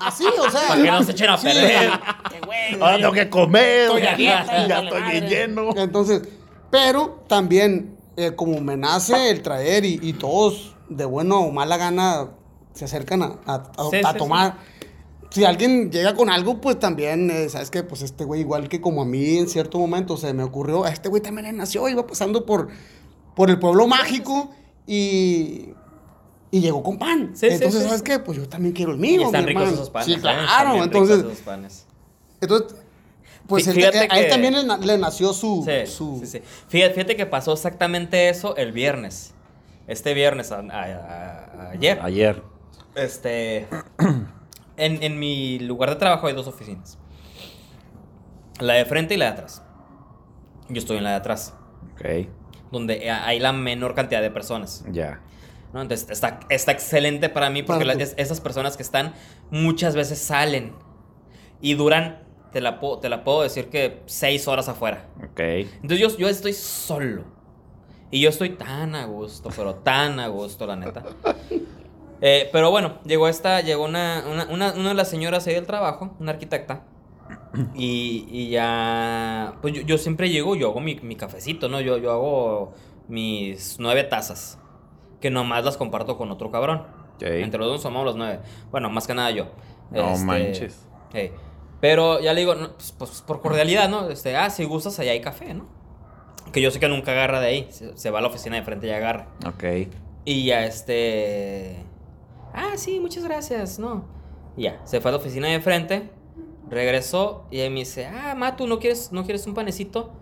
[0.00, 0.68] así, o sea.
[0.68, 1.90] Para que no se echen a sí, perder.
[2.30, 5.20] que güey, Ahora tengo que comer, Estoy ya, a dieta, ya estoy madre.
[5.28, 5.70] lleno.
[5.76, 6.22] Entonces,
[6.70, 11.76] pero también, eh, como me nace el traer y, y todos de buena o mala
[11.76, 12.28] gana
[12.72, 14.56] se acercan a, a- a- Sí, a sí, tomar.
[15.30, 17.82] Si alguien llega con algo, pues también, eh, ¿sabes qué?
[17.84, 20.90] Pues este güey, igual que como a mí en cierto momento se me ocurrió, a
[20.90, 22.68] este güey también le nació, iba pasando por,
[23.36, 24.50] por el pueblo mágico
[24.88, 25.68] y,
[26.50, 27.30] y llegó con pan.
[27.34, 27.86] Sí, entonces, sí.
[27.88, 28.18] ¿sabes qué?
[28.18, 29.26] Pues yo también quiero el Y mío.
[29.26, 29.76] están mi ricos hermano.
[29.76, 30.06] esos panes.
[30.06, 30.16] Sí, ¿eh?
[30.16, 30.72] Están claro.
[30.72, 31.86] bien Entonces, ricos esos panes.
[32.40, 32.76] entonces,
[33.46, 35.64] pues él- fíjate a él que- también le, na- le nació su...
[35.66, 36.42] Sí, su sí, sí.
[36.68, 39.34] Fíjate, fíjate que pasó exactamente eso el viernes.
[39.86, 40.84] Este viernes, a- a-
[41.64, 41.98] a- ayer.
[42.02, 42.42] Ayer.
[42.94, 43.66] Este.
[44.76, 46.96] En, en mi lugar de trabajo hay dos oficinas:
[48.60, 49.62] la de frente y la de atrás.
[50.70, 51.54] Yo estoy en la de atrás,
[51.94, 52.28] Ok,
[52.72, 54.82] donde hay la menor cantidad de personas.
[54.90, 55.20] ya.
[55.72, 55.82] ¿No?
[55.82, 58.00] Entonces está, está excelente para mí porque Para la- tú.
[58.04, 59.14] es- esas personas que están
[59.50, 60.72] muchas veces salen
[61.60, 65.06] y duran, te la, puedo- te la puedo decir que seis horas afuera.
[65.22, 65.40] Ok.
[65.40, 67.24] Entonces yo, yo estoy solo.
[68.10, 71.02] Y yo estoy tan a gusto, pero tan a gusto, la neta.
[72.22, 75.64] Eh, pero bueno, llegó esta, llegó una, una, una, una de las señoras ahí del
[75.64, 76.84] trabajo, una arquitecta.
[77.74, 81.80] Y, y ya, pues yo, yo siempre llego, yo hago mi, mi cafecito, ¿no?
[81.80, 82.74] Yo, yo hago
[83.08, 84.58] mis nueve tazas,
[85.20, 86.84] que nomás las comparto con otro cabrón.
[87.16, 87.22] Ok.
[87.22, 88.40] Entre los dos somos los nueve.
[88.70, 89.46] Bueno, más que nada yo.
[89.90, 90.86] No manches.
[91.12, 91.32] hey.
[91.80, 94.08] Pero ya le digo, no, pues, pues, por cordialidad, ¿no?
[94.10, 95.66] Este, ah, si gustas, allá hay café, ¿no?
[96.52, 97.68] Que yo sé que nunca agarra de ahí.
[97.70, 99.28] Se, se va a la oficina de frente y agarra.
[99.46, 99.64] Ok.
[100.24, 101.76] Y ya este.
[102.52, 104.04] Ah, sí, muchas gracias, ¿no?
[104.56, 106.10] Y ya, se fue a la oficina de frente,
[106.68, 110.12] regresó y ahí me dice, ah, Matu, ¿no quieres, ¿no quieres un panecito?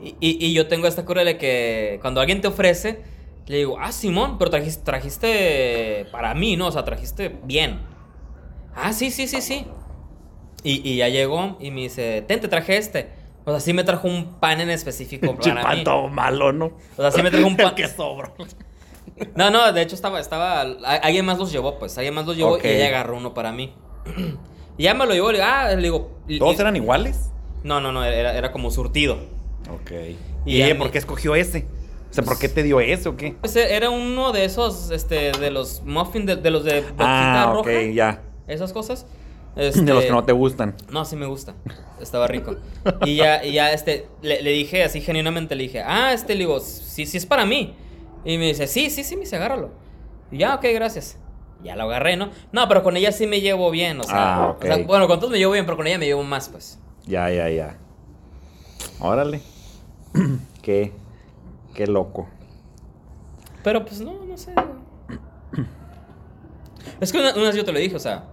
[0.00, 3.02] Y, y- y yo tengo esta cura de que cuando alguien te ofrece,
[3.46, 6.68] le digo, ah, Simón, pero trajiste, trajiste para mí, ¿no?
[6.68, 7.80] O sea, trajiste bien.
[8.74, 9.66] Ah, sí, sí, sí, sí.
[10.62, 13.10] Y, y ya llegó y me dice, ten, te traje este.
[13.44, 15.84] O sea, sí me trajo un pan en específico para mí.
[16.10, 16.66] Malo, ¿no?
[16.96, 17.74] O sea, sí me trajo un pan.
[17.74, 18.32] Que sobra.
[19.36, 22.54] No, no, de hecho estaba, estaba, alguien más los llevó, pues, alguien más los llevó
[22.54, 22.64] Ok.
[22.64, 23.72] y ella agarró uno para mí.
[24.76, 26.18] y ya me lo llevó, le digo, ah, le digo...
[26.26, 27.30] y- ¿Todos y- eran iguales?
[27.62, 29.18] No, no, no, era, era como surtido.
[29.70, 29.92] Ok.
[30.46, 31.68] Y ¿Y, a ella mí- por qué escogió ese?
[32.14, 33.34] O sea, ¿por qué te dio ese o qué?
[33.40, 37.46] Pues eh, era uno de esos, este, de los muffins, de, de los de Ah,
[37.52, 37.58] roja.
[37.70, 38.22] ok, ya.
[38.46, 39.04] Esas cosas.
[39.56, 40.76] De los que Este, no te gustan.
[40.90, 41.54] No, sí me gusta.
[42.00, 42.54] Estaba rico.
[43.04, 46.40] Y ya, y ya este, le, le dije así genuinamente, le dije, ah, este, le
[46.40, 47.74] digo, sí, sí es para mí.
[48.24, 49.70] Y me dice, sí, sí, sí, me dice, agárralo.
[50.30, 51.18] Y ya, ok, gracias.
[51.64, 52.30] Ya lo agarré, ¿no?
[52.52, 54.34] No, pero con ella sí me llevo bien, o sea.
[54.36, 54.64] Ah, ok.
[54.64, 56.78] o sea, bueno, con todos me llevo bien, pero con ella me llevo más, pues.
[57.06, 57.76] Ya, ya, ya.
[59.00, 59.40] Órale.
[60.62, 60.92] qué,
[61.74, 62.28] qué loco.
[63.62, 64.52] Pero pues no, no sé.
[67.00, 68.24] es que una, una vez yo te lo dije, o sea,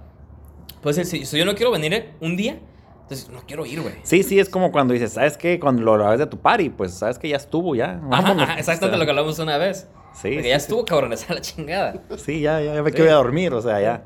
[0.82, 2.60] pues si, si yo no quiero venir eh, un día,
[3.04, 3.96] entonces no quiero ir, güey.
[4.04, 5.60] Sí, sí, es como cuando dices, ¿sabes qué?
[5.60, 7.92] Cuando lo ves de tu party, pues sabes que ya estuvo, ya.
[7.96, 8.44] Ajá, Vámonos.
[8.44, 9.88] ajá, exactamente lo que hablamos una vez.
[10.14, 10.64] Sí, Porque sí, ya sí.
[10.64, 12.04] estuvo cabrones a la chingada.
[12.18, 12.96] Sí, ya, ya, ya me Sí.
[12.96, 14.04] quiero ir a dormir, o sea, ya.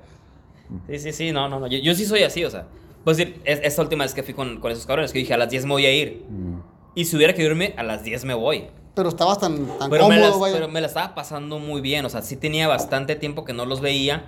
[0.88, 1.68] Sí, sí, sí, no, no, no.
[1.68, 2.68] Yo, yo sí soy así, o sea.
[3.04, 5.38] Pues decir, es- esta última vez que fui con, con esos cabrones, que dije a
[5.38, 6.26] las 10 me voy a ir.
[6.28, 6.60] Mm.
[6.96, 8.68] Y si hubiera que irme, a las 10 me voy.
[8.96, 10.54] Pero estabas tan, tan Pero me, cómodo, las- vaya.
[10.56, 13.66] pero me la estaba pasando muy bien, o sea, sí tenía bastante tiempo que no
[13.66, 14.26] los veía.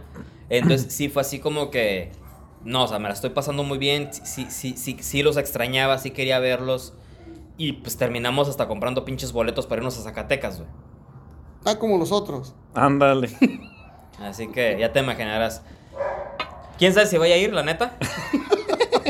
[0.50, 2.12] Entonces sí fue así como que.
[2.64, 4.10] No, o sea, me la estoy pasando muy bien.
[4.12, 6.94] Sí, sí, sí, sí los extrañaba, sí quería verlos.
[7.58, 10.70] Y pues terminamos hasta comprando pinches boletos para irnos a Zacatecas, güey.
[11.66, 12.54] Ah, como los otros.
[12.76, 13.30] Ándale.
[14.22, 15.62] Así que ya te imaginarás.
[16.78, 17.96] ¿Quién sabe si voy a ir, la neta?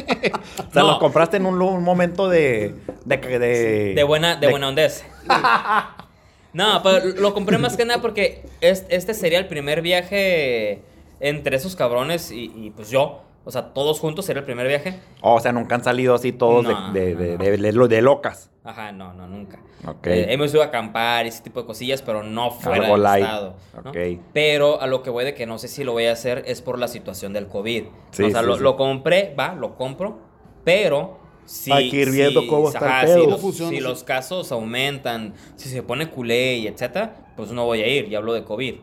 [0.69, 0.91] O sea, No.
[0.93, 2.75] lo compraste en un, momento de.
[3.05, 5.03] De, de, De buena, de, buena ondez.
[6.53, 10.81] No, pero lo compré más que nada porque es- este sería el primer viaje
[11.19, 13.21] entre esos cabrones y, y, pues yo.
[13.47, 14.99] O sea, todos juntos sería el primer viaje.
[15.21, 17.43] O sea, nunca han salido así todos de- No, de, no, de, no.
[17.45, 17.57] de-
[17.87, 18.51] de de locas.
[18.65, 19.59] Ajá, no, no, nunca.
[19.87, 20.05] Ok.
[20.07, 23.03] Eh, hemos ido a acampar y ese tipo de cosillas, pero no fuera Algo del
[23.03, 23.23] light.
[23.23, 23.55] estado.
[23.85, 23.89] ¿no?
[23.91, 23.97] Ok.
[24.33, 26.61] Pero a lo que voy de que no sé si lo voy a hacer es
[26.61, 27.83] por la situación del COVID.
[28.11, 28.63] Sí, o sea, sí, lo, sí.
[28.63, 30.19] lo compré, va, lo compro,
[30.65, 33.17] pero si, Hay que ir viendo cómo está el si pedo.
[33.23, 37.63] los- ¿Cómo funciona, si los casos aumentan, si se pone culé y etcétera, pues no
[37.63, 38.75] voy a ir, ya hablo de COVID.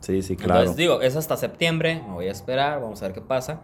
[0.00, 0.60] Sí, sí, claro.
[0.60, 3.62] Entonces digo, es hasta septiembre, me voy a esperar, vamos a ver qué pasa.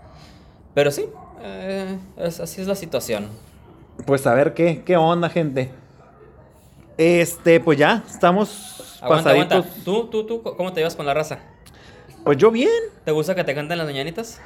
[0.74, 1.06] Pero sí,
[1.42, 3.28] eh, es- así es la situación.
[4.06, 5.70] Pues a ver qué, qué onda, gente.
[6.96, 9.52] Este, pues ya, estamos Aguanta, pasaditos.
[9.66, 9.84] aguanta.
[9.84, 11.38] ¿Tú, tú, tú, cómo te llevas con la raza?
[12.24, 12.68] Pues yo bien.
[13.04, 14.40] ¿Te gusta que te canten las mañanitas?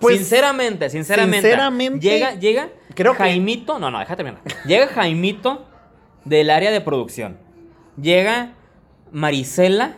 [0.00, 1.40] Pues, sinceramente, sinceramente.
[1.40, 3.78] sinceramente, Llega, llega creo que- Jaimito.
[3.78, 4.42] No, no, déjate terminar.
[4.66, 5.64] Llega Jaimito
[6.24, 7.38] del área de producción.
[8.00, 8.52] Llega
[9.12, 9.94] Marisela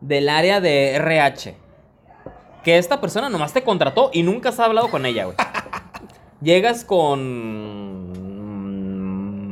[0.00, 1.56] del área de RH.
[2.64, 5.36] Que esta persona nomás te contrató y nunca has hablado con ella, güey.
[6.40, 8.14] Llegas con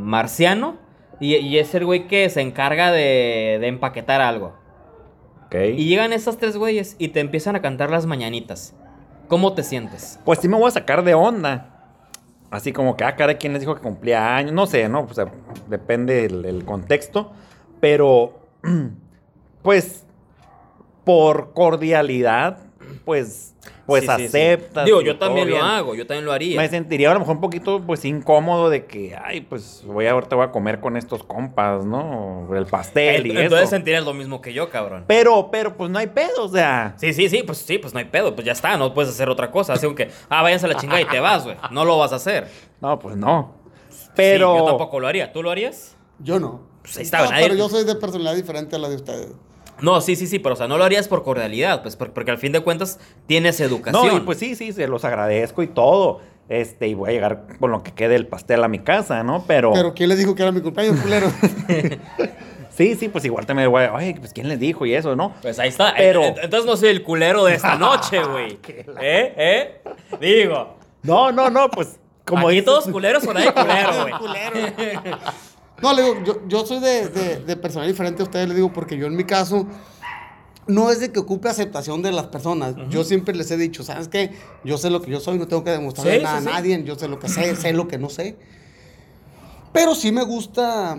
[0.05, 0.79] Marciano
[1.21, 4.63] y, y es el güey que se encarga de, de empaquetar algo.
[5.55, 8.75] Y llegan esas tres güeyes y te empiezan a cantar las mañanitas.
[9.29, 10.19] ¿Cómo te sientes?
[10.25, 11.69] Pues sí me voy a sacar de onda.
[12.51, 14.53] Así como que, ah, cara, ¿quién les dijo que cumplía años?
[14.53, 15.03] No sé, ¿no?
[15.03, 15.27] O sea,
[15.69, 17.33] depende el, el contexto.
[17.81, 18.41] Pero,
[19.63, 20.05] pues,
[21.05, 22.59] por cordialidad,
[23.05, 23.55] pues,
[23.87, 24.25] pues Sí, sí, sí.
[24.27, 24.85] aceptas.
[24.85, 25.65] Digo, yo también lo bien.
[25.67, 26.61] hago, yo también lo haría.
[26.61, 30.13] Me sentiría a lo mejor un poquito, pues, incómodo de que, ay, pues, voy a,
[30.13, 32.49] ahorita voy a comer con estos compas, ¿no?
[32.57, 33.71] El pastel y Entonces eso.
[33.71, 35.05] sentirías lo mismo que yo, cabrón.
[35.07, 36.95] Pero, pero, pues, no hay pedo, o sea...
[36.97, 39.29] Sí, sí, sí, pues sí, pues no hay pedo, pues ya está, no puedes hacer
[39.29, 39.75] otra cosa.
[39.75, 41.57] Así que, ah, váyanse a la chingada y te vas, güey.
[41.71, 42.49] No lo vas a hacer.
[42.81, 43.55] No, pues, no.
[44.15, 44.53] Pero...
[44.53, 45.33] Sí, yo tampoco lo haría.
[45.33, 45.97] ¿Tú lo harías?
[46.19, 46.61] Yo no.
[46.83, 49.29] Pues ahí está, No, nadie- pero yo soy de personalidad diferente a la de ustedes.
[49.83, 52.31] No, sí, sí, sí, pero o sea, no lo harías por cordialidad, pues por- porque
[52.31, 54.07] al fin de cuentas tienes educación.
[54.07, 56.21] No, y pues sí, sí, se los agradezco y todo.
[56.49, 59.45] Este, y voy a llegar con lo que quede el pastel a mi casa, ¿no?
[59.47, 61.31] Pero, Pero ¿quién les dijo que era mi cumpleaños, culero?
[62.71, 64.85] sí, sí, pues igual también voy a, oye, pues ¿quién les dijo?
[64.87, 65.35] Y eso, ¿no?
[65.41, 65.95] Pues ahí está.
[65.97, 68.59] Pero- Entonces no soy el culero de esta noche, güey.
[69.01, 69.35] ¿Eh?
[69.37, 69.81] ¿Eh?
[70.21, 70.77] Digo.
[71.03, 74.13] No, no, no, pues como aquí dices- todos culeros o nadie culero, güey.
[75.83, 78.73] No, le digo, yo, yo soy de, de, de personalidad diferente a ustedes, le digo,
[78.73, 79.67] porque yo en mi caso
[80.69, 82.77] no es de que ocupe aceptación de las personas.
[82.89, 84.31] Yo siempre les he dicho, ¿sabes qué?
[84.65, 86.51] Yo sé lo que yo soy, no tengo que demostrarle Sí, nada sí, sí.
[86.51, 88.37] a nadie, yo sé lo que sé, sé lo que no sé.
[89.73, 90.99] Pero sí me gusta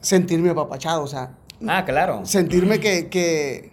[0.00, 1.36] sentirme apapachado, o sea,
[1.66, 2.24] Ah, claro.
[2.24, 3.72] sentirme que, que,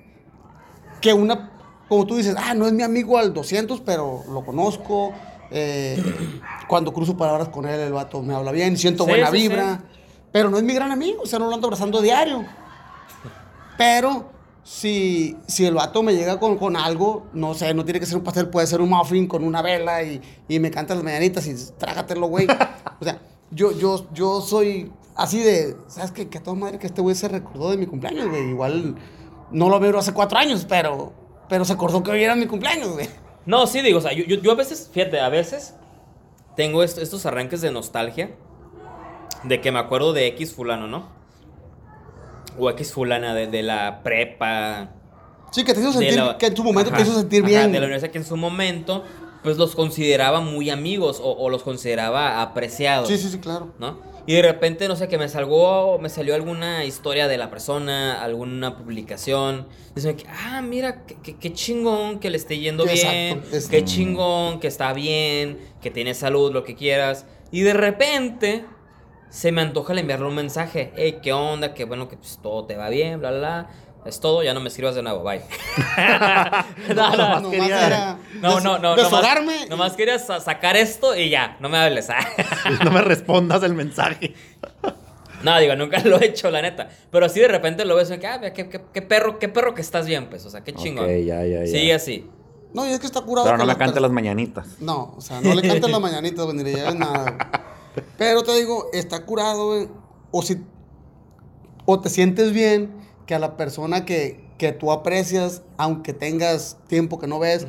[1.00, 1.52] que una,
[1.88, 5.14] como tú dices, ah, no es mi amigo al 200, pero lo conozco.
[5.52, 6.02] eh,
[6.68, 9.84] cuando cruzo palabras con él, el vato me habla bien, siento buena sí, vibra.
[10.32, 12.46] Pero no es mi gran amigo, o sea, no lo ando abrazando diario.
[13.78, 14.30] Pero
[14.64, 18.18] si, si el vato me llega con, con algo, no sé, no tiene que ser
[18.18, 21.48] un pastel, puede ser un muffin con una vela y, y me canta las mañanitas
[21.48, 22.48] y trágatelo, güey.
[23.00, 26.30] O sea, yo, yo, yo soy así de, ¿sabes qué?
[26.30, 28.50] Que a toda madre que este güey se recordó de mi cumpleaños, güey.
[28.50, 28.96] Igual
[29.52, 31.12] no lo veo hace cuatro años, pero,
[31.50, 33.10] pero se acordó que hoy era mi cumpleaños, güey.
[33.46, 35.74] No, sí, digo, o sea, yo, yo, yo a veces, fíjate, a veces
[36.56, 38.30] tengo est- estos arranques de nostalgia
[39.44, 41.10] de que me acuerdo de X fulano, ¿no?
[42.58, 44.90] O X fulana de, de la prepa.
[45.52, 47.72] Sí, que te hizo sentir, la- que en su momento te hizo sentir ajá, bien.
[47.72, 49.04] de la universidad que en su momento,
[49.44, 53.08] pues los consideraba muy amigos o, o los consideraba apreciados.
[53.08, 53.74] Sí, sí, sí, claro.
[53.80, 54.00] ¿no?
[54.28, 58.22] Y de repente, no sé, que me salgó, me salió alguna historia de la persona,
[58.22, 59.66] alguna publicación.
[59.96, 64.68] Dicen que, ah, mira, qué, chingón que le esté yendo bien, es- qué chingón que
[64.68, 67.26] está bien, que tiene salud, lo que quieras.
[67.52, 68.64] Y de repente
[69.32, 70.92] se me antoja el enviarle un mensaje.
[70.96, 71.74] Hey, ¿qué onda?
[71.74, 73.70] Que bueno, que pues, todo te va bien, bla, bla, bla.
[74.06, 75.42] Es todo, ya no me escribas de nuevo, bye.
[76.96, 78.96] no, no, Nomás quería- era no, no, no.
[78.96, 79.54] Deshogarme.
[79.54, 82.08] Nomás, nomás quería sa- sacar esto y ya, no me hables.
[82.84, 84.34] no me respondas el mensaje.
[85.44, 86.88] No, digo, nunca lo he hecho, la neta.
[87.10, 89.50] Pero así de repente lo ves y que, ah, mira, qué, qué- qué perro, qué
[89.50, 90.46] perro que estás bien, pues.
[90.46, 91.06] O sea, qué chingón.
[91.06, 91.66] Ok, ya, ya, ya.
[91.66, 92.30] Sigue así.
[92.76, 93.46] No, y es que está curado.
[93.48, 94.80] Pero no me las cante las mañanitas.
[94.80, 97.36] No, o sea, no le cantes las mañanitas, güey, ni le lleves nada.
[98.18, 99.88] Pero te digo, está curado, güey.
[100.32, 100.58] O si.
[101.86, 102.92] O te sientes bien
[103.26, 107.66] que a la persona que, que tú aprecias, aunque tengas tiempo que no ves,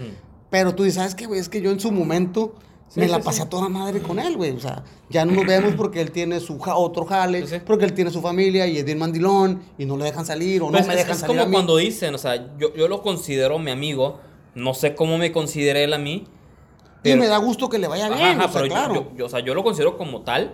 [0.50, 1.40] pero tú dices, ¿sabes qué, güey?
[1.40, 2.54] Es que yo en su momento
[2.88, 3.22] Sí, me sí, la sí.
[3.24, 4.50] pasé a toda madre con él, güey.
[4.50, 7.94] O sea, ya no nos vemos porque él tiene su ja- otro jale, porque él
[7.94, 10.88] tiene su familia y es bien mandilón y no le dejan salir o Pues no
[10.88, 11.52] me es, dejan es salir como a mí.
[11.54, 14.20] cuando dicen, o sea, yo, yo lo considero mi amigo.
[14.54, 16.26] No sé cómo me considere él a mí.
[17.04, 18.94] Y pero- me da gusto que le vaya bien, ajá, o sea, pero yo- claro.
[18.94, 20.52] yo, yo- o sea, yo lo considero como tal.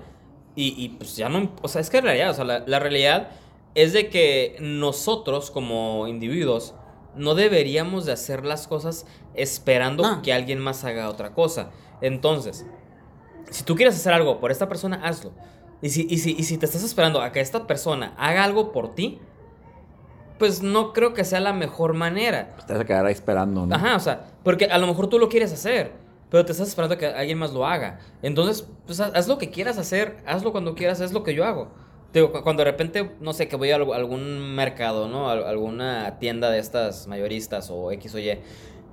[0.57, 1.51] Y, y, pues ya no.
[1.63, 3.29] O sea, es que en realidad, o sea, la, la realidad
[3.77, 6.75] es de que nosotros como individuos
[7.15, 10.23] no deberíamos de hacer las cosas esperando No.
[10.23, 11.71] que alguien más haga otra cosa.
[12.01, 12.67] Entonces,
[13.51, 15.31] si tú quieres hacer algo por esta persona, hazlo.
[15.81, 18.73] Y si, y si, y si te estás esperando a que esta persona haga algo
[18.73, 19.21] por ti,
[20.41, 22.57] pues no creo que sea la mejor manera.
[22.67, 23.75] Te vas a quedar ahí esperando, ¿no?
[23.75, 25.93] Ajá, o sea, porque a lo mejor tú lo quieres hacer,
[26.31, 27.99] pero te estás esperando que alguien más lo haga.
[28.23, 31.45] Entonces, pues haz, haz lo que quieras hacer, hazlo cuando quieras, es lo que yo
[31.45, 31.69] hago.
[32.13, 35.29] Te Digo, cu- cuando de repente, no sé, que voy a algún mercado, ¿no?
[35.31, 38.39] Al- alguna tienda de estas mayoristas o X o Y,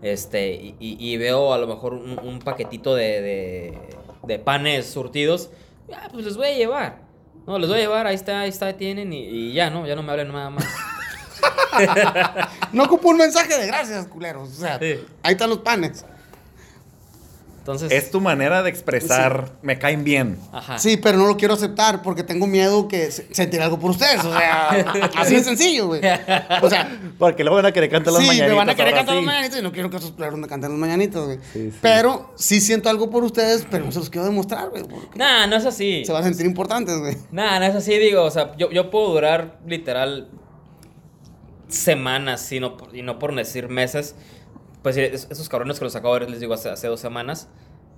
[0.01, 3.79] este, y, y- y veo a lo mejor un, un paquetito de, de,
[4.23, 5.49] de panes surtidos,
[5.93, 7.05] ah, pues les voy a llevar.
[7.47, 9.85] No, les voy a llevar, ahí está, ahí está, tienen, y, y ya, ¿no?
[9.87, 10.65] Ya no me hablen nada más.
[12.71, 14.49] No ocupo un mensaje de gracias, culeros.
[14.49, 14.95] O sea, Sí.
[15.23, 16.05] ahí están los panes.
[17.65, 20.37] Entonces, Es tu manera de expresar, me caen bien.
[20.51, 20.77] ajá.
[20.77, 24.23] Sí, pero no lo quiero aceptar porque tengo miedo que se- sentir algo por ustedes.
[24.23, 24.69] O sea,
[25.17, 25.99] así de sencillo, güey.
[26.61, 28.49] O sea, Porque luego van a querer cantar las sí, mañanitas.
[28.51, 29.21] me van a querer cantar sí.
[29.21, 31.39] las mañanitas y no quiero que esos me canten las mañanitas, güey.
[31.53, 31.77] Sí, sí.
[31.81, 34.83] Pero sí siento algo por ustedes, pero no se los quiero demostrar, güey.
[35.15, 36.03] Nah, no es así.
[36.05, 37.17] Se van a sentir importantes, güey.
[37.31, 40.29] Nah, no es así, digo, o sea, yo, yo puedo durar literal
[41.67, 44.15] semanas, y no, por- y no por decir meses.
[44.85, 47.47] Pues es- esos cabrones que los acabo de ver, les digo, hace, hace dos semanas,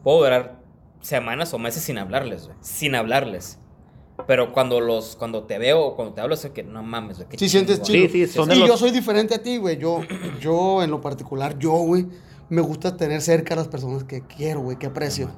[0.06, 0.62] puedo durar
[1.02, 2.58] semanas o meses sin hablarles, güey.
[2.62, 3.60] Sin hablarles.
[4.26, 7.28] Pero cuando los, cuando te veo o cuando te hablo, sé que no mames, güey.
[7.38, 8.08] Sí, sientes chido.
[8.08, 9.78] Sí, sí, son de y los- yo soy diferente a ti, güey.
[9.78, 10.00] Yo,
[10.40, 12.08] yo, en lo particular, yo, güey,
[12.48, 15.30] me gusta tener cerca a las personas que quiero, güey, que aprecio.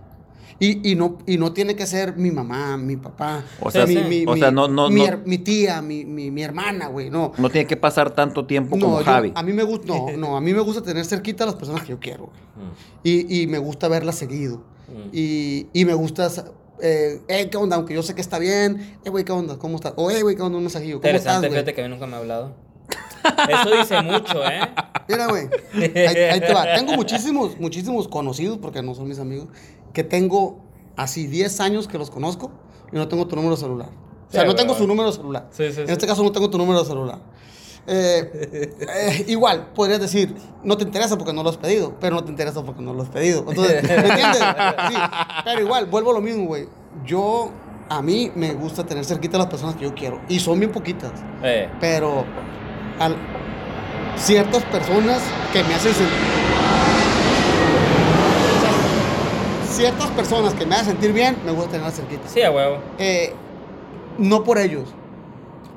[0.62, 3.96] Y, y, no, y no tiene que ser mi mamá, mi papá, O sea, mi,
[3.96, 4.02] sí.
[4.10, 7.10] mi- o mi- sea, no- no- mi, no- mi tía, mi, mi, mi hermana, güey,
[7.10, 7.32] no.
[7.38, 9.32] No tiene que pasar tanto tiempo como yo- Javi.
[9.36, 11.84] a mí me gusta, no, no, a mí me gusta tener cerquita a las personas
[11.84, 12.68] que yo quiero, güey.
[12.68, 12.72] Mm,
[13.04, 14.58] Y, y me gusta verlas seguido.
[14.90, 15.10] mm.
[15.14, 16.30] Y, y me gusta,
[16.82, 17.78] eh, eh, ¿qué onda?
[17.78, 19.58] Aunque yo sé que está bien, eh, güey, ¿qué onda?
[19.58, 19.94] ¿Cómo estás?
[19.96, 20.58] O, eh, güey, ¿qué onda?
[20.58, 21.60] Un mensajillo, ¿cómo estás, Interesante, güey?
[21.60, 22.56] fíjate que a mí nunca me ha hablado.
[23.50, 24.60] Eso dice mucho, ¿eh?
[25.08, 25.48] Mira, güey.
[25.74, 26.66] Ahí, ahí te va.
[26.76, 29.50] Tengo muchísimos, muchísimos conocidos, porque no son mis amigos,
[29.94, 30.60] que tengo
[30.96, 32.52] así 10 años que los conozco
[32.92, 33.90] y no tengo tu número celular.
[34.28, 35.48] O sea, Sí, no tengo su número celular.
[35.52, 37.20] Sí, sí, en este caso no tengo tu número celular.
[37.88, 42.24] Eh, eh, igual, podrías decir, no te interesa porque no lo has pedido, pero no
[42.24, 43.46] te interesa porque no lo has pedido.
[43.48, 44.38] Entonces, ¿me entiendes?
[44.90, 44.96] Sí,
[45.46, 46.68] pero igual, vuelvo a lo mismo, güey.
[47.06, 47.50] Yo,
[47.90, 50.22] a mí me gusta tener cerquita a las personas que yo quiero.
[50.30, 51.12] Y son bien poquitas
[51.42, 52.24] Eh, pero
[53.00, 53.16] al-
[54.18, 55.22] ciertas personas
[55.54, 56.18] que me hacen sentir
[59.70, 62.78] ciertas personas que me hacen sentir bien me gusta tenerlas cerquita sí, a huevo.
[62.98, 63.34] Eh,
[64.18, 64.90] no por ellos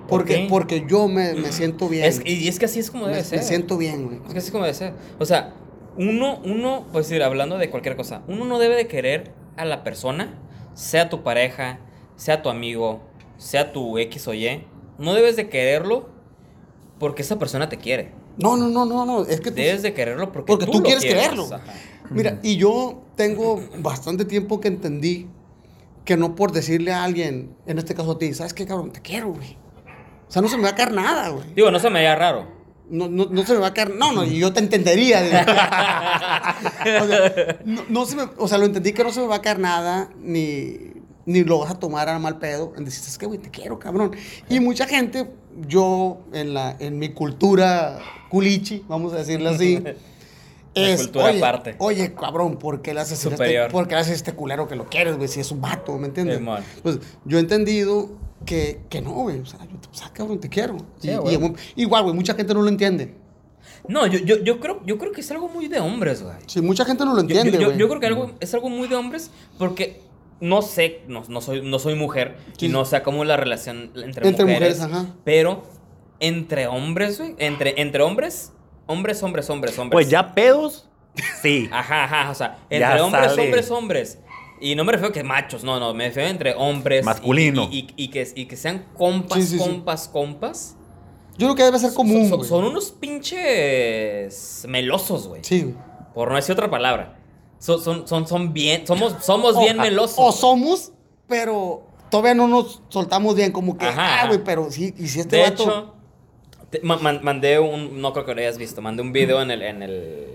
[0.08, 3.04] ¿Por porque porque yo me, me siento bien Es- y es que así es como
[3.04, 3.42] me, debe me ser.
[3.42, 4.92] siento bien güey Es que así como debe ser.
[5.18, 5.54] O sea,
[5.96, 9.84] uno, uno, pues decir, hablando de cualquier cosa, uno no debe de querer a la
[9.84, 10.38] persona,
[10.74, 11.78] sea tu pareja,
[12.16, 13.00] sea tu amigo,
[13.36, 14.64] sea tu X o Y,
[14.98, 16.08] no debes de quererlo
[16.98, 18.12] porque esa persona te quiere.
[18.38, 21.02] no no no no no es que tú- Debes de quererlo porque, porque tú, quieres
[21.04, 21.22] quieres.
[21.22, 21.62] quererlo Ajá.
[22.12, 25.28] Mira y yo tengo bastante tiempo que entendí
[26.04, 29.00] que no por decirle a alguien en este caso a ti sabes qué cabrón te
[29.00, 29.56] quiero güey
[30.28, 32.16] o sea no se me va a caer nada güey Digo, no se me haga
[32.16, 32.62] raro.
[32.90, 33.94] No, no, no se me va a caer.
[33.94, 35.20] No, no, y yo te entendería.
[37.02, 39.36] o, sea, no, no se me, o sea, lo entendí que no se me va
[39.36, 40.92] a caer nada, ni,
[41.24, 42.74] ni lo vas a tomar a mal pedo.
[42.76, 44.14] En decir, es que, güey, te quiero, cabrón.
[44.48, 45.30] Y mucha gente,
[45.66, 47.98] yo, en, la, en mi cultura
[48.28, 49.82] culichi, vamos a decirle así.
[50.74, 51.74] La cultura oye, aparte.
[51.78, 53.70] Oye, cabrón, ¿por qué le haces este, Superior.
[53.70, 55.28] ¿por qué le haces este culero que lo quieres, güey?
[55.28, 56.40] Si es un vato, ¿me entiendes?
[56.82, 58.10] Pues yo he entendido
[58.46, 59.40] que, que no, güey.
[59.40, 60.76] O sea, yo, o sea, cabrón, te quiero.
[60.98, 61.36] Sí, Y- güey.
[61.76, 63.14] y, igual, güey, mucha gente no lo entiende.
[63.88, 66.36] No, yo, yo, yo, creo, yo creo que es algo muy de hombres, güey.
[66.46, 67.78] Sí, mucha gente no lo entiende, yo- güey.
[67.78, 70.00] yo creo que algo, es algo muy de hombres porque
[70.40, 72.66] no sé, no, no soy, no soy mujer Sí.
[72.66, 74.78] y no sé cómo es la relación entre, Entre mujeres.
[74.78, 75.06] mujeres, ajá.
[75.24, 75.62] Pero
[76.20, 78.52] entre hombres, güey, entre, entre hombres,
[78.92, 79.96] hombres, hombres, hombres, hombres.
[79.96, 80.88] Pues ya pedos,
[81.42, 81.68] sí.
[81.72, 83.42] Ajá, ajá, o sea, Ya entre hombres, sale.
[83.42, 84.18] hombres, hombres.
[84.60, 87.04] Y no me refiero a que machos, no, no, me refiero entre hombres.
[87.04, 87.68] Masculino.
[87.72, 89.64] Y, y- y que, y que sean compas, Sí, sí, sí.
[89.64, 90.76] compas, compas.
[91.36, 95.42] Yo creo que debe ser común, son, unos pinches melosos, güey.
[95.44, 95.74] Sí, güey.
[96.14, 97.16] Por no decir otra palabra.
[97.58, 100.16] Son, son, son, son bien, somos, somos bien melosos.
[100.18, 100.92] O somos,
[101.26, 105.20] pero todavía no nos soltamos bien, como que, Ajá, ah, güey, pero sí, y si
[105.20, 105.62] este de vato...
[105.62, 105.94] hecho,
[106.72, 109.52] te- ma- man- mandé un, no creo que lo hayas visto, mandé un video en
[109.52, 110.26] el, en el,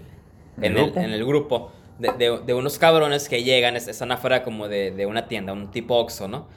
[0.62, 4.44] ¿En el en el grupo de, de- de unos cabrones que llegan, es- están afuera
[4.44, 6.48] como de, de una tienda, un tipo Oxxo, ¿no?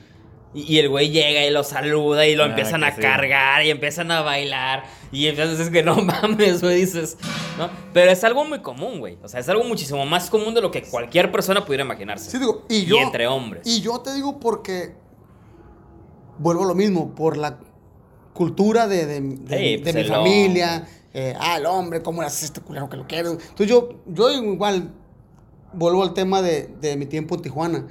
[0.52, 3.00] Y, y el güey llega y lo saluda y lo Ah, empiezan a sí.
[3.00, 4.82] cargar y empiezan a bailar.
[5.12, 7.16] Y entonces que no mames, güey, dices,
[7.56, 7.70] ¿no?
[7.92, 9.16] Pero es algo muy común, güey.
[9.22, 12.30] O sea, es algo muchísimo más común de lo que cualquier persona pudiera imaginarse.
[12.30, 12.98] Sí, digo, y yo...
[12.98, 13.62] entre hombres.
[13.66, 14.94] Y yo te digo porque...
[16.38, 17.58] Vuelvo a lo mismo, por la
[18.34, 20.86] cultura de, de, de- Sí, de pues mi el familia.
[21.14, 23.32] eh, ah, el hombre, ¿cómo le haces este culero que lo quieres?
[23.32, 24.90] Entonces yo, yo igual
[25.72, 27.86] vuelvo al tema de, de mi tiempo en Tijuana.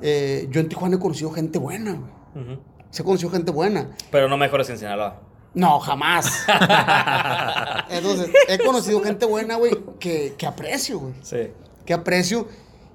[0.00, 2.44] Eh, yo en Tijuana he conocido gente buena, güey.
[2.54, 2.60] Ujú.
[2.90, 3.90] Se he conocido gente buena.
[4.10, 5.20] Pero no mejores en Sinaloa.
[5.54, 6.46] No, jamás.
[7.90, 11.14] Entonces, he conocido gente buena, güey, que, que aprecio, güey.
[11.22, 11.48] Sí.
[11.84, 12.48] Que aprecio.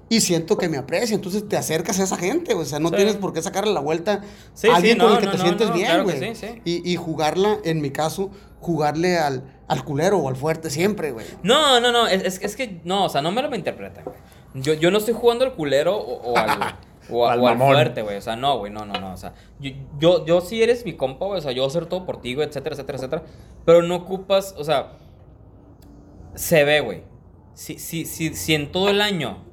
[0.08, 1.14] Y siento que me aprecia.
[1.14, 2.64] Entonces te acercas a esa gente, güey.
[2.66, 2.96] O sea, no Sí.
[2.96, 4.22] tienes por qué sacarle la vuelta
[4.54, 6.04] Sí, a sí, alguien no, con el que no, te no, sientes no, bien, claro
[6.04, 6.34] güey.
[6.34, 6.62] sí, sí.
[6.64, 8.30] Y, y jugarla, en mi caso,
[8.60, 11.26] jugarle al, al culero o al fuerte siempre, güey.
[11.42, 14.16] No, no, no, es, es- es que, no, o sea, no me lo interpreten, güey.
[14.54, 16.48] Yo, yo no estoy jugando al culero o, o al,
[17.10, 17.74] o, Al o al mamón.
[17.74, 18.16] fuerte, güey.
[18.16, 19.12] O sea, no, güey, no, no, no.
[19.12, 21.38] O sea, yo, yo, yo sí eres mi compa, güey.
[21.38, 23.22] O sea, yo voy a hacer todo por ti, güey, etcétera, etcétera, etcétera.
[23.66, 24.92] Pero no ocupas, o sea,
[26.34, 27.02] se ve, güey.
[27.54, 29.44] Si, si, si, si en todo el año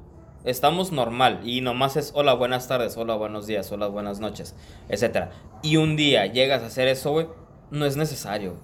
[0.46, 4.54] estamos normal y nomás es hola, buenas tardes, hola, buenos días, hola, buenas noches,
[4.88, 5.30] etcétera.
[5.62, 7.26] Y un día llegas a hacer eso, güey,
[7.70, 8.54] no es necesario.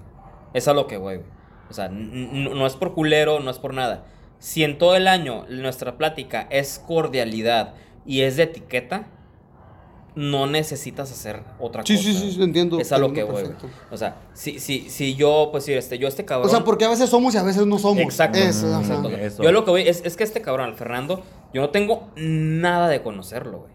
[0.55, 1.27] Es a lo que voy, güey.
[1.69, 4.05] O sea, no es por culero, no es por nada.
[4.39, 7.75] Si en todo el año nuestra plática es cordialidad
[8.07, 9.07] y es de etiqueta,
[10.15, 12.09] no necesitas hacer otra Sí, cosa.
[12.11, 13.45] sí, sí, sí, entiendo, Es a lo que voy.
[13.91, 16.49] O sea, si, si, si yo, pues, si este, yo este cabrón...
[16.49, 18.03] O sea, porque a veces somos y a veces no somos.
[18.03, 18.39] Exacto.
[18.39, 18.81] Eso, Mm, ajá.
[18.83, 19.09] Exacto.
[19.09, 19.43] Eso.
[19.43, 21.23] Yo lo que voy es, es que este cabrón, Fernando,
[21.53, 23.73] yo no tengo nada de conocerlo, güey.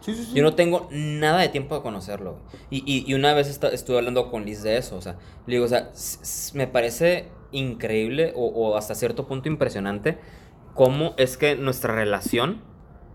[0.00, 0.32] Sí, sí, sí.
[0.34, 2.32] Yo no tengo nada de tiempo de conocerlo.
[2.32, 2.42] güey.
[2.70, 4.96] Y, y, y una vez estuve hablando con Liz de eso.
[4.96, 5.90] O sea, le digo, o sea,
[6.54, 10.18] me parece increíble o, o hasta cierto punto impresionante
[10.74, 12.62] cómo es que nuestra relación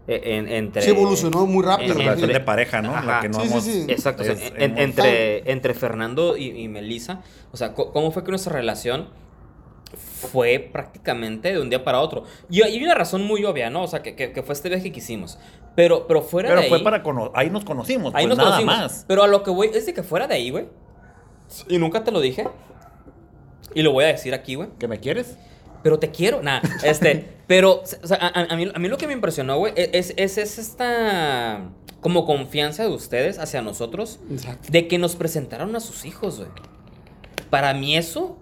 [0.08, 0.82] eh, en- entre...
[0.82, 2.06] Sí, evolucionó muy rápido, en- güey.
[2.08, 2.94] relación entre- de pareja, ¿no?
[2.94, 3.06] Ajá.
[3.06, 3.86] La que no Sí, sí, hemos- sí.
[3.88, 7.22] Exacto, o sea, es- en- hemos- entre, entre Fernando y, y Melissa,
[7.54, 9.08] o sea, ¿cómo fue que nuestra relación
[10.32, 12.24] fue prácticamente de un día para otro?
[12.50, 13.84] Y hay una razón muy obvia, ¿no?
[13.84, 15.38] O sea, que, que- que fue este viaje que hicimos.
[15.76, 18.38] Pero, pero fuera Pero de fue ahí, para cono- ahí nos conocimos, ahí pues nos
[18.38, 18.78] nada conocimos.
[18.78, 19.06] más.
[19.08, 20.68] Pero a lo que voy es de que fuera de ahí, güey.
[21.68, 22.48] Y nunca te lo dije.
[23.76, 24.70] Y lo voy a decir aquí, güey.
[24.80, 25.38] ¿Que me quieres?
[25.82, 26.62] Pero te quiero, nada.
[26.84, 29.74] Este, pero, o sea, a, a- a mí, a mí lo que me impresionó, güey,
[29.76, 31.62] e, es, es, es esta
[32.02, 34.68] como confianza de ustedes hacia nosotros Exacto.
[34.72, 36.50] de que nos presentaron a sus hijos, güey.
[37.50, 38.38] Para mí eso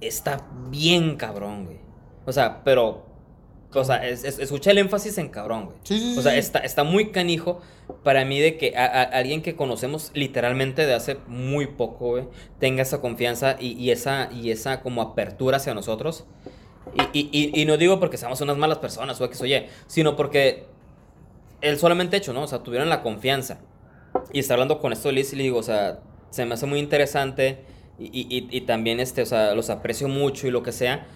[0.00, 1.78] está bien cabrón, güey.
[2.26, 3.06] O sea, pero,
[3.72, 5.76] o sea, es- es- escucha el énfasis en cabrón, güey.
[5.84, 7.60] Sí, sí, O sea, está, está muy canijo
[8.04, 12.24] para mí de que a, a- alguien que conocemos literalmente de hace muy poco, güey,
[12.58, 16.24] tenga esa confianza y, y esa, y esa como apertura hacia nosotros.
[17.12, 20.16] Y, y- y- y no digo porque seamos unas malas personas o que oye, sino
[20.16, 20.66] porque
[21.60, 22.42] el solamente hecho, ¿no?
[22.42, 23.60] O sea, tuvieron la confianza.
[24.32, 26.00] Y está hablando con esto de Liz y le digo, o sea,
[26.30, 27.58] se me hace muy interesante
[28.00, 31.06] y, y- y- también, este, o sea, los aprecio mucho y lo que sea.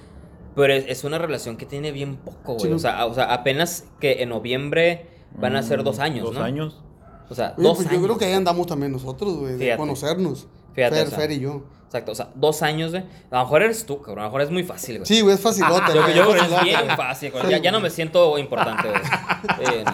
[0.54, 2.66] Pero es, es una relación que tiene bien poco, güey.
[2.66, 2.72] Sí.
[2.72, 5.06] O, sea, o sea, apenas que en noviembre
[5.36, 6.42] van a ser dos Mm, años, Dos ¿no?
[6.44, 6.80] años.
[7.28, 8.00] O sea, Oye, dos pues años.
[8.00, 10.46] yo creo que ahí andamos también nosotros, güey, de conocernos.
[10.74, 11.18] Fíjate, Fer, o sea.
[11.18, 11.64] Fer y yo.
[11.86, 13.04] Exacto, o sea, dos años, güey.
[13.30, 14.20] A lo mejor eres tú, cabrón.
[14.20, 15.06] A lo mejor es muy fácil, güey.
[15.06, 15.92] Sí, güey, es facilote.
[15.94, 17.50] Yo, güey, yo es creo que es facilote, bien fácil, güey.
[17.50, 19.00] Ya, ya no me siento importante, güey.
[19.60, 19.84] Eh,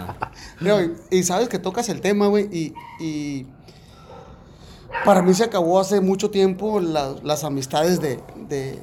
[0.60, 0.78] no.
[1.10, 2.72] Y sabes que tocas el tema, güey, y,
[3.04, 3.46] y
[5.04, 8.78] para mí se acabó hace mucho tiempo la- las amistades de, de,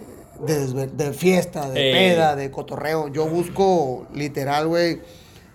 [0.93, 1.93] de, fiesta, de Eh.
[1.93, 3.07] peda, de cotorreo.
[3.09, 5.01] Yo busco literal, güey,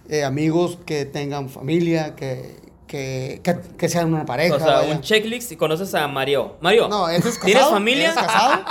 [0.08, 4.56] eh, amigos que tengan familia, que, que, que, que sean una pareja.
[4.56, 4.92] O sea, vaya.
[4.94, 6.56] un checklist y conoces a Mario.
[6.60, 7.44] Mario, No, ¿eres casado?
[7.46, 8.04] ¿tienes familia?
[8.12, 8.64] ¿Eres casado?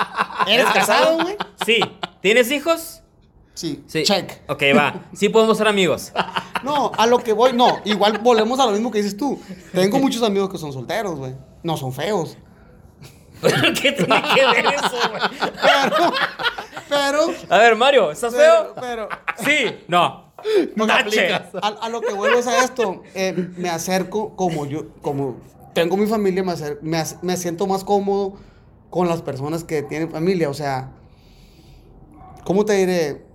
[0.48, 1.36] ¿Eres casado, güey?
[1.66, 1.80] Sí.
[2.22, 2.98] ¿Tienes hijos?
[3.54, 4.04] Sí, Sí.
[4.04, 4.32] check.
[4.48, 5.06] Ok, va.
[5.14, 6.12] Sí podemos ser amigos.
[6.64, 9.40] No, a lo que voy, no, igual volvemos a lo mismo que dices tú.
[9.74, 11.34] Tengo muchos amigos que son solteros, güey.
[11.64, 12.38] No son feos.
[13.42, 15.52] ¿Pero qué tiene que ver eso, güey?
[15.62, 16.12] Pero,
[16.90, 17.20] pero,
[17.50, 18.76] A ver, Mario, ¿estás pero, feo?
[18.80, 19.10] pero,
[19.44, 19.84] Sí.
[19.88, 20.32] No.
[20.76, 20.86] no.
[20.86, 23.02] A, a lo que vuelvo es a esto.
[23.16, 25.38] eh, me acerco como yo, como
[25.74, 28.34] tengo mi familia, me, me, siento más cómodo
[28.90, 30.50] con las personas que tienen familia.
[30.50, 30.92] O sea,
[32.44, 33.26] ¿cómo te diré?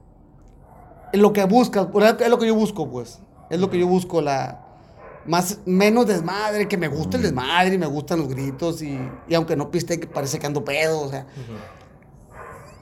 [1.12, 1.86] Es lo que buscas,
[2.20, 3.20] es lo que yo busco, pues.
[3.48, 4.65] Es lo que yo busco, la
[5.26, 8.98] más menos desmadre, que me gusta el desmadre y me gustan los gritos y,
[9.28, 11.26] y aunque no piste que parece que ando pedo, o sea.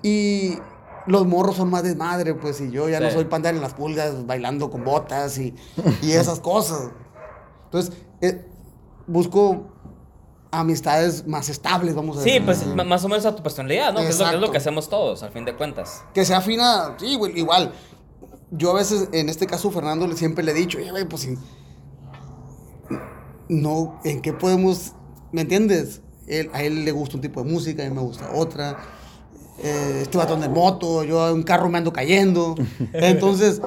[0.02, 0.58] Y
[1.06, 3.14] los morros son más desmadre, pues, y yo ya no Sí.
[3.14, 5.54] soy panda en las pulgas bailando con botas y,
[6.02, 6.90] y esas cosas.
[7.66, 8.44] Entonces, eh,
[9.06, 9.70] busco
[10.50, 12.44] amistades más estables, vamos a Sí, decir.
[12.44, 12.70] pues así.
[12.70, 14.00] m- más o menos a tu personalidad, ¿no?
[14.00, 16.04] Que es, lo, que es lo que hacemos todos, al fin de cuentas.
[16.14, 17.72] Que sea fina, sí, igual.
[18.50, 21.36] Yo a veces, en este caso, Fernando, siempre le he dicho, oye, güey, pues sí.
[23.62, 24.92] No, ¿en qué podemos,
[25.32, 26.00] me entiendes?
[26.26, 28.76] Él- a él le gusta un tipo de música, a mí me gusta otra.
[29.62, 32.54] Eh, este batón de moto, yo en un carro me ando cayendo.
[32.92, 33.60] Entonces,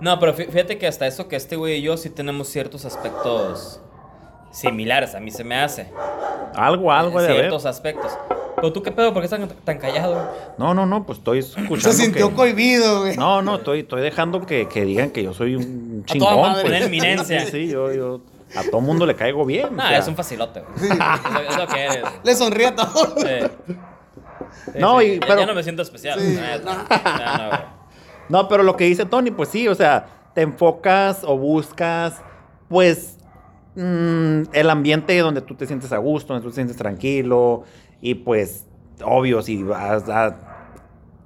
[0.00, 2.84] No, pero fí- fíjate que hasta eso que este güey y yo sí tenemos ciertos
[2.84, 3.80] aspectos
[4.52, 5.88] similares, a mí se me hace.
[6.54, 7.40] Algo, algo de haber.
[7.42, 8.10] Ciertos aspectos.
[8.56, 10.28] Pero tú qué pedo, ¿por qué estás tan, tan callado?
[10.58, 11.80] No, no, no, pues estoy escuchando.
[11.80, 13.16] se sintió que- cohibido, güey.
[13.16, 16.40] No, no, estoy, estoy dejando que, que digan que yo soy un A toda chingón.
[16.42, 16.62] madre.
[16.62, 16.76] pues.
[16.76, 17.40] Una eminencia.
[17.46, 18.20] Sí, sí, yo, yo
[18.56, 19.76] a todo mundo le caigo bien.
[19.76, 19.98] No, o sea.
[19.98, 20.78] es un facilote, güey.
[20.78, 20.88] Sí.
[20.92, 22.04] Es, lo- es lo que eres.
[22.24, 22.76] Le sonríe a.
[22.76, 23.74] Sí.
[24.72, 26.18] Sí, No, sí, y- ya- pero- Ya no me siento especial.
[26.64, 26.72] No.
[26.72, 27.60] No, güey.
[28.28, 32.22] No, pero lo que dice Tony, pues sí, o sea, te enfocas o buscas,
[32.68, 33.18] pues,
[33.74, 37.64] mm, el ambiente donde tú te sientes a gusto, donde tú te sientes tranquilo.
[38.00, 38.66] Y pues,
[39.04, 40.36] obvio, si vas a,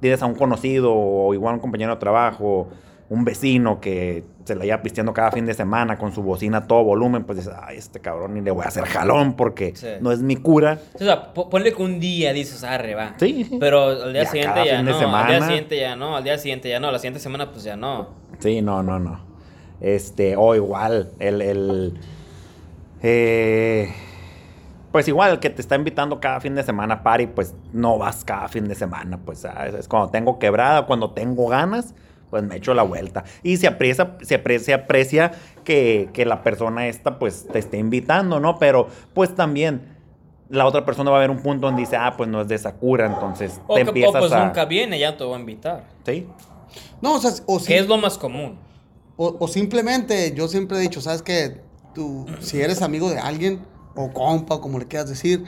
[0.00, 2.68] tienes a un conocido o igual un compañero de trabajo,
[3.10, 6.66] un vecino que se la lleva pisteando cada fin de semana con su bocina a
[6.66, 9.86] todo volumen, pues dices, ay, este cabrón ni le voy a hacer jalón porque Sí.
[10.00, 10.78] no es mi cura.
[10.94, 13.14] O sea, po- ponle que un día dices, arre, va.
[13.18, 13.48] Sí.
[13.58, 15.46] Pero al día Ya siguiente ya no, al día semana.
[15.46, 18.08] siguiente ya no, al día siguiente ya no, la siguiente semana pues ya no.
[18.38, 19.20] Sí, no, no, no.
[19.80, 21.98] Este, o igual, el, el
[23.02, 23.92] eh,
[24.92, 27.98] pues igual, el que te está invitando cada fin de semana a party, pues no
[27.98, 31.94] vas cada fin de semana, pues ah, es, es cuando tengo quebrada, cuando tengo ganas,
[32.34, 33.22] pues me echo la vuelta.
[33.44, 35.30] Y se aprecia, se aprecia, se aprecia
[35.62, 38.58] que, que la persona esta, pues te esté invitando, ¿no?
[38.58, 39.94] Pero, pues también...
[40.48, 42.56] La otra persona va a ver un punto donde dice, ah, pues no es de
[42.56, 44.44] esa cura, entonces O, te que, o empiezas pues a...
[44.46, 45.84] nunca viene, ya te voy a invitar.
[46.04, 46.26] Sí,
[47.00, 48.58] No, o sea, o, Que sí- es lo más común.
[49.16, 51.60] o, o simplemente, yo siempre he dicho, ¿sabes qué?
[51.94, 53.60] Tú, si eres amigo de alguien,
[53.94, 55.44] o compa, o como le quieras decir,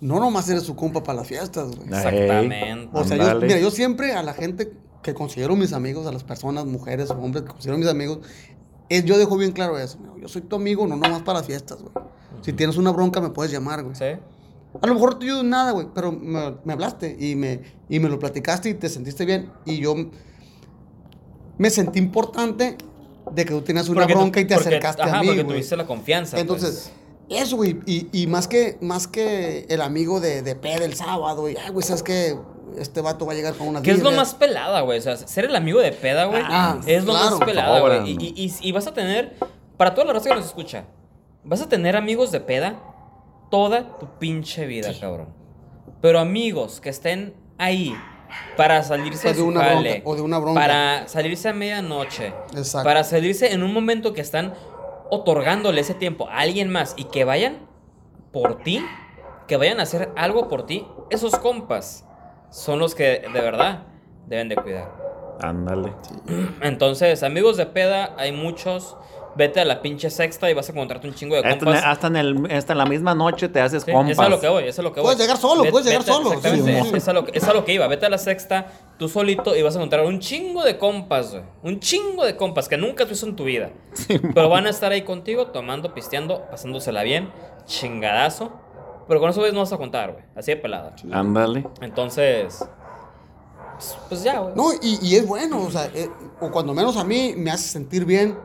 [0.00, 1.88] no nomás eres su compa para las fiestas, güey.
[1.88, 2.88] Ey, Exactamente.
[2.92, 6.24] O sea, yo, mira, yo siempre a la gente que considero mis amigos, a las
[6.24, 8.18] personas, mujeres o hombres que considero mis amigos,
[8.88, 9.98] es, yo dejo bien claro eso.
[10.20, 11.92] Yo soy tu amigo, no nomás para las fiestas, güey.
[12.42, 13.94] Si tienes una bronca, me puedes llamar, güey.
[13.94, 14.04] ¿Sí?
[14.82, 17.60] A lo mejor no te ayudo en nada, güey, pero me, me hablaste y me,
[17.88, 19.50] y me lo platicaste y te sentiste bien.
[19.64, 19.94] Y yo
[21.58, 22.76] me sentí importante
[23.32, 25.26] de que tú tenías una Porque tú- bronca y te porque- acercaste ajá, a mí,
[25.28, 25.56] porque güey.
[25.56, 26.38] tuviste la confianza.
[26.38, 26.90] Entonces,
[27.28, 27.42] pues.
[27.42, 27.80] eso, güey.
[27.86, 31.70] Y, y más, que, más que el amigo de, de P del sábado, y, ay,
[31.70, 32.36] güey, ¿sabes qué?
[32.78, 34.98] Este vato va a llegar con una ¿Qué es lo más pelada, güey?
[34.98, 37.30] O sea, ser el amigo de peda, güey, Ah, es lo claro.
[37.38, 38.10] más pelada, güey.
[38.18, 39.36] Y, y- vas a tener,
[39.76, 40.84] para toda la raza que nos escucha,
[41.44, 42.80] vas a tener amigos de peda
[43.50, 45.28] toda tu pinche vida, cabrón.
[46.00, 47.94] Pero amigos que estén ahí
[48.56, 50.60] para salirse O de una jale, bronca, o de una bronca.
[50.60, 52.84] para salirse a medianoche, Exacto.
[52.88, 54.54] para salirse en un momento que están
[55.10, 57.58] otorgándole ese tiempo a alguien más y que vayan
[58.32, 58.84] por ti,
[59.48, 62.04] que vayan a hacer algo por ti, esos compas
[62.50, 63.84] son los que de verdad
[64.26, 64.90] deben de cuidar.
[65.40, 65.92] ándale.
[66.60, 68.96] Entonces, amigos de peda, hay muchos.
[69.36, 71.84] Vete a la pinche sexta y vas a encontrarte un chingo de Hasta, en- compas.
[71.84, 74.10] hasta en el, hasta en la misma noche te haces Sí, compas.
[74.10, 75.04] es a lo que voy, es a lo que voy.
[75.06, 76.32] Puedes llegar solo, puedes llegar solo.
[76.32, 76.96] Exactamente, Sí, es, sí.
[76.96, 77.86] es a lo que, es a lo que iba.
[77.86, 78.66] Vete a la sexta,
[78.98, 81.44] tú solito, y vas a encontrar un chingo de compas, güey.
[81.62, 83.70] Un chingo de compas que nunca tú hizo en tu vida.
[84.34, 87.30] pero van a estar ahí contigo, tomando, pisteando, pasándosela bien,
[87.66, 88.59] chingadazo.
[89.10, 90.24] Pero con eso güeyes no vas a contar, güey.
[90.36, 90.94] Así de pelada.
[91.10, 91.66] Ándale.
[91.80, 92.64] Entonces,
[93.74, 94.54] pues, pues ya, güey.
[94.54, 96.08] No, y, y es bueno, o sea, eh,
[96.40, 98.38] o cuando menos a mí me hace sentir bien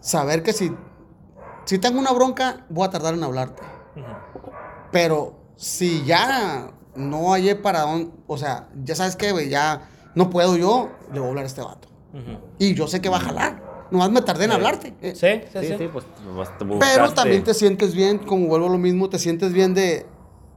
[0.00, 0.76] saber que si,
[1.64, 3.62] si tengo una bronca, voy a tardar en hablarte.
[4.90, 10.28] Pero si ya no hallé para dónde, o sea, ya sabes que, güey, ya no
[10.28, 11.86] puedo yo, le voy a hablar a este vato.
[12.58, 13.62] Y yo sé que va a jalar.
[13.94, 14.92] Nomás me tardé en hablarte.
[15.00, 15.14] eh.
[15.14, 15.74] Sí, sí, Sí, sí.
[15.78, 16.04] sí, pues
[16.58, 20.04] te Pero también te sientes bien, como vuelvo a lo mismo, te sientes bien de,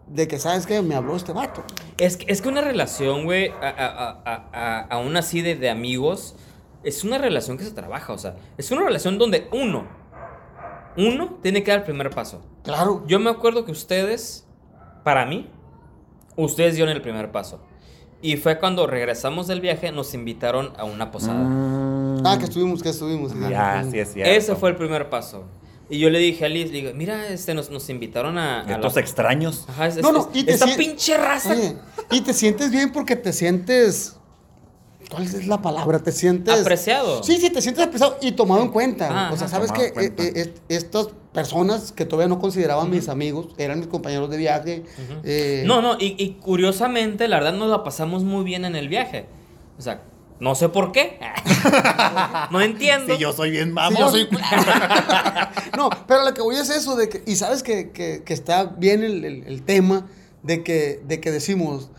[0.08, 1.64] de que sabes que me habló este vato.
[2.00, 5.70] Es que, es que una relación, güey, a- a- a- a- aún así de, de
[5.70, 6.36] amigos,
[6.84, 9.86] es una relación que se trabaja, o sea, es una relación donde uno,
[10.98, 12.42] uno tiene que dar el primer paso.
[12.64, 13.04] Claro.
[13.06, 14.48] Yo me acuerdo que ustedes,
[15.04, 15.48] para mí,
[16.36, 17.60] ustedes dieron el primer paso.
[18.20, 21.38] Y fue cuando regresamos del viaje, nos invitaron a una posada.
[21.38, 21.87] Mm,
[22.34, 23.34] Ah, que estuvimos, que estuvimos.
[23.50, 24.32] Ya, sí es cierto.
[24.32, 25.44] Ese fue el primer paso.
[25.90, 28.62] Y yo le dije a Liz, le digo, mira, este, nos, nos invitaron a...
[28.66, 29.66] a Estos la- extraños.
[29.70, 31.52] Ajá, es- No, no, es- y te esta pinche raza.
[31.52, 31.78] Oye,
[32.12, 34.16] y te sientes bien porque te sientes.
[35.10, 36.00] ¿Cuál es la palabra?
[36.00, 36.60] Te sientes.
[36.60, 37.24] Apreciado.
[37.24, 39.08] Sí, sí, te sientes apreciado y tomado en cuenta.
[39.10, 43.48] Ah, o sea, sabes que eh, eh, estas personas que todavía no consideraban mis amigos,
[43.58, 44.84] eran mis compañeros de viaje.
[45.24, 48.90] eh, No, no, y, y curiosamente, la verdad nos la pasamos muy bien en el
[48.90, 49.28] viaje.
[49.80, 50.02] O sea,
[50.40, 51.20] no sé por qué.
[52.52, 53.14] no entiendo.
[53.16, 53.98] Sí, yo soy bien mamón.
[54.00, 54.28] yo soy-
[55.78, 58.66] no, pero lo que voy es eso de que, y sabes que, que- que está
[58.66, 60.08] bien el, el- el tema
[60.44, 61.90] de que, de que decimos,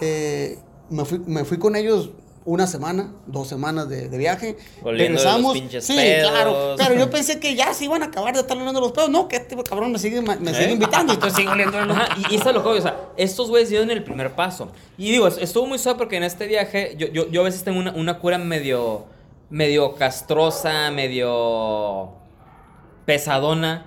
[0.00, 0.58] eh,
[0.90, 2.10] me, fui, me fui con ellos
[2.46, 6.30] una semana, dos semanas de, de viaje, Oliendo de los regresamos, pinches sí, pedos.
[6.30, 9.08] claro, pero yo pensé que ya se iban a acabar de estar oliendo los pedos,
[9.08, 10.72] no, que este cabrón me sigue, me sigue ¿Eh?
[10.72, 12.96] invitando y entonces sigo oliendo los Ajá, y, y eso es lo que o sea,
[13.16, 14.70] estos güeyes dieron el primer paso.
[14.98, 17.64] Y digo, es- estuvo muy suave porque en este viaje yo, yo, yo a veces
[17.64, 19.06] tengo una, una cura medio,
[19.48, 22.12] medio castrosa, medio
[23.04, 23.86] pesadona.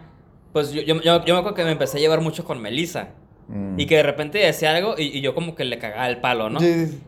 [0.54, 3.10] Pues yo, yo, yo, yo me acuerdo que me empecé a llevar mucho con Melissa.
[3.48, 3.80] Mm.
[3.80, 6.50] Y que de repente decía algo y, y yo como que le cagaba el palo,
[6.50, 6.60] ¿no?
[6.60, 7.00] Sí.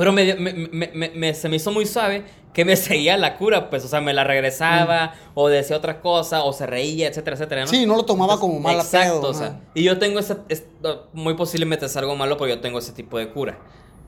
[0.00, 2.24] Pero me, me- me- se me hizo muy suave
[2.54, 6.42] que me seguía la cura, pues, o sea, me la regresaba, o decía otra cosa,
[6.42, 7.66] o se reía, etcétera, etcétera, ¿no?
[7.66, 10.64] Sí, no lo tomaba como mala Exacto, pedo, o sea, y yo tengo ese, es-
[11.12, 13.58] muy posiblemente es algo malo, pero yo tengo ese tipo de cura.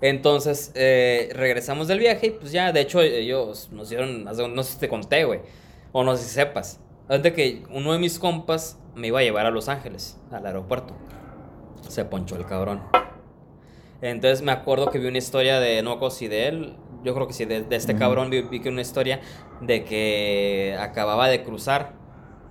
[0.00, 4.72] Entonces, eh, regresamos del viaje y pues ya, de hecho, ellos nos dieron, no sé
[4.72, 5.40] si te conté, güey,
[5.92, 6.80] o no sé si sepas.
[7.10, 10.94] Antes que uno de mis compas me iba a llevar a Los Ángeles, al aeropuerto.
[11.86, 12.80] Se ponchó el cabrón.
[14.02, 16.74] Entonces me acuerdo que vi una historia de, no si de él,
[17.04, 19.20] yo creo que sí, de, este cabrón vi, vi, que una historia
[19.60, 21.92] de que acababa de cruzar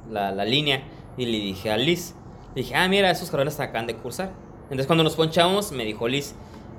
[0.10, 0.84] la, la línea
[1.18, 2.16] y le dije a Liz,
[2.56, 4.32] le dije, ah, mira, esos cabrones acaban de cruzar.
[4.64, 6.36] Entonces cuando nos ponchamos, me dijo Liz,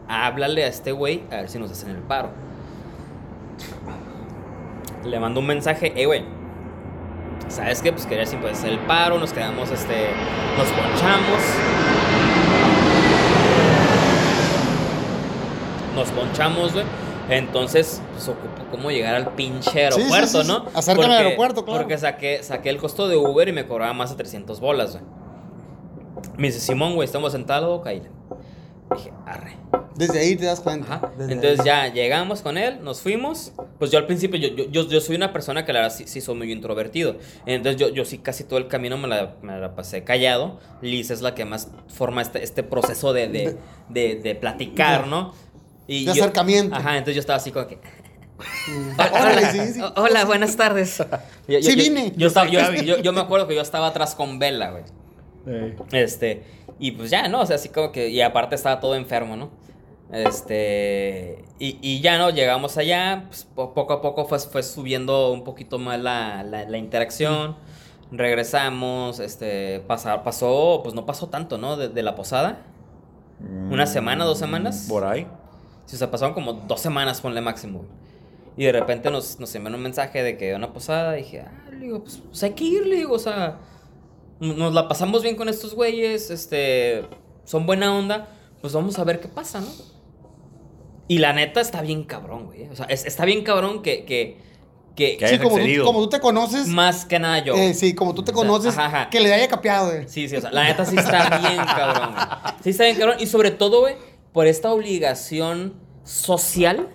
[0.08, 2.30] háblale a este güey a ver si nos hacen el paro.
[5.04, 6.24] Le mando un mensaje, hey, güey,
[7.48, 7.92] ¿sabes qué?
[7.92, 10.08] Pues quería si puedes hacer el paro, nos quedamos, este,
[10.56, 11.91] nos ponchamos.
[15.94, 16.84] Nos ponchamos, güey.
[17.28, 20.66] Entonces, pues ocupó cómo llegar al pinche aeropuerto, ¿no?
[20.74, 21.80] Acércame al aeropuerto, claro.
[21.80, 25.04] Porque saqué, saqué el costo de Uber y me cobraba más de 300 bolas, güey.
[26.36, 28.08] Me dice, Simón, güey, estamos sentados, Kaila.
[28.94, 29.56] Dije, arre.
[29.94, 31.12] Desde ahí te das cuenta.
[31.18, 33.52] Entonces ya llegamos con él, nos fuimos.
[33.78, 36.20] Pues yo al principio, yo, yo, yo, soy una persona que la verdad sí, sí
[36.20, 37.16] soy muy introvertido.
[37.46, 40.58] Entonces yo, yo sí casi todo el camino me la, me la pasé callado.
[40.80, 43.58] Liz es la que más forma este, este proceso de, de,
[43.88, 45.34] de, de platicar, ¿no?
[45.86, 46.74] Y de acercamiento.
[46.74, 47.78] Ajá, entonces yo estaba así como que...
[48.98, 51.02] hola, hola, buenas tardes.
[51.46, 52.12] sí, vine.
[52.16, 52.60] Yo, estaba, yo,
[52.98, 54.84] yo, me acuerdo que yo estaba atrás con Bella, güey.
[55.92, 56.42] Este,
[56.78, 57.40] y pues ya, ¿no?
[57.40, 59.50] O sea, así como que, y aparte estaba todo enfermo, ¿no?
[60.12, 62.30] Este, y, y ya, ¿no?
[62.30, 67.56] Llegamos allá, pues poco a poco fue, fue subiendo un poquito más la, la, interacción.
[68.10, 71.76] Regresamos, este, pasar, pasó, pues no pasó tanto, ¿no?
[71.76, 72.58] De, la posada.
[73.70, 74.86] Una semana, dos semanas.
[74.88, 75.26] Por ahí.
[75.92, 77.84] O sea, pasaron como dos semanas, ponle máximo.
[78.56, 81.18] Y de repente nos, nos enviaron un mensaje de que una posada.
[81.18, 83.58] Y dije, ah, le digo, pues, pues, hay que ir, le digo, o sea,
[84.40, 87.06] nos la pasamos bien con estos güeyes, este,
[87.44, 88.28] son buena onda,
[88.60, 89.68] pues vamos a ver qué pasa, ¿no?
[91.08, 92.68] Y la neta está bien cabrón, güey.
[92.68, 94.38] O sea, está bien cabrón que, que,
[94.94, 96.68] que, sí, como tú, como tú, te conoces.
[96.68, 97.54] Más que nada yo.
[97.54, 98.74] Eh, sí, como tú te conoces,
[99.10, 100.08] que le haya capeado, güey.
[100.08, 102.54] Sí, sí, o sea, la neta sí está bien cabrón, güey.
[102.62, 103.16] Sí está bien cabrón.
[103.20, 103.96] Y sobre todo, güey,
[104.32, 106.88] por esta obligación social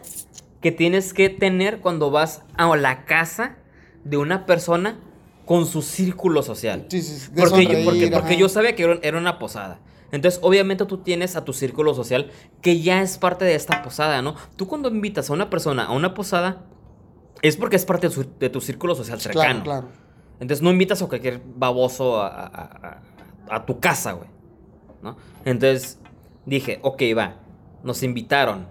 [0.61, 3.57] que tienes que tener cuando vas a la casa
[4.03, 4.99] de una persona
[5.45, 6.87] con su círculo social.
[6.89, 9.79] Sí, sí, porque, yo, porque, porque yo sabía que era una posada.
[10.11, 12.31] Entonces, obviamente tú tienes a tu círculo social
[12.61, 14.35] que ya es parte de esta posada, ¿no?
[14.55, 16.63] Tú cuando invitas a una persona a una posada,
[17.41, 19.63] es porque es parte de, tu círculo social cercano.
[19.63, 19.87] Claro, claro.
[20.39, 23.01] Entonces no invitas a cualquier baboso a,
[23.49, 24.29] a tu casa, güey.
[25.01, 25.17] ¿No?
[25.45, 25.99] Entonces
[26.47, 27.35] dije, ok, va,
[27.83, 28.67] nos invitaron.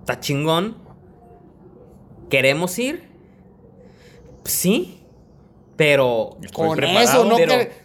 [0.00, 0.76] Está chingón.
[2.28, 3.08] ¿Queremos ir?
[4.44, 5.02] Sí.
[5.76, 6.36] Pero.
[6.52, 7.36] Con eso, no,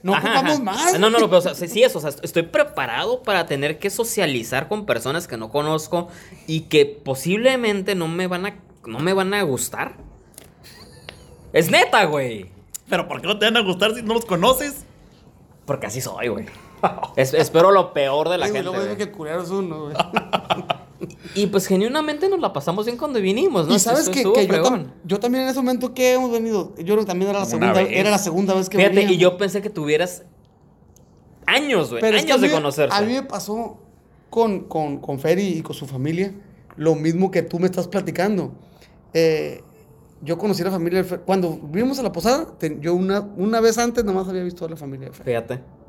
[0.01, 0.99] no ocupamos más.
[0.99, 1.99] No, no, no, pero sí, eso.
[1.99, 6.07] O sea, estoy preparado para tener que socializar con personas que no conozco
[6.47, 8.55] y que posiblemente no me van a,
[8.87, 9.97] no me van a gustar.
[11.53, 12.49] Es neta, güey.
[12.89, 14.85] Pero ¿por qué no te van a gustar si no los conoces?
[15.65, 16.45] Porque así soy, güey.
[17.15, 18.63] espero lo peor de la gente.
[18.63, 19.95] Luego que es uno, güey.
[21.35, 23.75] Y pues genuinamente nos la pasamos bien cuando vinimos, ¿no?
[23.75, 27.29] Y sabes que, yo, también en ese momento que hemos venido, yo creo que también
[27.29, 27.87] era la segunda, vez.
[27.91, 30.23] era la segunda vez que Fíjate, y yo pensé que tuvieras
[31.45, 32.95] años, güey, años de conocerse.
[32.95, 33.79] A mí me pasó
[34.29, 36.33] con, con, con Ferry y con su familia
[36.75, 38.53] lo mismo que tú me estás platicando.
[39.13, 39.61] Eh,
[40.21, 42.47] yo conocí a la familia de Cuando vimos a la posada,
[42.79, 45.31] yo una, una vez antes nomás había visto a la familia de Ferry.
[45.31, 45.82] Fíjate.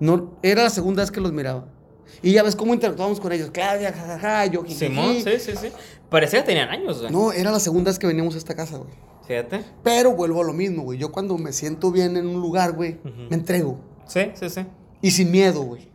[0.00, 1.66] No, era la segunda vez que los miraba.
[2.22, 3.50] Y ya ves cómo interactuamos con ellos.
[3.50, 5.68] Claudia, jajaja, yo, Simón, sí, sí, sí.
[6.10, 7.12] Parecía que tenían años, güey.
[7.12, 8.90] No, era la segunda vez que veníamos a esta casa, güey.
[9.26, 9.62] Fíjate.
[9.82, 10.98] Pero vuelvo a lo mismo, güey.
[10.98, 12.98] Yo cuando me siento bien en un lugar, güey,
[13.28, 13.78] me entrego.
[14.06, 14.64] Sí, sí, sí.
[15.02, 15.88] Y sin miedo, güey.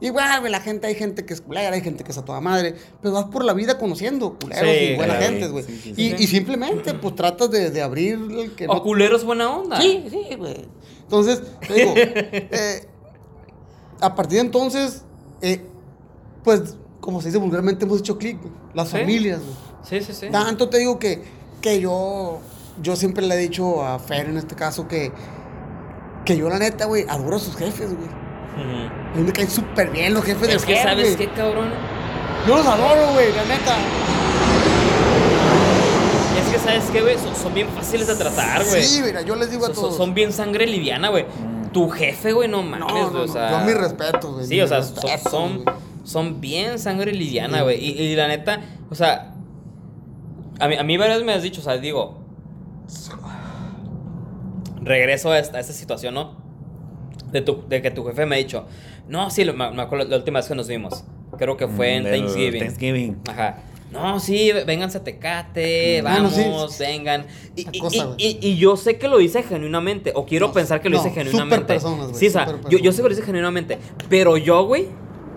[0.00, 2.40] Igual, güey, la gente, hay gente que es culera, hay gente que es a toda
[2.40, 5.64] madre, pero vas por la vida conociendo culeros y buena gente, güey.
[5.96, 9.80] y, simplemente, pues, tratas de, de abrir el que O culeros buena onda.
[9.80, 10.68] Sí, sí, güey.
[11.02, 12.87] Entonces, te digo, eh,
[14.00, 15.02] a partir de entonces,
[15.40, 15.64] eh,
[16.44, 18.38] pues, como se dice vulgarmente, hemos hecho clic,
[18.74, 19.40] las familias.
[19.82, 20.28] Sí, sí, sí.
[20.30, 21.22] Tanto te digo que,
[21.60, 22.40] que yo,
[22.82, 25.12] yo siempre le he dicho a Fer en este caso que,
[26.24, 28.08] que yo la neta, güey, adoro a sus jefes, güey.
[28.58, 31.70] A mí me caen súper bien los jefes es de que sabes qué, cabrón.
[32.46, 33.76] Yo los adoro, güey, la neta.
[36.40, 37.16] Es que, ¿sabes qué, güey?
[37.40, 38.82] Son, bien fáciles de tratar, güey.
[38.82, 39.96] Sí, mira, yo les digo a todos.
[39.96, 41.26] Son, bien sangre liviana, güey
[41.72, 43.50] tu jefe, güey, no mames, no, o sea.
[43.50, 44.46] Yo mi respeto, güey.
[44.46, 45.64] Sí, o sea, son,
[46.04, 47.78] son, bien sangre liviana, güey.
[47.82, 49.34] Y, la neta, o sea,
[50.60, 52.18] a mí, a mí varias veces me has dicho, o sea, digo,
[54.82, 56.36] regreso a esta, situación, ¿no?
[57.30, 58.66] De, tu, de que tu jefe me ha dicho,
[59.06, 61.04] no, sí, me, acuerdo la última vez que nos vimos.
[61.36, 62.60] Creo que fue en Mm, del Thanksgiving.
[62.60, 63.20] Thanksgiving.
[63.28, 63.58] Ajá.
[63.90, 66.82] No, sí, vénganse a Tecate, no, vamos, sí.
[66.84, 67.26] vengan.
[67.56, 68.16] Y, Esa y- cosa, y- güey.
[68.18, 71.02] y- y yo sé que lo dice genuinamente, o quiero No, pensar que lo no,
[71.02, 71.64] súper genuinamente.
[71.74, 73.78] personas, sí, o sea, yo, yo sé que lo dice genuinamente,
[74.10, 74.88] pero yo, güey,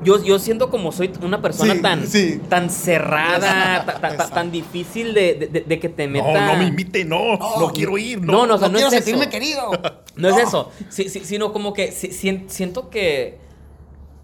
[0.03, 2.41] yo, yo siento como soy una persona Sí, tan, sí.
[2.49, 3.39] tan cerrada,
[3.85, 4.33] ta- ta- ta- Exacto.
[4.33, 6.33] tan difícil de, de- de que te meta...
[6.47, 7.37] No, no me invite, no.
[7.37, 8.33] No, No, quiero ir, no.
[8.33, 9.03] No, no, o sea, no, no quiero es eso.
[9.05, 9.71] sentirme querido.
[10.17, 13.37] No es eso, sino como que si- si- siento que,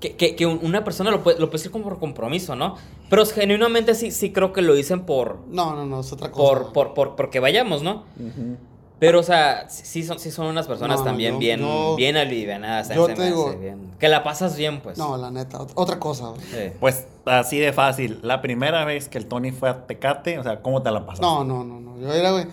[0.01, 2.75] que, que- que un- una persona lo puede, lo puede decir como por compromiso, ¿no?
[3.09, 6.43] Pero genuinamente sí, sí creo que lo dicen por, No, no, no, es otra cosa.
[6.63, 8.03] por, por, por, porque vayamos, ¿no?
[8.99, 12.17] Pero, o sea, sí son, sí son unas personas No, también yo- bien, yo- bien
[12.17, 12.89] alivianadas.
[12.89, 13.91] yo te digo- bien.
[13.99, 14.97] Que la pasas bien, pues.
[14.97, 16.41] No, la neta, ot- otra cosa, güey.
[16.41, 16.73] Sí.
[16.79, 18.19] Pues así de fácil.
[18.23, 21.21] La primera vez que el Tony fue a Tecate, o sea, ¿cómo te la pasaste?
[21.21, 21.99] No, no, no, no.
[21.99, 22.45] Yo era, güey.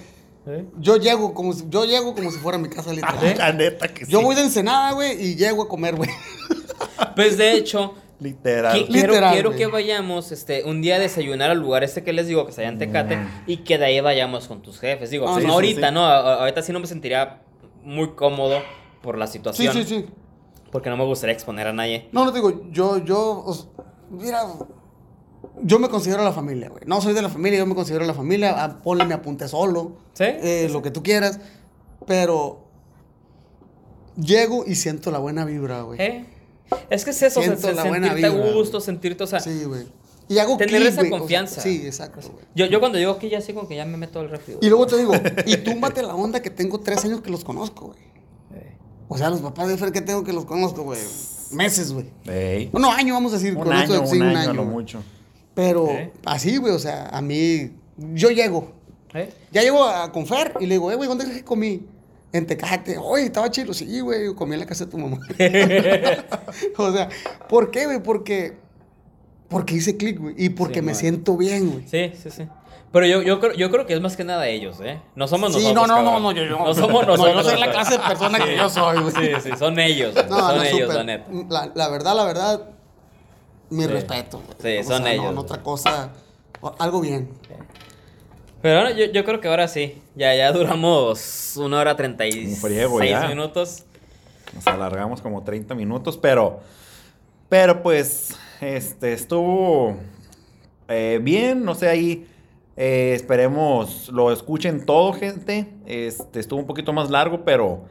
[0.45, 0.69] ¿Sí?
[0.79, 3.39] Yo llego como si, yo llego como si fuera mi casa literal.
[3.39, 4.13] La neta que sí.
[4.13, 6.11] Yo voy de Ensenada, güey, y llego a comer, güey.
[7.17, 8.77] Pues de hecho, Literal.
[8.77, 12.12] qui- quiero, Literal, quiero que vayamos este, un día a desayunar al lugar este que
[12.12, 15.11] les digo, que está allá en Tecate, y que de ahí vayamos con tus jefes.
[15.11, 15.95] Digo, Ah, sí, no sí, ahorita, sí.
[15.95, 16.05] ¿no?
[16.07, 17.43] A- a- Ahorita sí no me sentiría
[17.82, 18.61] muy cómodo
[19.03, 19.73] por la Sí, situación.
[19.74, 20.07] sí, sí.
[20.70, 22.09] Porque no me gustaría exponer a nadie.
[22.12, 23.69] No, no te digo, yo, yo, os-
[24.11, 24.43] mira,
[25.62, 26.82] yo me considero la familia, güey.
[26.86, 28.55] No soy de la familia, yo me considero la familia.
[28.57, 29.97] Ah, Ponle, me apunte solo.
[30.15, 30.24] ¿Sí?
[30.24, 31.41] eh, lo que tú quieras.
[32.07, 32.65] Pero
[34.16, 36.01] llego y siento la buena vibra, güey.
[36.01, 36.27] ¿Eh?
[36.91, 39.86] Es que es eso, Siento se- buena sentirte a gusto, sentirte, o sea, Sí, güey.
[40.28, 41.61] Y hago Tener clic, esa o sea, confianza.
[41.61, 42.45] sí, exacto, güey.
[42.55, 44.57] yo, yo cuando llego aquí ya sé como que ya me meto al refri.
[44.62, 45.12] Y luego te digo,
[45.45, 47.99] y túmbate la onda que tengo tres años que los conozco, güey.
[48.55, 48.77] Eh.
[49.09, 50.99] O sea, los papás de Fer que tengo que los conozco, güey.
[51.51, 52.07] Meses, güey.
[52.27, 52.69] Ey.
[52.73, 53.55] Bueno, año, vamos a decir.
[53.55, 54.74] Un con esto año, de- sí, un año, a lo güey.
[54.74, 55.03] mucho.
[55.55, 56.11] Pero ¿Eh?
[56.24, 57.73] así, güey, o sea, a mí,
[58.15, 58.73] yo llego.
[59.12, 59.31] ¿Eh?
[59.53, 61.86] Ya llego a, con Fer y le digo, eh, güey, ¿dónde crees que comí?
[62.35, 62.98] En Tecate.
[62.98, 63.73] Oye, estaba chido.
[63.73, 65.19] Sí, güey, comí en la casa de tu mamá.
[66.77, 67.09] o sea,
[67.48, 68.02] ¿por qué, güey?
[68.02, 68.56] Porque,
[69.48, 70.35] porque hice clic, güey.
[70.36, 70.94] Y porque Sí, me man.
[70.97, 71.86] siento bien, güey.
[71.89, 72.48] Sí, sí, sí.
[72.93, 75.01] Pero yo, yo, creo, yo creo que es más que nada ellos, ¿eh?
[75.16, 75.89] No somos Sí, nosotros.
[75.89, 76.23] no, no, no, cabrón.
[76.23, 77.47] no, yo- yo- No somos no, yo nosotros.
[77.47, 79.15] soy la clase de persona que yo soy, güey.
[79.15, 80.15] Sí, sí, son ellos.
[80.15, 80.97] No, son no, ellos, súper.
[80.97, 81.27] la neta.
[81.51, 82.69] La, la verdad, la verdad,
[83.70, 83.89] mi Sí.
[83.89, 84.43] respeto.
[84.61, 85.24] Sí, son ellos.
[85.24, 86.11] No, no, otra cosa,
[86.78, 87.28] algo bien.
[88.65, 90.01] Pero ahora yo, yo creo que ahora sí.
[90.15, 92.47] Ya, ya duramos una hora treinta y
[93.01, 93.85] seis minutos.
[94.55, 96.61] Nos alargamos como 30 minutos, pero.
[97.51, 98.35] Pero pues.
[98.62, 99.97] Este estuvo.
[100.89, 102.27] eh, bien, no sé, ahí.
[102.78, 105.69] eh, esperemos lo escuchen todo, gente.
[105.85, 107.85] Este estuvo un poquito más largo, pero.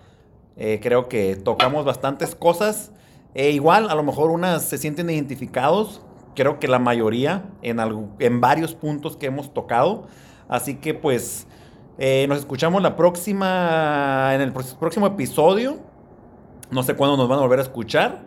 [0.57, 2.89] eh, creo que tocamos bastantes cosas.
[3.35, 6.01] Eh, igual, a lo mejor unas se sienten identificados.
[6.35, 10.07] Creo que la mayoría en, algo- en varios puntos que hemos tocado.
[10.47, 11.47] Así que pues
[11.97, 15.77] eh, nos escuchamos la próxima, en el próximo episodio.
[16.71, 18.23] No sé cuándo nos van a volver a escuchar.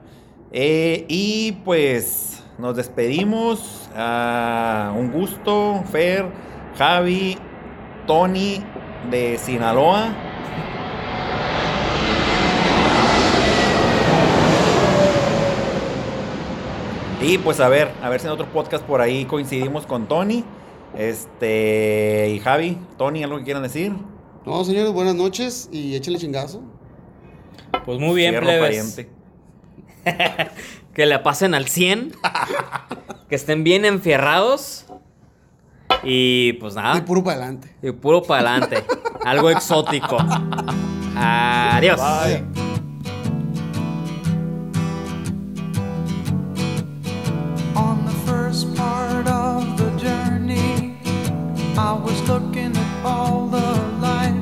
[0.52, 3.88] Eh, y pues nos despedimos.
[3.97, 6.26] Ah, un gusto, Fer,
[6.76, 7.38] Javi,
[8.06, 8.62] Tony
[9.10, 10.14] de Sinaloa.
[17.20, 20.44] Y pues a ver, a ver si en otro podcast por ahí coincidimos con Tony.
[20.95, 23.93] Este, y Javi, Tony, ¿algo que quieran decir?
[24.45, 26.63] No, señores, buenas noches y échenle chingazo.
[27.85, 28.95] Pues muy bien, Fierro plebes.
[28.95, 29.11] pariente.
[30.95, 32.15] Que la pasen al 100.
[33.29, 34.87] que estén bien enfierrados.
[36.03, 37.05] Y pues Y nada.
[37.05, 37.77] puro para adelante.
[37.83, 38.83] Y puro para adelante.
[39.27, 40.17] Algo exótico.
[41.17, 42.01] Adiós.
[42.01, 42.65] Bye.
[52.05, 54.35] was looking at all the life.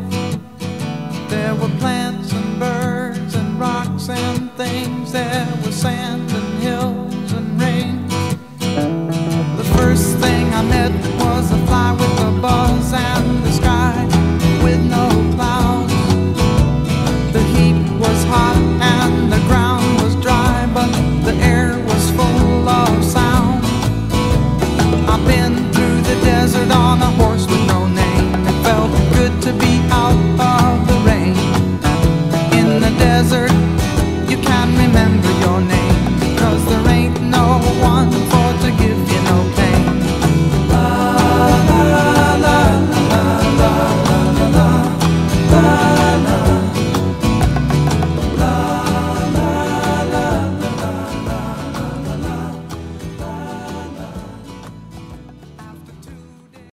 [1.28, 5.12] There were plants and birds and rocks and things.
[5.12, 8.08] There was sand and hills and rain.
[9.56, 12.03] The first thing I met was a flower.